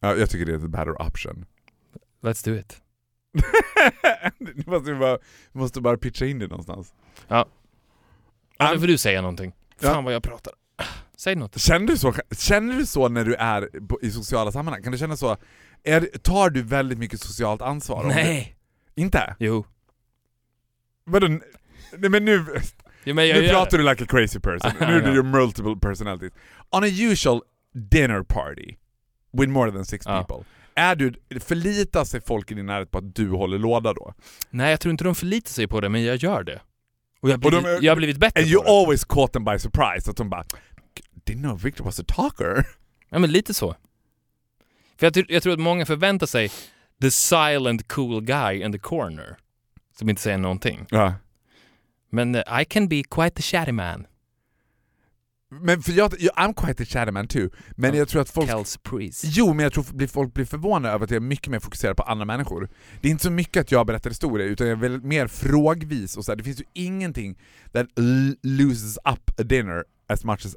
Ja, 0.00 0.14
jag 0.16 0.30
tycker 0.30 0.46
det 0.46 0.52
är 0.52 0.56
ett 0.56 0.70
better 0.70 1.02
option. 1.02 1.46
Let's 2.22 2.44
do 2.44 2.54
it. 2.54 2.82
du 4.38 4.70
måste 4.70 4.94
bara, 4.94 5.18
måste 5.52 5.80
bara 5.80 5.96
pitcha 5.96 6.26
in 6.26 6.38
det 6.38 6.46
någonstans. 6.46 6.94
Ja, 7.28 7.48
Um, 8.58 8.68
nu 8.72 8.80
får 8.80 8.86
du 8.86 8.98
säga 8.98 9.20
någonting. 9.20 9.52
Ja. 9.80 9.92
Fan 9.92 10.04
vad 10.04 10.14
jag 10.14 10.22
pratar. 10.22 10.52
Säg 11.16 11.34
något. 11.36 11.58
Känner 11.60 11.86
du 11.86 11.96
så, 11.96 12.14
känner 12.30 12.76
du 12.76 12.86
så 12.86 13.08
när 13.08 13.24
du 13.24 13.34
är 13.34 13.68
i 14.02 14.10
sociala 14.10 14.52
sammanhang? 14.52 14.82
Kan 14.82 14.92
du 14.92 14.98
känna 14.98 15.16
så, 15.16 15.36
är, 15.86 16.00
tar 16.22 16.50
du 16.50 16.62
väldigt 16.62 16.98
mycket 16.98 17.20
socialt 17.20 17.62
ansvar? 17.62 18.04
Nej. 18.04 18.56
Det? 18.94 19.00
Inte? 19.02 19.36
Jo. 19.38 19.66
Vadå? 21.04 21.28
Nej 21.98 22.10
men 22.10 22.24
nu, 22.24 22.44
Jo, 23.04 23.14
men 23.14 23.28
jag 23.28 23.36
nu 23.38 23.44
gör 23.44 23.52
pratar 23.52 23.78
det. 23.78 23.84
du 23.84 23.90
like 23.90 24.04
a 24.04 24.06
crazy 24.10 24.40
person. 24.40 24.70
Ja, 24.80 24.86
nu 24.88 24.96
är 24.96 25.02
ja. 25.08 25.10
du 25.10 25.22
multiple 25.22 25.76
personalities. 25.80 26.32
On 26.70 26.84
a 26.84 26.86
usual 26.86 27.40
dinner 27.74 28.22
party 28.22 28.74
with 29.32 29.48
more 29.52 29.72
than 29.72 29.84
six 29.84 30.06
Ja. 30.06 30.24
people, 30.24 30.44
är 30.74 30.96
du, 30.96 31.14
förlitar 31.40 32.04
sig 32.04 32.20
folk 32.20 32.50
i 32.50 32.54
din 32.54 32.66
närhet 32.66 32.90
på 32.90 32.98
att 32.98 33.14
du 33.14 33.30
håller 33.30 33.58
låda 33.58 33.92
då? 33.92 34.14
Nej, 34.50 34.70
jag 34.70 34.80
tror 34.80 34.90
inte 34.90 35.04
de 35.04 35.14
förlitar 35.14 35.50
sig 35.50 35.66
på 35.68 35.80
det, 35.80 35.88
men 35.88 36.04
jag 36.04 36.16
gör 36.16 36.42
det. 36.44 36.60
Och 37.20 37.30
jag 37.30 37.34
har 37.34 37.50
de 37.50 37.50
blivit, 37.50 37.66
är- 37.66 37.84
jag 37.84 37.90
har 37.92 37.96
blivit 37.96 38.16
bättre 38.18 38.40
And 38.40 38.50
you 38.50 38.64
always 38.68 39.04
caught 39.04 39.32
them 39.32 39.44
by 39.44 39.58
surprise, 39.58 40.10
att 40.10 40.16
de 40.16 40.30
bara 40.30 40.44
Didn't 41.26 41.38
know 41.42 41.60
Victor 41.62 41.84
was 41.84 42.00
a 42.00 42.04
talker. 42.08 42.66
Ja, 43.10 43.18
men 43.18 43.32
lite 43.32 43.54
så. 43.54 43.74
För 44.98 45.06
jag, 45.06 45.14
tror- 45.14 45.26
jag 45.32 45.42
tror 45.42 45.52
att 45.52 45.58
många 45.60 45.86
förväntar 45.86 46.26
sig 46.26 46.50
the 47.02 47.10
silent 47.10 47.88
cool 47.88 48.24
guy 48.24 48.62
in 48.62 48.72
the 48.72 48.78
corner. 48.78 49.36
Som 49.98 50.08
inte 50.08 50.22
säger 50.22 50.38
någonting. 50.38 50.86
Ja. 50.90 51.14
Men 52.10 52.34
eh, 52.34 52.60
I 52.62 52.64
can 52.64 52.88
be 52.88 53.02
quite 53.10 53.38
a 53.38 53.42
chatty 53.42 53.72
man. 53.72 54.06
Men 55.60 55.82
för 55.82 55.92
jag, 55.92 56.14
jag, 56.18 56.34
I'm 56.34 56.54
quite 56.66 56.82
a 56.82 56.86
chatty 56.86 57.12
man 57.12 57.28
too, 57.28 57.50
men 57.76 57.90
Ja. 57.92 57.96
jag 57.98 58.08
tror 58.08 58.22
att 58.22 58.30
folk. 58.30 58.50
Jo, 59.24 59.54
men 59.54 59.62
jag 59.62 59.72
tror 59.72 60.06
folk 60.06 60.34
blir 60.34 60.44
förvånade 60.44 60.94
över 60.94 61.04
att 61.04 61.10
jag 61.10 61.16
är 61.16 61.20
mycket 61.20 61.48
mer 61.48 61.58
fokuserad 61.60 61.96
på 61.96 62.02
andra 62.02 62.24
människor. 62.24 62.68
Det 63.00 63.08
är 63.08 63.12
inte 63.12 63.24
så 63.24 63.30
mycket 63.30 63.60
att 63.60 63.72
jag 63.72 63.86
berättar 63.86 64.10
historier, 64.10 64.46
utan 64.48 64.66
jag 64.66 64.76
är 64.78 64.80
väl 64.88 65.02
mer 65.02 65.26
frågvis 65.26 66.16
och 66.16 66.24
så 66.24 66.32
här. 66.32 66.36
Det 66.36 66.44
finns 66.44 66.60
ju 66.60 66.64
ingenting 66.72 67.38
that 67.72 67.86
loses 68.42 68.96
up 68.96 69.40
a 69.40 69.42
dinner 69.42 69.84
as 70.08 70.24
much 70.24 70.46
as 70.46 70.56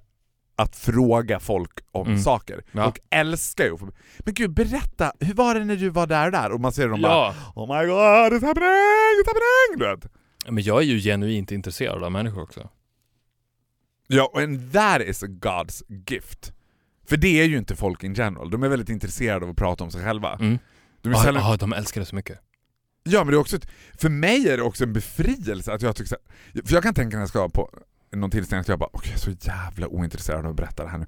att 0.61 0.75
fråga 0.75 1.39
folk 1.39 1.71
om 1.91 2.07
Mm. 2.07 2.19
saker. 2.19 2.63
Ja. 2.71 2.83
Folk 2.83 2.97
älskar 3.09 3.65
ju 3.65 3.77
Men 4.19 4.33
gud, 4.33 4.53
berätta, 4.53 5.13
hur 5.19 5.33
var 5.33 5.55
det 5.55 5.65
när 5.65 5.75
du 5.75 5.89
var 5.89 6.07
där 6.07 6.25
och 6.25 6.31
där? 6.31 6.51
Och 6.51 6.59
man 6.61 6.71
ser 6.71 6.87
dem 6.87 7.01
bara 7.01 7.11
Ja. 7.11 7.35
Oh 7.55 7.67
my 7.81 7.87
god, 7.87 8.33
it's 8.33 8.45
happening, 8.47 9.15
it's 9.19 9.27
happening! 9.27 9.77
Du 9.79 9.85
vet. 9.85 10.11
Men 10.53 10.63
jag 10.63 10.77
är 10.81 10.85
ju 10.85 10.99
genuint 10.99 11.51
intresserad 11.51 12.03
av 12.03 12.11
människor 12.11 12.41
också. 12.43 12.69
Ja, 14.07 14.31
and 14.35 14.73
that 14.73 15.01
is 15.01 15.23
a 15.23 15.27
God's 15.27 15.83
gift. 16.09 16.53
För 17.07 17.17
det 17.17 17.41
är 17.41 17.45
ju 17.45 17.57
inte 17.57 17.75
folk 17.75 18.03
in 18.03 18.13
general, 18.13 18.49
de 18.49 18.63
är 18.63 18.69
väldigt 18.69 18.89
intresserade 18.89 19.45
av 19.45 19.51
att 19.51 19.57
prata 19.57 19.83
om 19.83 19.91
sig 19.91 20.03
själva. 20.03 20.33
Mm. 20.35 20.57
De 21.01 21.11
Ja, 21.11 21.23
sällan- 21.23 21.43
ja, 21.51 21.57
de 21.57 21.73
älskar 21.73 22.01
det 22.01 22.05
så 22.05 22.15
mycket. 22.15 22.39
Ja 23.03 23.23
men 23.23 23.27
det 23.31 23.37
är 23.37 23.39
också 23.39 23.55
ett, 23.55 23.67
för 24.01 24.09
mig 24.09 24.49
är 24.49 24.57
det 24.57 24.63
också 24.63 24.83
en 24.83 24.93
befrielse 24.93 25.73
att 25.73 25.81
jag 25.81 25.95
tycker 25.95 26.09
så 26.09 26.15
här, 26.53 26.61
för 26.65 26.73
jag 26.73 26.83
kan 26.83 26.93
tänka 26.93 27.17
när 27.17 27.21
jag 27.21 27.29
ska 27.29 27.49
på 27.49 27.69
någon 28.11 28.31
tillställning 28.31 28.61
att 28.61 28.67
jag 28.67 28.79
bara 28.79 28.89
okej 28.93 29.09
jag 29.09 29.15
är 29.15 29.35
så 29.35 29.47
jävla 29.47 29.87
ointresserad 29.87 30.45
av 30.45 30.51
att 30.51 30.55
berätta 30.55 30.83
det 30.83 30.89
här 30.89 30.97
nu. 30.97 31.05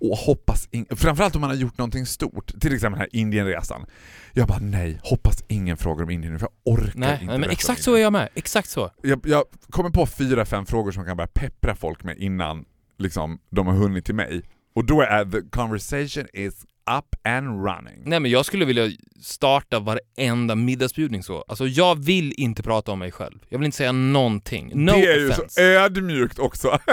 Och 0.00 0.16
hoppas, 0.16 0.68
in, 0.70 0.86
framförallt 0.90 1.34
om 1.34 1.40
man 1.40 1.50
har 1.50 1.56
gjort 1.56 1.78
någonting 1.78 2.06
stort, 2.06 2.60
till 2.60 2.74
exempel 2.74 2.90
den 2.90 2.98
här 2.98 3.08
Indienresan. 3.12 3.86
Jag 4.32 4.48
bara 4.48 4.58
nej, 4.58 5.00
hoppas 5.02 5.44
ingen 5.48 5.76
frågar 5.76 6.04
om 6.04 6.10
Indien 6.10 6.32
nu 6.32 6.38
för 6.38 6.46
jag 6.46 6.74
orkar 6.74 6.92
Nej, 6.94 7.12
inte 7.12 7.24
nej 7.24 7.38
men 7.38 7.50
exakt 7.50 7.82
så 7.82 7.94
är 7.94 8.00
jag 8.00 8.12
med. 8.12 8.28
Exakt 8.34 8.68
så. 8.68 8.90
Jag, 9.02 9.20
jag 9.24 9.44
kommer 9.70 9.90
på 9.90 10.06
fyra, 10.06 10.44
fem 10.44 10.66
frågor 10.66 10.92
som 10.92 11.00
jag 11.00 11.08
kan 11.08 11.16
börja 11.16 11.28
peppra 11.34 11.74
folk 11.74 12.04
med 12.04 12.18
innan 12.18 12.64
liksom, 12.98 13.38
de 13.50 13.66
har 13.66 13.74
hunnit 13.74 14.04
till 14.04 14.14
mig. 14.14 14.42
Och 14.74 14.84
då 14.84 15.02
är 15.02 15.24
the 15.24 15.40
conversation 15.50 16.26
is 16.32 16.66
up 16.98 17.16
and 17.24 17.64
running. 17.64 18.02
Nej 18.04 18.20
men 18.20 18.30
jag 18.30 18.46
skulle 18.46 18.64
vilja 18.64 18.90
starta 19.22 19.80
varenda 19.80 20.54
middagsbjudning 20.54 21.22
så. 21.22 21.44
Alltså 21.48 21.66
jag 21.66 22.04
vill 22.04 22.34
inte 22.36 22.62
prata 22.62 22.92
om 22.92 22.98
mig 22.98 23.12
själv. 23.12 23.38
Jag 23.48 23.58
vill 23.58 23.66
inte 23.66 23.76
säga 23.76 23.92
någonting. 23.92 24.72
No 24.74 24.92
det 24.92 25.06
är 25.06 25.18
ju 25.18 25.30
offense. 25.30 25.54
så 25.54 25.60
ödmjukt 25.60 26.38
också. 26.38 26.78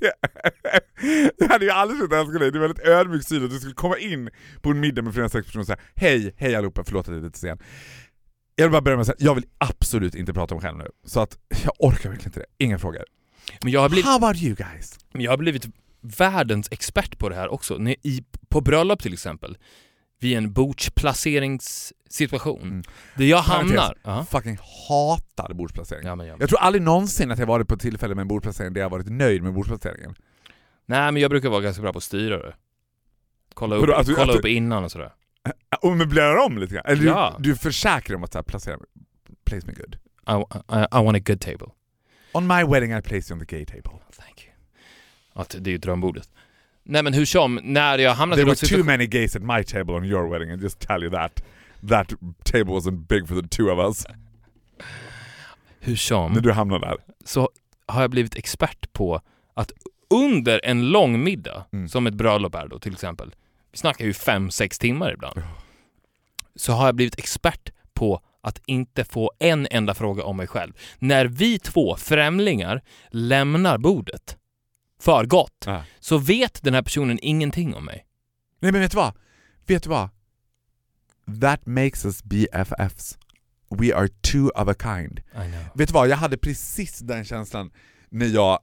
det, 0.00 0.12
jag 1.38 1.48
hade 1.48 1.64
ju 1.64 1.70
aldrig 1.70 2.00
trott 2.00 2.12
att 2.12 2.18
jag 2.18 2.28
skulle, 2.28 2.50
det 2.50 2.58
är 2.58 2.60
väldigt 2.60 2.86
ödmjuk 2.86 3.24
syn 3.28 3.44
att 3.44 3.50
du 3.50 3.58
skulle 3.58 3.74
komma 3.74 3.98
in 3.98 4.30
på 4.60 4.70
en 4.70 4.80
middag 4.80 5.02
med 5.02 5.14
flera 5.14 5.28
sex 5.28 5.46
personer 5.46 5.62
och 5.62 5.66
säga 5.66 5.78
hej, 5.94 6.34
hej 6.36 6.54
allihopa, 6.54 6.84
förlåt 6.84 7.08
att 7.08 7.14
jag 7.14 7.18
är 7.18 7.24
lite 7.24 7.38
sen. 7.38 7.58
Jag 8.56 8.64
vill 8.64 8.72
bara 8.72 8.82
börja 8.82 8.96
med 8.96 9.00
att 9.00 9.06
säga, 9.06 9.16
jag 9.18 9.34
vill 9.34 9.46
absolut 9.58 10.14
inte 10.14 10.32
prata 10.34 10.54
om 10.54 10.60
mig 10.60 10.68
själv 10.70 10.78
nu. 10.78 10.88
Så 11.04 11.20
att 11.20 11.38
jag 11.64 11.72
orkar 11.78 12.08
verkligen 12.08 12.28
inte 12.28 12.40
det. 12.40 12.64
Inga 12.64 12.78
frågor. 12.78 13.04
Men 13.62 13.72
jag 13.72 13.80
har 13.80 13.88
blivit, 13.88 14.06
How 14.06 14.16
about 14.16 14.42
you 14.42 14.54
guys? 14.54 14.98
men 15.12 15.22
jag 15.22 15.32
har 15.32 15.38
blivit 15.38 15.66
världens 16.00 16.68
expert 16.70 17.18
på 17.18 17.28
det 17.28 17.34
här 17.34 17.52
också. 17.52 17.80
I, 17.80 18.24
på 18.54 18.60
bröllop 18.60 19.02
till 19.02 19.12
exempel. 19.12 19.58
Vid 20.20 20.36
en 20.36 20.52
bordsplaceringssituation. 20.52 22.62
Mm. 22.62 22.82
Där 23.14 23.24
jag 23.24 23.38
hamnar... 23.38 23.98
Ja. 24.02 24.24
Fucking 24.24 24.58
hatar 24.88 25.54
bordsplacering. 25.54 26.06
Ja, 26.06 26.14
men 26.14 26.26
jag, 26.26 26.42
Jag 26.42 26.48
tror 26.48 26.58
aldrig 26.60 26.82
någonsin 26.82 27.30
att 27.30 27.38
jag 27.38 27.46
varit 27.46 27.68
på 27.68 27.74
ett 27.74 27.80
tillfälle 27.80 28.14
med 28.14 28.22
en 28.22 28.28
bordsplacering 28.28 28.72
där 28.72 28.80
jag 28.80 28.90
varit 28.90 29.08
nöjd 29.08 29.42
med 29.42 29.54
bordsplaceringen. 29.54 30.14
Nej 30.86 31.12
men 31.12 31.22
jag 31.22 31.30
brukar 31.30 31.48
vara 31.48 31.60
ganska 31.60 31.82
bra 31.82 31.92
på 31.92 31.98
att 31.98 32.04
styra 32.04 32.38
det. 32.38 32.54
Kolla 33.54 33.76
upp, 33.76 33.90
alltså, 33.90 34.14
kolla 34.14 34.32
att 34.32 34.38
upp 34.38 34.46
innan 34.46 34.84
och 34.84 34.92
sådär. 34.92 35.12
Och 35.82 35.96
möblerar 35.96 36.46
om 36.46 36.58
lite 36.58 36.74
grann. 36.74 36.84
Eller 36.86 37.04
Ja. 37.04 37.36
du, 37.38 37.50
du 37.50 37.56
försäkrar 37.56 38.16
om 38.16 38.24
att 38.24 38.32
så 38.32 38.38
här, 38.38 38.42
placera 38.42 38.76
mig, 38.76 38.86
place 39.44 39.66
me 39.66 39.72
good. 39.72 39.96
I, 40.28 40.32
I, 40.74 40.78
I 41.00 41.04
want 41.04 41.16
a 41.16 41.20
good 41.26 41.40
table. 41.40 41.66
On 42.32 42.46
my 42.46 42.64
wedding 42.64 42.92
I 42.98 43.02
place 43.02 43.32
you 43.32 43.40
on 43.40 43.46
the 43.46 43.56
gay 43.56 43.66
table. 43.66 43.98
Thank 44.16 44.44
you. 44.44 44.52
Ja, 45.34 45.44
det 45.58 45.70
är 45.70 45.72
ju 45.72 45.78
drömbordet. 45.78 46.30
Nej 46.86 47.02
men 47.02 47.14
hur 47.14 47.24
som, 47.24 47.60
när 47.62 47.98
jag 47.98 48.14
hamnade 48.14 48.42
There 48.42 48.52
i 48.52 48.54
were 48.54 48.76
too 48.76 48.84
many 48.84 49.06
gays 49.06 49.36
at 49.36 49.42
my 49.42 49.64
table 49.64 49.94
on 49.94 50.04
your 50.04 50.28
wedding, 50.30 50.50
I 50.50 50.62
just 50.62 50.80
tell 50.80 51.02
you 51.02 51.10
that. 51.12 51.44
That 51.88 52.12
table 52.44 52.72
wasn't 52.72 53.06
big 53.08 53.28
for 53.28 53.40
the 53.42 53.48
two 53.48 53.70
of 53.70 53.78
us. 53.88 54.06
Hur 55.80 55.96
som, 55.96 56.32
När 56.32 56.40
du 56.40 56.52
hamnade 56.52 56.86
där. 56.86 56.96
så 57.24 57.50
har 57.86 58.00
jag 58.00 58.10
blivit 58.10 58.34
expert 58.36 58.92
på 58.92 59.20
att 59.54 59.72
under 60.10 60.60
en 60.64 60.88
lång 60.90 61.24
middag, 61.24 61.64
Mm. 61.72 61.88
som 61.88 62.06
ett 62.06 62.14
bröllop 62.14 62.54
är 62.54 62.68
då 62.68 62.78
till 62.78 62.92
exempel, 62.92 63.34
vi 63.72 63.78
snackar 63.78 64.04
ju 64.04 64.12
fem, 64.12 64.50
sex 64.50 64.78
timmar 64.78 65.12
ibland, 65.12 65.42
så 66.56 66.72
har 66.72 66.86
jag 66.86 66.94
blivit 66.94 67.18
expert 67.18 67.70
på 67.94 68.20
att 68.42 68.60
inte 68.66 69.04
få 69.04 69.32
en 69.38 69.66
enda 69.70 69.94
fråga 69.94 70.24
om 70.24 70.36
mig 70.36 70.46
själv. 70.46 70.72
När 70.98 71.26
vi 71.26 71.58
två 71.58 71.96
främlingar 71.96 72.82
lämnar 73.10 73.78
bordet 73.78 74.36
för 75.04 75.24
gott, 75.26 75.64
Ja. 75.66 75.84
så 76.00 76.18
vet 76.18 76.62
den 76.62 76.74
här 76.74 76.82
personen 76.82 77.18
ingenting 77.22 77.74
om 77.74 77.84
mig. 77.84 78.06
Nej 78.60 78.72
men 78.72 78.80
vet 78.80 78.90
du 78.90 78.96
vad? 78.96 79.12
Vet 79.66 79.82
du 79.82 79.88
vad? 79.90 80.08
That 81.40 81.66
makes 81.66 82.04
us 82.04 82.22
BFFs. 82.24 83.18
We 83.70 83.94
are 83.96 84.08
two 84.08 84.48
of 84.48 84.68
a 84.68 84.74
kind. 84.82 85.20
Vet 85.74 85.88
du 85.88 85.92
vad? 85.92 86.08
Jag 86.08 86.16
hade 86.16 86.36
precis 86.38 86.98
den 86.98 87.24
känslan 87.24 87.70
när 88.08 88.26
jag... 88.26 88.58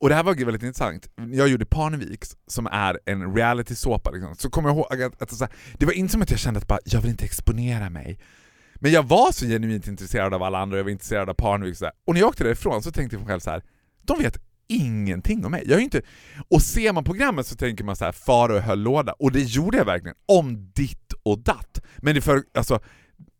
Och 0.00 0.08
det 0.08 0.14
här 0.14 0.22
var 0.22 0.34
väldigt 0.34 0.62
intressant. 0.62 1.08
Jag 1.32 1.48
gjorde 1.48 1.66
Parneviks, 1.66 2.36
som 2.46 2.66
är 2.66 2.98
en 3.06 3.34
reality-såpa. 3.34 4.10
Liksom. 4.10 4.34
Så 4.34 4.50
kommer 4.50 4.68
jag 4.68 4.76
ihåg 4.76 5.02
att, 5.02 5.22
att 5.22 5.30
så 5.32 5.44
här, 5.44 5.52
det 5.78 5.86
var 5.86 5.92
inte 5.92 6.12
som 6.12 6.22
att 6.22 6.30
jag 6.30 6.40
kände 6.40 6.58
att 6.60 6.66
bara, 6.66 6.78
jag 6.84 7.00
vill 7.00 7.10
inte 7.10 7.24
exponera 7.24 7.90
mig. 7.90 8.18
Men 8.74 8.92
jag 8.92 9.02
var 9.02 9.32
så 9.32 9.46
genuint 9.46 9.86
intresserad 9.86 10.34
av 10.34 10.42
alla 10.42 10.58
andra, 10.58 10.76
jag 10.76 10.84
var 10.84 10.90
intresserad 10.90 11.28
av 11.30 11.34
Parnevik. 11.34 11.76
Så 11.76 11.84
här. 11.84 11.94
Och 12.04 12.14
när 12.14 12.20
jag 12.20 12.28
åkte 12.28 12.44
därifrån 12.44 12.82
så 12.82 12.92
tänkte 12.92 13.16
jag 13.16 13.20
på 13.22 13.26
mig 13.26 13.32
själv 13.32 13.40
så 13.40 13.50
här. 13.50 13.62
de 14.02 14.18
vet 14.18 14.38
ingenting 14.70 15.44
om 15.44 15.50
mig. 15.50 15.62
Jag 15.66 15.78
är 15.78 15.82
inte... 15.82 16.02
Och 16.48 16.62
ser 16.62 16.92
man 16.92 17.04
programmet 17.04 17.46
så 17.46 17.56
tänker 17.56 17.84
man 17.84 17.96
så 17.96 18.04
här, 18.04 18.12
fara 18.12 18.54
och 18.54 18.60
höll 18.60 18.80
låda. 18.80 19.12
Och 19.12 19.32
det 19.32 19.42
gjorde 19.42 19.78
jag 19.78 19.84
verkligen, 19.84 20.16
om 20.26 20.72
ditt 20.72 21.12
och 21.22 21.38
datt. 21.38 21.80
Men 21.96 22.14
det 22.14 22.20
för, 22.20 22.42
alltså, 22.54 22.80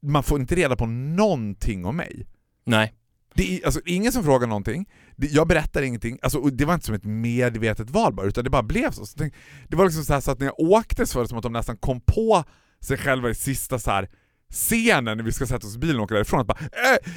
man 0.03 0.23
får 0.23 0.41
inte 0.41 0.55
reda 0.55 0.77
på 0.77 0.87
någonting 0.87 1.85
om 1.85 1.97
mig. 1.97 2.27
Nej. 2.65 2.95
Det 3.35 3.59
är 3.59 3.65
alltså, 3.65 3.81
ingen 3.87 4.13
som 4.13 4.25
frågar 4.25 4.47
någonting, 4.47 4.89
jag 5.17 5.49
berättar 5.49 5.83
ingenting, 5.83 6.19
alltså, 6.23 6.41
det 6.41 6.65
var 6.65 6.75
inte 6.75 6.87
som 6.87 6.95
ett 6.95 7.05
medvetet 7.05 7.91
val 7.91 8.15
bara, 8.15 8.27
utan 8.27 8.45
det 8.45 8.51
bara 8.51 8.63
blev 8.63 8.91
så. 8.91 9.07
så 9.07 9.19
tänk, 9.19 9.35
det 9.69 9.77
var 9.77 9.85
liksom 9.85 10.05
så, 10.05 10.13
här, 10.13 10.21
så 10.21 10.31
att 10.31 10.39
när 10.39 10.47
jag 10.47 10.61
åkte 10.61 11.07
så 11.07 11.19
var 11.19 11.25
det 11.25 11.29
som 11.29 11.39
att 11.39 11.43
de 11.43 11.53
nästan 11.53 11.77
kom 11.77 12.01
på 12.01 12.45
sig 12.81 12.99
själva 12.99 13.31
i 13.31 13.35
sista 13.35 13.79
så 13.79 13.91
här, 13.91 14.09
scenen 14.53 15.05
när 15.05 15.25
vi 15.25 15.33
ska 15.33 15.47
sätta 15.47 15.67
oss 15.67 15.77
i 15.77 15.79
bilen 15.79 15.97
och 15.97 16.03
åka 16.03 16.15
därifrån, 16.15 16.41
att 16.41 16.47
bara 16.47 16.59
äh, 16.59 17.13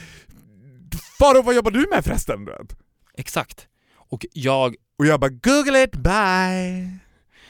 Faro, 1.20 1.42
vad 1.42 1.56
jobbar 1.56 1.72
du 1.72 1.88
med 1.92 2.06
förresten? 2.06 2.48
Exakt. 3.18 3.68
Och 4.14 4.26
jag 4.34 4.76
Och 4.98 5.06
jag 5.06 5.20
bara 5.20 5.30
google 5.30 5.84
it, 5.84 5.96
bye! 5.96 7.00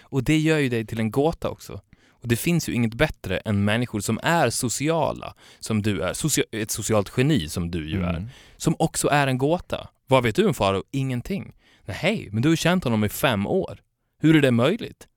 Och 0.01 0.23
det 0.23 0.37
gör 0.37 0.57
ju 0.57 0.69
dig 0.69 0.85
till 0.85 0.99
en 0.99 1.11
gåta 1.11 1.49
också. 1.49 1.81
Och 2.09 2.27
det 2.27 2.35
finns 2.35 2.69
ju 2.69 2.73
inget 2.73 2.93
bättre 2.93 3.37
än 3.37 3.65
människor 3.65 3.99
som 3.99 4.19
är 4.23 4.49
sociala, 4.49 5.35
som 5.59 5.81
du 5.81 6.01
är. 6.01 6.13
Socia 6.13 6.43
ett 6.51 6.71
socialt 6.71 7.13
geni 7.17 7.49
som 7.49 7.71
du 7.71 7.89
ju 7.89 8.01
är. 8.03 8.27
Som 8.57 8.75
också 8.79 9.07
är 9.07 9.27
en 9.27 9.37
gåta. 9.37 9.89
Vad 10.07 10.23
vet 10.23 10.35
du 10.35 10.47
om 10.47 10.53
Faro? 10.53 10.83
Ingenting. 10.91 11.55
Nej, 11.85 11.97
hej, 11.97 12.29
men 12.31 12.41
du 12.41 12.49
har 12.49 12.55
känt 12.55 12.83
honom 12.83 13.03
i 13.03 13.09
fem 13.09 13.47
år. 13.47 13.79
Hur 14.19 14.35
är 14.35 14.41
det 14.41 14.51
möjligt? 14.51 15.07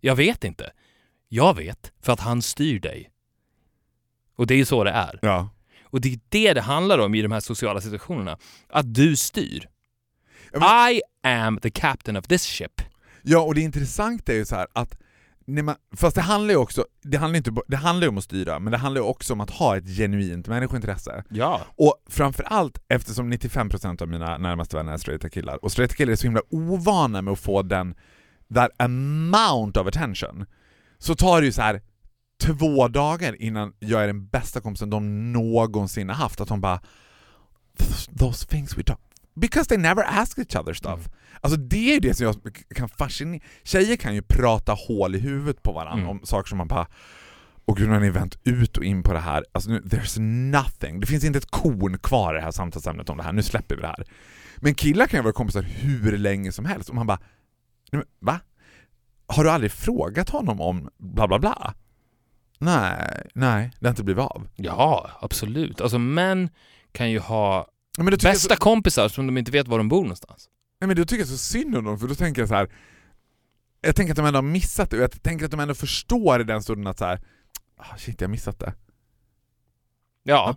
Jag 0.00 0.16
vet 0.16 0.44
inte. 0.44 0.72
Jag 1.28 1.56
vet, 1.56 1.92
för 2.00 2.12
att 2.12 2.20
han 2.20 2.42
styr 2.42 2.80
dig. 2.80 3.10
Och 4.36 4.46
det 4.46 4.54
är 4.54 4.58
ju 4.58 4.64
så 4.64 4.84
det 4.84 4.90
är. 4.90 5.18
Ja. 5.22 5.48
Och 5.82 6.00
det 6.00 6.12
är 6.12 6.20
det 6.28 6.52
det 6.52 6.60
handlar 6.60 6.98
om 6.98 7.14
i 7.14 7.22
de 7.22 7.32
här 7.32 7.40
sociala 7.40 7.80
situationerna. 7.80 8.38
Att 8.68 8.94
du 8.94 9.16
styr. 9.16 9.68
I 10.54 11.00
am 11.22 11.58
the 11.62 11.70
captain 11.70 12.16
of 12.16 12.26
this 12.26 12.42
ship. 12.46 12.82
Ja, 13.22 13.40
och 13.40 13.54
det 13.54 13.60
intressanta 13.60 14.32
är 14.32 14.36
ju 14.36 14.44
så 14.44 14.56
här 14.56 14.66
att 14.72 14.98
man, 15.46 15.74
fast 15.96 16.14
det 16.16 16.22
handlar 16.22 16.50
ju 16.54 16.56
också, 16.58 16.84
det 17.02 17.16
handlar, 17.18 17.36
inte, 17.36 17.50
det 17.68 17.76
handlar 17.76 18.08
om 18.08 18.18
att 18.18 18.24
styra, 18.24 18.58
men 18.58 18.70
det 18.70 18.78
handlar 18.78 19.00
också 19.02 19.32
om 19.32 19.40
att 19.40 19.50
ha 19.50 19.76
ett 19.76 19.86
genuint 19.96 20.48
människointresse. 20.48 21.24
Ja. 21.30 21.60
Och 21.76 21.94
framförallt 22.10 22.78
eftersom 22.88 23.32
95% 23.32 24.02
av 24.02 24.08
mina 24.08 24.38
närmaste 24.38 24.76
vänner 24.76 24.92
är 24.92 24.96
straighta 24.96 25.28
killar, 25.30 25.64
och 25.64 25.72
straighta 25.72 25.94
killar 25.94 26.12
är 26.12 26.16
så 26.16 26.22
himla 26.26 26.40
ovana 26.50 27.22
med 27.22 27.32
att 27.32 27.38
få 27.40 27.62
den, 27.62 27.94
that 28.54 28.70
amount 28.78 29.80
of 29.80 29.86
attention, 29.86 30.46
så 30.98 31.14
tar 31.14 31.40
det 31.40 31.46
ju 31.46 31.52
så 31.52 31.62
här 31.62 31.82
två 32.42 32.88
dagar 32.88 33.42
innan 33.42 33.72
jag 33.78 34.02
är 34.02 34.06
den 34.06 34.26
bästa 34.26 34.60
kompisen 34.60 34.90
de 34.90 35.32
någonsin 35.32 36.08
har 36.08 36.16
haft, 36.16 36.40
att 36.40 36.48
de 36.48 36.60
bara 36.60 36.80
"Those- 37.78 38.18
Those 38.18 38.46
things 38.46 38.78
we 38.78 38.82
talk 38.82 39.00
Because 39.36 39.68
they 39.68 39.78
never 39.78 40.02
ask 40.08 40.38
each 40.38 40.56
other 40.56 40.72
stuff. 40.72 41.08
Alltså 41.40 41.58
det 41.60 41.90
är 41.90 41.94
ju 41.94 42.00
det 42.00 42.14
som 42.14 42.26
jag 42.26 42.36
kan 42.76 42.88
fascinera... 42.88 43.40
Tjejer 43.64 43.96
kan 43.96 44.14
ju 44.14 44.22
prata 44.22 44.72
hål 44.72 45.14
i 45.14 45.18
huvudet 45.18 45.62
på 45.62 45.72
varandra 45.72 46.04
Mm. 46.04 46.08
om 46.08 46.20
saker 46.26 46.48
som 46.48 46.58
man 46.58 46.68
bara 46.68 46.86
och 47.64 47.76
gud, 47.76 47.88
nu 47.88 47.94
har 47.94 48.00
ni 48.00 48.10
vänt 48.10 48.38
ut 48.44 48.76
och 48.76 48.84
in 48.84 49.02
på 49.02 49.12
det 49.12 49.18
här. 49.18 49.44
Alltså 49.52 49.70
nu, 49.70 49.80
there's 49.80 50.20
nothing. 50.50 51.00
Det 51.00 51.06
finns 51.06 51.24
inte 51.24 51.38
ett 51.38 51.50
korn 51.50 51.98
kvar 51.98 52.34
i 52.34 52.36
det 52.38 52.44
här 52.44 52.50
samtalsämnet 52.50 53.08
om 53.10 53.16
det 53.16 53.22
här. 53.22 53.32
Nu 53.32 53.42
släpper 53.42 53.76
vi 53.76 53.80
det 53.82 53.88
här. 53.88 54.04
Men 54.56 54.74
killar 54.74 55.06
kan 55.06 55.18
ju 55.18 55.22
vara 55.22 55.32
kompisar 55.32 55.62
hur 55.62 56.18
länge 56.18 56.52
som 56.52 56.64
helst 56.64 56.88
och 56.88 56.94
man 56.94 57.06
bara 57.06 57.18
"Nej, 57.92 58.02
men, 58.02 58.04
Va? 58.20 58.40
Har 59.26 59.44
du 59.44 59.50
aldrig 59.50 59.72
frågat 59.72 60.30
honom 60.30 60.60
om 60.60 60.88
bla 60.98 61.28
bla 61.28 61.38
bla? 61.38 61.74
Nej, 62.58 63.26
nej, 63.34 63.70
det 63.80 63.86
har 63.86 63.90
inte 63.90 64.04
blivit 64.04 64.22
av. 64.24 64.48
Ja, 64.56 65.10
absolut. 65.20 65.80
Alltså 65.80 65.98
män 65.98 66.48
kan 66.92 67.10
ju 67.10 67.18
ha 67.18 67.66
Men 67.96 68.06
jag 68.06 68.20
bästa 68.20 68.54
så, 68.54 68.60
kompisar 68.60 69.08
som 69.08 69.26
de 69.26 69.38
inte 69.38 69.50
vet 69.50 69.68
var 69.68 69.78
de 69.78 69.88
bor 69.88 70.02
någonstans. 70.02 70.48
nej, 70.80 70.88
men 70.88 70.96
då 70.96 71.04
tycker 71.04 71.20
jag 71.20 71.28
så 71.28 71.38
synd 71.38 71.76
om 71.76 71.84
dem, 71.84 71.98
för 71.98 72.08
då 72.08 72.14
tänker 72.14 72.42
jag 72.42 72.48
så 72.48 72.54
här. 72.54 72.68
Jag 73.80 73.96
tänker 73.96 74.12
att 74.12 74.16
de 74.16 74.26
ändå 74.26 74.36
har 74.36 74.42
missat 74.42 74.90
det 74.90 74.96
och 74.96 75.02
jag 75.02 75.22
tänker 75.22 75.44
att 75.44 75.50
de 75.50 75.60
ändå 75.60 75.74
förstår 75.74 76.40
i 76.40 76.44
den 76.44 76.62
stunden 76.62 76.86
att 76.86 76.98
så 76.98 77.04
här, 77.04 77.20
ah, 77.76 77.96
shit 77.96 78.20
jag 78.20 78.28
har 78.28 78.30
missat 78.30 78.58
det. 78.58 78.74
Ja. 80.22 80.56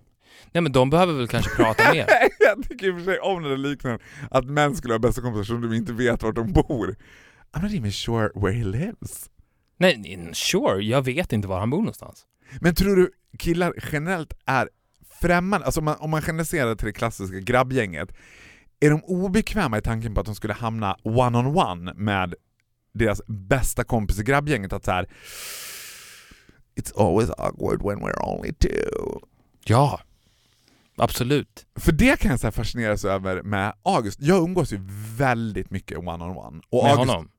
Nej 0.52 0.62
men 0.62 0.72
de 0.72 0.90
behöver 0.90 1.14
väl 1.14 1.28
kanske 1.28 1.56
prata 1.56 1.84
mer. 1.94 2.06
jag 2.40 2.70
tycker 2.70 2.88
i 2.88 2.92
och 2.92 2.98
för 2.98 3.06
sig 3.06 3.20
om 3.20 3.44
den 3.44 3.62
liknelsen, 3.62 4.08
att 4.32 4.46
män 4.46 4.76
skulle 4.76 4.94
ha 4.94 5.00
bästa 5.00 5.22
kompisar 5.22 5.44
som 5.44 5.62
de 5.62 5.74
inte 5.74 5.94
vet 5.94 6.24
vart 6.24 6.36
de 6.36 6.54
bor. 6.54 6.96
I'm 7.52 7.62
not 7.64 7.74
even 7.74 7.92
sure 7.92 8.30
where 8.36 8.54
he 8.54 8.64
lives. 8.64 9.30
Nej, 9.78 10.30
sure, 10.34 10.84
jag 10.84 11.02
vet 11.02 11.34
inte 11.34 11.48
var 11.48 11.60
han 11.60 11.70
bor 11.70 11.78
någonstans. 11.78 12.26
Men 12.62 12.76
tror 12.76 12.96
du 12.96 13.12
killar 13.38 13.74
generellt 13.92 14.34
är 14.46 14.70
främmande, 15.22 15.66
alltså 15.66 15.80
om 15.82 15.86
man, 15.86 15.96
om 16.00 16.10
man 16.10 16.22
generaliserar 16.22 16.76
till 16.76 16.86
det 16.88 16.94
klassiska 16.94 17.40
grabbgänget, 17.40 18.10
är 18.80 18.90
de 18.90 19.04
obekväma 19.04 19.78
i 19.78 19.82
tanken 19.82 20.14
på 20.14 20.20
att 20.20 20.26
de 20.26 20.36
skulle 20.36 20.54
hamna 20.54 20.98
one-on-one 21.04 21.94
med 21.94 22.36
deras 22.94 23.22
bästa 23.28 23.84
kompis 23.84 24.20
i 24.20 24.24
grabbgänget? 24.24 24.74
Att 24.74 24.86
så 24.86 24.92
här, 24.92 25.08
It's 26.76 27.08
always 27.08 27.30
awkward 27.30 27.82
when 27.84 28.00
we're 28.00 28.20
only 28.24 28.54
two. 28.54 29.20
Ja. 29.66 30.00
Absolut. 30.98 31.66
För 31.76 31.92
det 31.92 32.20
kan 32.20 32.32
jag 32.32 32.40
så 32.40 32.52
fascineras 32.52 33.06
över 33.06 33.44
med 33.44 33.74
August. 33.84 34.22
Jag 34.22 34.44
umgås 34.44 34.74
ju 34.74 34.80
väldigt 35.18 35.70
mycket 35.70 35.98
one-on-one. 35.98 36.62
Och 36.70 36.84
Med 36.84 36.92
August, 36.92 37.12
honom. 37.12 37.30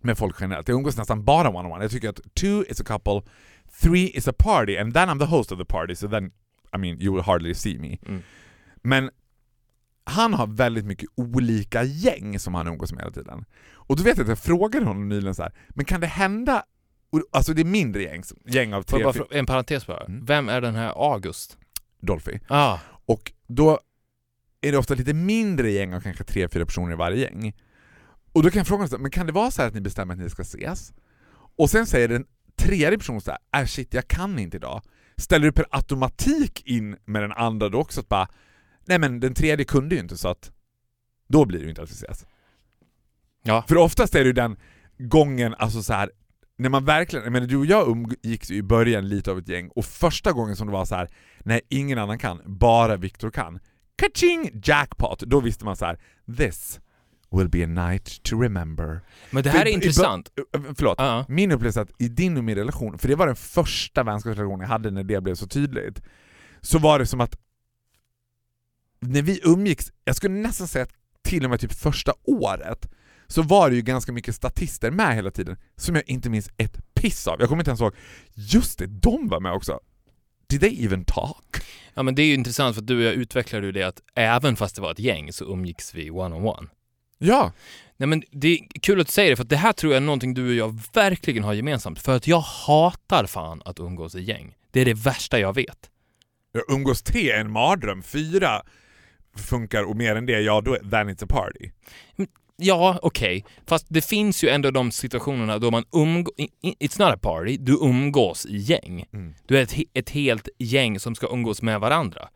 med 0.00 0.18
folk 0.18 0.36
generellt. 0.40 0.68
Jag 0.68 0.76
umgås 0.76 0.96
nästan 0.96 1.24
bara 1.24 1.48
one-on-one. 1.48 1.82
Jag 1.82 1.90
tycker 1.90 2.08
att 2.08 2.34
two 2.34 2.64
is 2.68 2.80
a 2.80 2.84
couple, 2.86 3.22
three 3.82 4.06
is 4.16 4.28
a 4.28 4.32
party, 4.38 4.76
and 4.76 4.94
then 4.94 5.08
I'm 5.08 5.18
the 5.18 5.24
host 5.26 5.52
of 5.52 5.58
the 5.58 5.64
party, 5.64 5.94
so 5.94 6.08
then, 6.08 6.30
I 6.74 6.78
mean, 6.78 7.00
you 7.02 7.14
will 7.14 7.22
hardly 7.24 7.54
see 7.54 7.78
me. 7.78 7.98
Mm. 8.06 8.22
Men 8.82 9.10
han 10.04 10.34
har 10.34 10.46
väldigt 10.46 10.84
mycket 10.84 11.08
olika 11.14 11.82
gäng 11.82 12.38
som 12.38 12.54
han 12.54 12.66
umgås 12.66 12.92
med 12.92 13.00
hela 13.00 13.12
tiden. 13.12 13.44
Och 13.74 13.96
då 13.96 14.02
vet 14.02 14.16
jag 14.16 14.24
att 14.24 14.28
jag 14.28 14.38
frågade 14.38 14.86
honom 14.86 15.08
nyligen 15.08 15.34
så 15.34 15.42
här, 15.42 15.52
men 15.68 15.84
kan 15.84 16.00
det 16.00 16.06
hända, 16.06 16.62
alltså 17.30 17.54
det 17.54 17.62
är 17.62 17.64
mindre 17.64 18.02
gäng, 18.02 18.22
gäng 18.46 18.74
av 18.74 18.82
tre, 18.82 19.04
bara 19.04 19.12
frå- 19.12 19.26
en 19.30 19.46
parentes 19.46 19.86
bara. 19.86 20.04
Mm. 20.04 20.24
Vem 20.24 20.48
är 20.48 20.60
den 20.60 20.74
här 20.74 21.12
August? 21.12 21.58
Dolphy. 22.00 22.38
Ah, 22.48 22.78
Och 23.06 23.32
då 23.46 23.80
är 24.60 24.72
det 24.72 24.78
ofta 24.78 24.94
lite 24.94 25.14
mindre 25.14 25.70
gäng 25.70 25.94
av 25.94 26.00
kanske 26.00 26.24
tre, 26.24 26.48
fyra 26.48 26.66
personer 26.66 26.92
i 26.92 26.96
varje 26.96 27.22
gäng. 27.22 27.56
Och 28.32 28.42
då 28.42 28.50
kan 28.50 28.58
jag 28.58 28.66
fråga 28.66 28.84
honom, 28.84 29.02
men 29.02 29.10
kan 29.10 29.26
det 29.26 29.32
vara 29.32 29.50
så 29.50 29.62
här 29.62 29.68
att 29.68 29.74
ni 29.74 29.80
bestämmer 29.80 30.14
att 30.14 30.20
ni 30.20 30.30
ska 30.30 30.42
ses? 30.42 30.92
Och 31.56 31.70
sen 31.70 31.86
säger 31.86 32.08
den 32.08 32.26
tredje 32.56 32.98
personen 32.98 33.20
så 33.20 33.30
här, 33.30 33.62
äh 33.62 33.66
shit 33.66 33.94
jag 33.94 34.08
kan 34.08 34.38
inte 34.38 34.56
idag. 34.56 34.82
Ställer 35.18 35.46
du 35.46 35.52
per 35.52 35.66
automatik 35.70 36.62
in 36.66 36.96
med 37.04 37.22
den 37.22 37.32
andra 37.32 37.68
då 37.68 37.78
också 37.78 38.00
att 38.00 38.08
bara, 38.08 38.28
nej 38.86 38.98
men 38.98 39.20
den 39.20 39.34
tredje 39.34 39.64
kunde 39.64 39.94
ju 39.94 40.00
inte 40.00 40.16
så 40.16 40.28
att 40.28 40.52
då 41.28 41.44
blir 41.44 41.58
det 41.58 41.64
ju 41.64 41.70
inte 41.70 41.82
ses. 41.82 42.26
Ja. 43.42 43.64
För 43.68 43.76
oftast 43.76 44.14
är 44.14 44.18
det 44.18 44.26
ju 44.26 44.32
den 44.32 44.56
gången, 44.98 45.54
alltså 45.58 45.82
så 45.82 45.92
här 45.92 46.10
när 46.56 46.68
man 46.68 46.84
verkligen, 46.84 47.24
jag 47.24 47.32
menar 47.32 47.46
du 47.46 47.56
och 47.56 47.66
jag 47.66 47.88
umgicks 47.88 48.50
i 48.50 48.62
början 48.62 49.08
lite 49.08 49.30
av 49.30 49.38
ett 49.38 49.48
gäng 49.48 49.68
och 49.68 49.84
första 49.84 50.32
gången 50.32 50.56
som 50.56 50.66
det 50.66 50.72
var 50.72 50.84
så 50.84 50.94
här, 50.94 51.08
nej 51.38 51.60
ingen 51.68 51.98
annan 51.98 52.18
kan, 52.18 52.42
bara 52.46 52.96
Viktor 52.96 53.30
kan. 53.30 53.58
Kaching 53.96 54.60
jackpot! 54.64 55.20
Då 55.20 55.40
visste 55.40 55.64
man 55.64 55.76
så 55.76 55.84
här: 55.84 55.98
this 56.36 56.80
will 57.32 57.48
be 57.48 57.64
a 57.64 57.66
night 57.66 58.22
to 58.22 58.40
remember. 58.42 59.00
men 59.30 59.42
det 59.42 59.50
här 59.50 59.58
För 59.58 59.66
är 59.66 59.70
i 59.70 59.74
intressant. 59.74 60.30
Ö, 60.36 60.60
Förlåt, 60.76 60.94
Ja. 60.98 61.24
min 61.28 61.52
upplevelse 61.52 61.80
att 61.80 61.90
i 61.98 62.08
din 62.08 62.36
och 62.36 62.44
min 62.44 62.56
relation, 62.56 62.98
för 62.98 63.08
det 63.08 63.14
var 63.14 63.26
den 63.26 63.36
första 63.36 64.02
vänskapsrelationen 64.02 64.60
jag 64.60 64.68
hade 64.68 64.90
när 64.90 65.04
det 65.04 65.20
blev 65.20 65.34
så 65.34 65.46
tydligt, 65.46 66.02
så 66.60 66.78
var 66.78 66.98
det 66.98 67.06
som 67.06 67.20
att 67.20 67.38
när 69.00 69.22
vi 69.22 69.40
umgicks, 69.44 69.92
jag 70.04 70.16
skulle 70.16 70.34
nästan 70.34 70.68
säga 70.68 70.82
att 70.82 70.92
till 71.22 71.44
och 71.44 71.50
med 71.50 71.60
typ 71.60 71.72
första 71.72 72.12
året, 72.24 72.88
så 73.26 73.42
var 73.42 73.70
det 73.70 73.76
ju 73.76 73.82
ganska 73.82 74.12
mycket 74.12 74.34
statister 74.34 74.90
med 74.90 75.14
hela 75.14 75.30
tiden 75.30 75.56
som 75.76 75.94
jag 75.94 76.04
inte 76.08 76.30
minns 76.30 76.50
ett 76.56 76.94
piss 76.94 77.26
av. 77.26 77.36
Jag 77.40 77.48
kommer 77.48 77.60
inte 77.62 77.70
ens 77.70 77.80
ihåg, 77.80 77.94
just 78.34 78.78
det, 78.78 78.86
de 78.86 79.28
var 79.28 79.40
med 79.40 79.52
också. 79.52 79.80
Did 80.48 80.60
they 80.60 80.84
even 80.84 81.04
talk? 81.04 81.56
Ja 81.94 82.02
men 82.02 82.14
det 82.14 82.22
är 82.22 82.26
ju 82.26 82.34
intressant 82.34 82.74
för 82.74 82.82
att 82.82 82.86
du 82.86 82.96
och 82.96 83.02
jag 83.02 83.14
utvecklade 83.14 83.66
ju 83.66 83.72
det 83.72 83.82
att 83.82 84.02
även 84.14 84.56
fast 84.56 84.74
det 84.76 84.82
var 84.82 84.90
ett 84.90 84.98
gäng 84.98 85.32
så 85.32 85.44
umgicks 85.52 85.94
vi 85.94 86.10
one-on-one. 86.10 86.66
Ja, 87.18 87.52
Nej 87.98 88.06
men 88.06 88.22
det 88.30 88.48
är 88.48 88.58
kul 88.80 89.00
att 89.00 89.06
du 89.06 89.12
säger 89.12 89.30
det 89.30 89.36
för 89.36 89.42
att 89.42 89.48
det 89.48 89.56
här 89.56 89.72
tror 89.72 89.92
jag 89.92 90.02
är 90.02 90.06
någonting 90.06 90.34
du 90.34 90.48
och 90.48 90.54
jag 90.54 90.80
verkligen 90.92 91.44
har 91.44 91.54
gemensamt. 91.54 91.98
För 91.98 92.16
att 92.16 92.26
jag 92.26 92.40
hatar 92.40 93.26
fan 93.26 93.62
att 93.64 93.80
umgås 93.80 94.14
i 94.14 94.20
gäng. 94.20 94.54
Det 94.70 94.80
är 94.80 94.84
det 94.84 94.94
värsta 94.94 95.38
jag 95.38 95.54
vet. 95.54 95.90
jag 96.52 96.62
umgås 96.68 97.02
tre 97.02 97.30
är 97.30 97.40
en 97.40 97.50
mardröm, 97.50 98.02
fyra 98.02 98.62
funkar 99.36 99.82
och 99.82 99.96
mer 99.96 100.16
än 100.16 100.26
det, 100.26 100.40
ja 100.40 100.60
då 100.60 100.74
är 100.74 100.80
it's 100.80 101.24
a 101.24 101.26
party. 101.28 101.70
Ja, 102.56 102.98
okej. 103.02 103.44
Fast 103.66 103.86
det 103.88 104.02
finns 104.02 104.44
ju 104.44 104.48
ändå 104.48 104.70
de 104.70 104.90
situationerna 104.90 105.58
då 105.58 105.70
man 105.70 105.84
umgås... 105.92 106.34
It's 106.62 106.98
not 106.98 107.14
a 107.14 107.18
party, 107.22 107.56
du 107.56 107.72
umgås 107.72 108.46
i 108.46 108.56
gäng. 108.56 109.04
Mm. 109.12 109.34
Du 109.46 109.58
är 109.58 109.62
ett, 109.62 109.74
ett 109.94 110.10
helt 110.10 110.48
gäng 110.58 111.00
som 111.00 111.14
ska 111.14 111.32
umgås 111.32 111.62
med 111.62 111.80
varandra. 111.80 112.28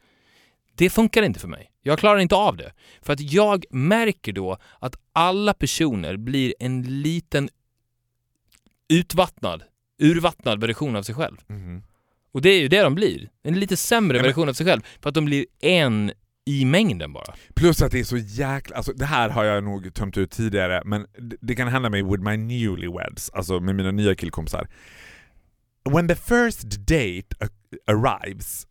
Det 0.74 0.90
funkar 0.90 1.22
inte 1.22 1.40
för 1.40 1.48
mig. 1.48 1.70
Jag 1.82 1.98
klarar 1.98 2.18
inte 2.18 2.34
av 2.34 2.56
det. 2.56 2.72
För 3.02 3.12
att 3.12 3.20
jag 3.20 3.64
märker 3.70 4.32
då 4.32 4.56
att 4.78 4.96
alla 5.12 5.54
personer 5.54 6.16
blir 6.16 6.54
en 6.60 7.02
liten 7.02 7.48
utvattnad, 8.88 9.62
urvattnad 10.02 10.60
version 10.60 10.96
av 10.96 11.02
sig 11.02 11.14
själv. 11.14 11.36
Mhm. 11.46 11.82
Och 12.32 12.42
det 12.42 12.48
är 12.50 12.60
ju 12.60 12.68
det 12.68 12.80
de 12.82 12.94
blir. 12.94 13.28
En 13.42 13.60
lite 13.60 13.76
sämre 13.76 14.16
Ja, 14.16 14.22
men- 14.22 14.28
version 14.28 14.48
av 14.48 14.52
sig 14.52 14.66
själv. 14.66 14.80
För 15.00 15.08
att 15.08 15.14
de 15.14 15.24
blir 15.24 15.46
en 15.60 16.12
i 16.44 16.64
mängden 16.64 17.12
bara. 17.12 17.34
Plus 17.54 17.82
att 17.82 17.92
det 17.92 18.00
är 18.00 18.04
så 18.04 18.16
jäkla, 18.16 18.76
alltså 18.76 18.92
det 18.92 19.04
här 19.04 19.28
har 19.30 19.44
jag 19.44 19.64
nog 19.64 19.94
tömt 19.94 20.18
ut 20.18 20.30
tidigare, 20.30 20.82
men 20.84 21.06
det, 21.18 21.36
det 21.40 21.54
kan 21.54 21.68
hända 21.68 21.90
mig 21.90 22.02
with 22.02 22.22
my 22.22 22.36
newlyweds, 22.36 23.30
alltså 23.30 23.60
med 23.60 23.74
mina 23.76 23.90
nya 23.90 24.14
killkompisar. 24.14 24.68
When 25.90 26.08
the 26.08 26.14
first 26.14 26.62
date 26.78 27.26
arrives, 27.86 28.66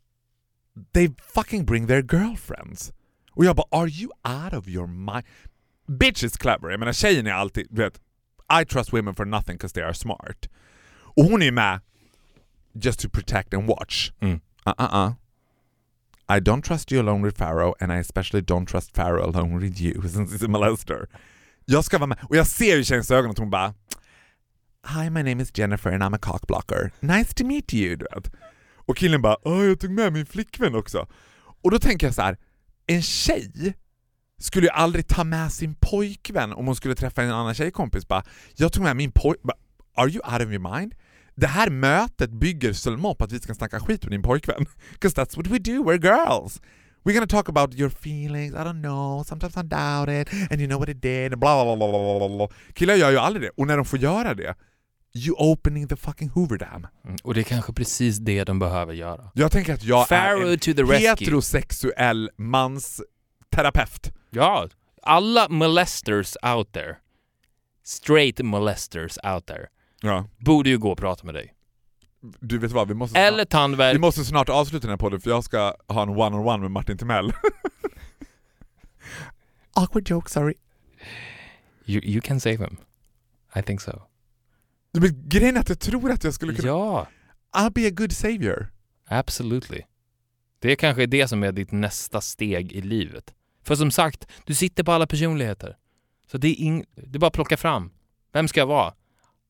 they 0.94 1.10
fucking 1.22 1.66
bring 1.66 1.88
their 1.88 2.02
girlfriends. 2.02 2.94
Och 3.32 3.46
jag 3.46 3.56
bara, 3.56 3.68
are 3.72 3.88
you 3.88 4.12
out 4.24 4.54
of 4.54 4.68
your 4.68 4.88
mind? 4.88 5.24
Bitch 5.88 6.24
is 6.24 6.38
clever, 6.38 6.70
jag 6.70 6.80
menar 6.80 6.94
tjejen 6.94 7.28
är 7.28 7.32
alltid, 7.32 7.68
vet, 7.70 8.00
I 8.50 8.66
trust 8.66 8.94
women 8.94 9.16
for 9.16 9.26
nothing 9.26 9.56
because 9.56 9.74
they 9.74 9.84
are 9.84 9.94
smart. 9.94 10.50
Och 11.16 11.26
hon 11.26 11.42
är 11.42 11.52
med 11.52 11.80
just 12.74 13.00
to 13.00 13.10
protect 13.10 13.54
and 13.54 13.68
watch. 13.68 14.12
Mm. 14.22 14.42
Uh-uh-uh. 14.66 15.16
I 16.30 16.40
don't 16.40 16.62
trust 16.62 16.92
you 16.92 17.00
alone 17.00 17.22
with 17.22 17.38
Pharaoh 17.38 17.74
and 17.80 17.92
I 17.92 17.98
especially 17.98 18.42
don't 18.42 18.66
trust 18.66 18.96
Pharaoh 18.96 19.26
alone 19.26 19.60
with 19.60 19.82
you 19.82 20.02
since 20.08 20.32
he's 20.32 20.46
a 20.46 20.48
molester. 20.48 21.08
Jag 21.66 21.86
ska 21.86 21.98
vara 21.98 22.08
med. 22.08 22.18
Och 22.30 22.36
jag 22.36 22.48
ser 22.48 22.78
ju 22.78 22.84
tjejens 22.84 23.12
ögon 23.12 23.32
att 23.32 23.38
hon 23.38 23.50
bara 23.50 23.74
Hi 24.84 25.10
my 25.10 25.24
name 25.24 25.44
is 25.44 25.52
Jennifer 25.54 25.92
and 25.92 26.04
I'm 26.04 26.16
a 26.16 26.20
cockblocker. 26.20 26.92
Nice 27.02 27.34
to 27.34 27.46
meet 27.46 27.74
you. 27.74 27.96
Du 27.96 28.06
vet. 28.16 28.32
Och 28.86 28.98
killen 28.98 29.22
bara 29.22 29.38
Åh, 29.44 29.66
jag 29.66 29.80
tog 29.80 29.92
med 29.92 30.14
min 30.14 30.26
flickvän 30.26 30.76
också. 30.76 31.08
Och 31.64 31.72
då 31.72 31.80
tänker 31.80 32.08
jag 32.08 32.14
så 32.14 32.22
här. 32.22 32.38
en 32.88 33.02
tjej 33.02 33.76
skulle 34.40 34.66
ju 34.66 34.72
aldrig 34.72 35.08
ta 35.08 35.24
med 35.24 35.52
sin 35.52 35.76
pojkvän 35.80 36.54
om 36.54 36.66
hon 36.66 36.76
skulle 36.76 36.96
träffa 36.96 37.24
en 37.24 37.32
annan 37.32 37.54
tjejkompis. 37.54 38.08
Bara, 38.08 38.24
jag 38.56 38.74
tog 38.74 38.84
med 38.84 38.96
min 38.96 39.12
pojkvän. 39.12 39.56
Are 39.96 40.10
you 40.10 40.34
out 40.34 40.42
of 40.42 40.52
your 40.52 40.76
mind? 40.76 40.96
Det 41.36 41.48
här 41.48 41.70
mötet 41.70 42.32
bygger 42.32 42.74
seulement 42.74 43.18
på 43.18 43.26
att 43.26 43.32
vi 43.32 43.40
ska 43.40 43.54
snacka 43.54 43.80
skit 43.80 44.04
med 44.04 44.12
din 44.12 44.22
pojkvän. 44.22 44.66
Because 44.92 45.22
that's 45.22 45.38
what 45.38 45.48
we 45.48 45.60
do, 45.60 45.84
we're 45.84 46.02
girls. 46.02 46.62
We're 47.04 47.14
gonna 47.14 47.28
talk 47.28 47.50
about 47.50 47.74
your 47.74 47.90
feelings, 47.90 48.54
I 48.54 48.58
don't 48.58 48.82
know, 48.82 49.24
sometimes 49.24 49.58
I 49.58 49.64
doubt 49.64 50.10
it, 50.10 50.52
and 50.52 50.62
you 50.62 50.68
know 50.68 50.80
what 50.80 50.90
it 50.90 51.02
did, 51.02 51.40
bla 51.40 51.66
bla 51.66 51.76
bla 51.76 51.88
bla 51.88 52.20
bla 52.20 52.38
bla. 52.38 52.48
Killar 52.74 52.96
gör 52.96 53.12
ju 53.12 53.18
aldrig 53.18 53.44
det, 53.44 53.50
och 53.58 53.68
när 53.68 53.78
de 53.78 53.86
får 53.86 54.00
göra 54.00 54.34
det, 54.34 54.56
you 55.14 55.36
opening 55.38 55.88
the 55.88 55.96
fucking 55.96 56.30
Hoover 56.30 56.58
Dam. 56.58 56.88
Mm. 57.06 57.18
Och 57.24 57.34
det 57.34 57.40
är 57.40 57.44
kanske 57.44 57.74
precis 57.74 58.18
det 58.18 58.44
de 58.44 58.60
behöver 58.60 58.94
göra. 58.94 59.32
Jag 59.34 59.52
tänker 59.52 59.74
att 59.74 59.84
jag 59.84 60.08
Pharaoh 60.10 60.48
är 60.48 60.52
en 60.54 60.60
to 60.60 60.74
the 60.74 60.84
rescue. 60.84 60.98
heterosexuell 61.10 62.30
mansterapeut. 62.36 64.12
Ja, 64.30 64.68
alla 65.04 65.50
molesters 65.50 66.36
out 66.56 66.72
there, 66.72 66.96
straight 67.84 68.40
molesters 68.40 69.18
out 69.24 69.46
there, 69.46 69.68
Ja. 70.02 70.28
borde 70.38 70.70
ju 70.70 70.78
gå 70.78 70.92
och 70.92 70.98
prata 70.98 71.26
med 71.26 71.36
dig. 71.36 71.54
Du 72.40 72.58
vet 72.58 72.72
vad, 72.72 72.88
vi 72.88 72.94
måste, 72.94 73.20
Eller 73.20 73.38
snart, 73.38 73.48
vi 73.48 73.52
tandvärk. 73.52 74.00
måste 74.00 74.26
snart 74.26 74.50
avsluta 74.50 74.82
den 74.82 74.90
här 74.90 74.98
podden 74.98 75.22
för 75.22 75.30
jag 75.30 75.44
ska 75.44 75.76
ha 75.88 76.02
en 76.04 76.10
one-on-one 76.10 76.58
med 76.62 76.72
Martin 76.72 76.98
Timell. 76.98 77.34
Awkward 79.74 80.10
joke, 80.10 80.30
sorry. 80.30 80.54
You, 81.86 82.02
you 82.04 82.22
can 82.22 82.40
save 82.40 82.58
him. 82.58 82.78
I 83.56 83.62
think 83.62 83.82
so. 83.82 84.02
Men 84.94 85.30
grejen 85.30 85.56
är 85.58 85.60
att 85.62 85.70
jag 85.70 85.80
tror 85.80 86.12
att 86.12 86.24
jag 86.24 86.34
skulle 86.34 86.54
kunna... 86.54 86.68
Ja, 86.68 87.08
I'll 87.56 87.72
be 87.72 87.88
a 87.88 87.92
good 87.94 88.12
savior. 88.12 88.68
absolutely. 89.08 89.82
Det 90.60 90.76
kanske 90.76 91.04
är 91.04 91.08
det 91.08 91.28
som 91.28 91.44
är 91.44 91.52
ditt 91.52 91.72
nästa 91.72 92.22
steg 92.22 92.72
i 92.72 92.82
livet. 92.82 93.34
För 93.64 93.76
som 93.76 93.92
sagt, 93.92 94.28
du 94.46 94.54
sitter 94.54 94.84
på 94.84 94.92
alla 94.92 95.08
personligheter. 95.08 95.78
Så 96.32 96.38
det 96.38 96.48
är, 96.48 96.56
ing- 96.56 96.86
det 96.96 97.18
är 97.18 97.20
bara 97.20 97.28
att 97.28 97.34
plocka 97.34 97.58
fram. 97.58 97.92
Vem 98.34 98.48
ska 98.48 98.60
jag 98.60 98.68
vara? 98.68 98.94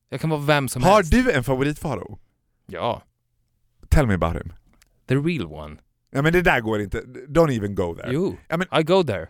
Jag 0.08 0.20
kan 0.20 0.30
vara 0.30 0.40
vem 0.40 0.68
som 0.68 0.82
Har 0.82 0.94
helst. 0.94 1.12
du 1.12 1.32
en 1.32 1.44
favoritfaro? 1.44 2.18
Ja, 2.66 3.02
Tell 3.88 4.06
me 4.06 4.14
about 4.14 4.34
him. 4.36 4.52
the 5.08 5.14
real 5.14 5.46
one. 5.46 5.76
Ja 6.10 6.22
men 6.22 6.32
det 6.32 6.42
där 6.42 6.60
går 6.60 6.80
inte, 6.80 7.00
don't 7.28 7.50
even 7.56 7.74
go 7.74 7.94
there. 7.94 8.12
Jo, 8.12 8.36
Ja, 8.48 8.56
men- 8.56 8.80
I 8.80 8.82
go 8.82 9.02
there. 9.04 9.26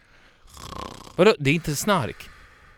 Vadå, 1.16 1.34
det 1.38 1.50
är 1.50 1.54
inte 1.54 1.76
snark. 1.76 2.28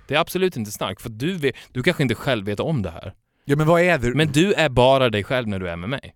Det 0.09 0.15
är 0.15 0.19
absolut 0.19 0.57
inte 0.57 0.71
snark, 0.71 1.01
för 1.01 1.09
du, 1.11 1.37
vet, 1.37 1.55
du 1.73 1.83
kanske 1.83 2.03
inte 2.03 2.15
själv 2.15 2.47
vet 2.47 2.61
om 2.61 2.83
det 2.83 2.91
här. 2.91 3.15
Ja 3.45 3.57
men 3.57 3.67
vad 3.67 3.81
är 3.81 3.99
det? 3.99 4.15
Men 4.15 4.33
du 4.33 4.53
är 4.53 4.69
bara 4.69 5.11
dig 5.11 5.25
själv 5.25 5.49
när 5.49 5.59
du 5.59 5.69
är 5.69 5.77
med 5.77 5.89
mig. 5.89 6.15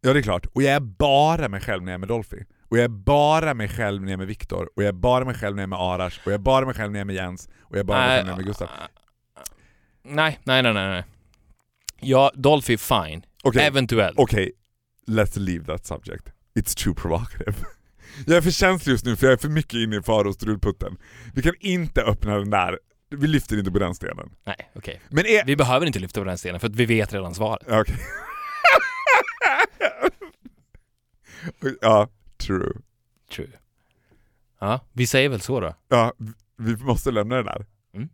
Ja 0.00 0.12
det 0.12 0.18
är 0.20 0.22
klart, 0.22 0.46
och 0.46 0.62
jag 0.62 0.72
är 0.74 0.80
bara 0.80 1.48
mig 1.48 1.60
själv 1.60 1.82
när 1.82 1.92
jag 1.92 1.94
är 1.94 1.98
med 1.98 2.08
Dolphy. 2.08 2.44
Och 2.70 2.78
jag 2.78 2.84
är 2.84 2.88
bara 2.88 3.54
mig 3.54 3.68
själv 3.68 4.02
när 4.02 4.08
jag 4.08 4.12
är 4.12 4.18
med 4.18 4.26
Viktor, 4.26 4.70
och 4.76 4.82
jag 4.82 4.88
är 4.88 4.92
bara 4.92 5.24
mig 5.24 5.34
själv 5.34 5.56
när 5.56 5.62
jag 5.62 5.66
är 5.66 5.70
med 5.70 5.78
Arash, 5.78 6.18
och 6.24 6.26
jag 6.26 6.34
är 6.34 6.38
bara 6.38 6.66
mig 6.66 6.74
själv 6.74 6.92
när 6.92 6.98
jag 6.98 7.04
är 7.04 7.06
med 7.06 7.14
Jens, 7.14 7.48
och 7.62 7.76
jag 7.76 7.80
är 7.80 7.84
bara 7.84 7.98
mig 7.98 8.08
själv 8.08 8.26
när 8.26 8.32
jag 8.32 8.34
är 8.34 8.36
med 8.36 8.46
Gustav. 8.46 8.68
Nej, 10.02 10.38
nej, 10.44 10.62
nej, 10.62 10.74
nej. 10.74 10.88
nej. 10.88 11.04
Ja, 12.00 12.32
Dolphy, 12.34 12.76
fine. 12.78 13.22
Okej, 13.42 13.66
Eventuellt. 13.66 14.18
okej, 14.18 14.52
let's 15.08 15.38
leave 15.38 15.64
that 15.64 15.86
subject. 15.86 16.28
It's 16.54 16.84
too 16.84 16.94
provocative. 16.94 17.54
Jag 18.26 18.36
är 18.36 18.40
för 18.40 18.50
känslig 18.50 18.92
just 18.92 19.04
nu 19.04 19.16
för 19.16 19.26
jag 19.26 19.32
är 19.32 19.36
för 19.36 19.48
mycket 19.48 19.74
inne 19.74 19.96
i 19.96 20.02
Faros 20.02 20.34
strulputten. 20.36 20.96
Vi 21.34 21.42
kan 21.42 21.54
inte 21.60 22.02
öppna 22.02 22.36
den 22.36 22.50
där, 22.50 22.78
vi 23.10 23.26
lyfter 23.26 23.58
inte 23.58 23.70
på 23.70 23.78
den 23.78 23.94
stenen. 23.94 24.30
Nej, 24.44 24.70
okej. 24.74 25.00
Men 25.08 25.26
är... 25.26 25.44
Vi 25.44 25.56
behöver 25.56 25.86
inte 25.86 25.98
lyfta 25.98 26.20
på 26.20 26.24
den 26.24 26.38
stenen 26.38 26.60
för 26.60 26.66
att 26.68 26.76
vi 26.76 26.86
vet 26.86 27.12
redan 27.12 27.34
svaret. 27.34 27.62
Ja, 27.68 27.80
Okej. 27.80 27.96
ja, 31.80 32.08
true. 32.36 32.72
True. 33.32 33.48
Ja, 34.60 34.80
vi 34.92 35.06
säger 35.06 35.28
väl 35.28 35.40
så 35.40 35.60
då? 35.60 35.74
Ja, 35.88 36.12
vi 36.56 36.76
måste 36.76 37.10
lämna 37.10 37.36
det 37.36 37.42
där. 37.42 37.66
Mm. 37.94 38.08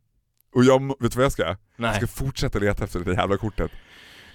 Och 0.55 0.65
jag, 0.65 0.89
vet 1.03 1.13
du 1.13 1.17
vad 1.17 1.25
jag 1.25 1.33
ska 1.33 1.43
göra? 1.43 1.57
Jag 1.77 1.83
Nej. 1.83 1.97
ska 1.97 2.07
fortsätta 2.07 2.59
leta 2.59 2.85
efter 2.85 3.01
det 3.01 3.13
jävla 3.15 3.37
kortet. 3.37 3.71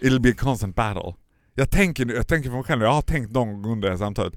It'll 0.01 0.19
be 0.19 0.29
a 0.29 0.35
constant 0.37 0.75
battle. 0.75 1.13
Jag 1.53 1.69
tänker, 1.71 2.05
nu- 2.05 2.13
jag 2.13 2.27
tänker 2.27 2.49
för 2.49 2.55
mig 2.55 2.63
själv, 2.65 2.81
jag 2.81 2.91
har 2.91 3.01
tänkt 3.01 3.31
någon 3.31 3.61
gång 3.61 3.71
under 3.71 3.87
det 3.87 3.93
här 3.93 3.97
samtalet, 3.99 4.33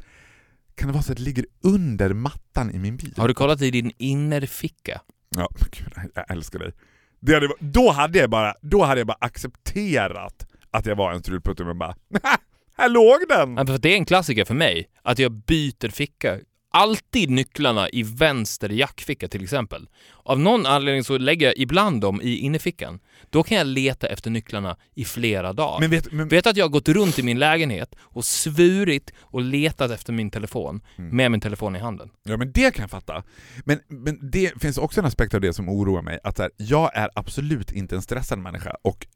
kan 0.74 0.86
det 0.88 0.92
vara 0.92 1.02
så 1.02 1.12
att 1.12 1.18
det 1.18 1.24
ligger 1.24 1.46
under 1.60 2.12
mattan 2.12 2.70
i 2.70 2.78
min 2.78 2.96
bil? 2.96 3.14
Har 3.16 3.28
du 3.28 3.34
kollat 3.34 3.62
i 3.62 3.70
din 3.70 3.92
innerficka? 3.98 5.00
Ja, 5.28 5.48
men 5.60 5.68
gud, 6.02 6.10
jag 6.14 6.30
älskar 6.30 6.58
dig. 6.58 6.72
Det 7.20 7.34
hade, 7.34 7.48
då, 7.58 7.90
hade 7.90 8.18
jag 8.18 8.30
bara, 8.30 8.54
då 8.62 8.84
hade 8.84 9.00
jag 9.00 9.06
bara 9.06 9.18
accepterat 9.20 10.46
att 10.70 10.86
jag 10.86 10.96
var 10.96 11.12
en 11.12 11.20
strulputte 11.20 11.64
men 11.64 11.78
bara 11.78 11.94
här 12.76 12.88
låg 12.88 13.18
den! 13.28 13.56
Ja, 13.56 13.66
för 13.66 13.78
det 13.78 13.88
är 13.88 13.96
en 13.96 14.04
klassiker 14.04 14.44
för 14.44 14.54
mig, 14.54 14.90
att 15.02 15.18
jag 15.18 15.32
byter 15.32 15.88
ficka. 15.88 16.38
Alltid 16.76 17.30
nycklarna 17.30 17.88
i 17.88 18.02
vänster 18.02 18.68
jackficka 18.68 19.28
till 19.28 19.42
exempel. 19.42 19.88
Av 20.22 20.40
någon 20.40 20.66
anledning 20.66 21.04
så 21.04 21.18
lägger 21.18 21.46
jag 21.46 21.56
ibland 21.56 22.00
dem 22.00 22.20
i 22.22 22.36
innerfickan. 22.36 23.00
Då 23.30 23.42
kan 23.42 23.58
jag 23.58 23.66
leta 23.66 24.06
efter 24.06 24.30
nycklarna 24.30 24.76
i 24.94 25.04
flera 25.04 25.52
dagar. 25.52 25.80
Men 25.80 25.90
vet, 25.90 26.12
men, 26.12 26.28
Vet 26.28 26.46
att 26.46 26.56
jag 26.56 26.64
har 26.64 26.70
gått 26.70 26.88
runt 26.88 27.18
i 27.18 27.22
min 27.22 27.38
lägenhet 27.38 27.94
och 28.00 28.24
svurit 28.24 29.12
och 29.20 29.40
letat 29.42 29.90
efter 29.90 30.12
min 30.12 30.30
telefon 30.30 30.80
Mm. 30.96 31.16
med 31.16 31.30
min 31.30 31.40
telefon 31.40 31.76
i 31.76 31.78
handen. 31.78 32.10
Ja 32.22 32.36
men 32.36 32.52
det 32.52 32.74
kan 32.74 32.82
jag 32.82 32.90
fatta. 32.90 33.22
Men, 33.64 33.80
men 33.88 34.30
det 34.30 34.62
finns 34.62 34.78
också 34.78 35.00
en 35.00 35.06
aspekt 35.06 35.34
av 35.34 35.40
det 35.40 35.52
som 35.52 35.68
oroar 35.68 36.02
mig, 36.02 36.18
att 36.24 36.38
här, 36.38 36.50
jag 36.56 36.96
är 36.96 37.10
absolut 37.14 37.72
inte 37.72 37.94
en 37.94 38.02
stressad 38.02 38.38
människa 38.38 38.76
och 38.82 39.06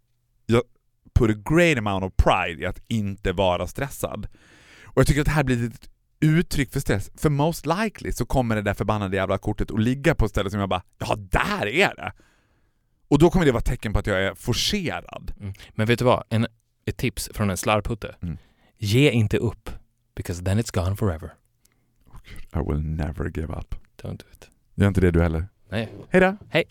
jag 0.47 0.63
put 1.15 1.37
a 1.37 1.41
great 1.55 1.79
amount 1.79 2.07
of 2.07 2.13
pride 2.17 2.63
i 2.63 2.67
att 2.67 2.81
inte 2.89 3.33
vara 3.33 3.67
stressad. 3.67 4.29
Och 4.85 4.99
jag 5.01 5.07
tycker 5.07 5.21
att 5.21 5.27
det 5.27 5.33
här 5.33 5.45
blir 5.45 5.67
ett 5.67 5.91
uttryck 6.21 6.73
för 6.73 6.81
stress, 6.81 7.11
för 7.15 7.31
most 7.31 7.67
likely 7.67 8.13
så 8.13 8.27
kommer 8.27 8.57
det 8.57 8.63
där 8.63 8.75
förbannade 8.75 9.17
jävla 9.17 9.39
kortet 9.39 9.71
att 9.71 9.81
ligga 9.81 10.15
på 10.15 10.25
ett 10.25 10.31
ställe 10.31 10.51
som 10.51 10.61
jag 10.61 10.69
bara 10.69 10.83
”ja, 10.99 11.17
där 11.17 11.67
är 11.67 11.97
det!” 11.97 12.13
Och 13.09 13.19
då 13.19 13.31
kommer 13.31 13.47
det 13.47 13.53
vara 13.53 13.63
tecken 13.63 13.93
på 13.93 13.99
att 13.99 14.07
jag 14.07 14.23
är 14.23 14.35
forcerad. 14.35 15.33
Mm. 15.41 15.55
Men 15.71 15.87
vet 15.87 15.99
du 15.99 16.05
vad? 16.05 16.25
En, 16.29 16.47
ett 16.85 16.97
tips 16.97 17.31
från 17.35 17.51
en 17.51 17.57
slarvputte. 17.57 18.17
Mm. 18.23 18.39
Ge 18.77 19.11
inte 19.11 19.39
upp, 19.39 19.71
because 20.15 20.45
then 20.45 20.59
it's 20.59 20.85
gone 20.85 20.97
forever. 20.97 21.35
Åh 22.53 22.63
I 22.63 22.73
will 22.73 22.83
never 22.83 23.39
give 23.39 23.53
up. 23.53 23.75
Don't 24.03 24.17
do 24.17 24.25
it. 24.33 24.51
Gör 24.75 24.89
inte 24.89 25.01
det 25.01 25.11
du 25.11 25.23
heller. 25.23 25.49
Nej. 25.69 25.93
Hej 26.09 26.21
då! 26.21 26.37
Hej. 26.49 26.65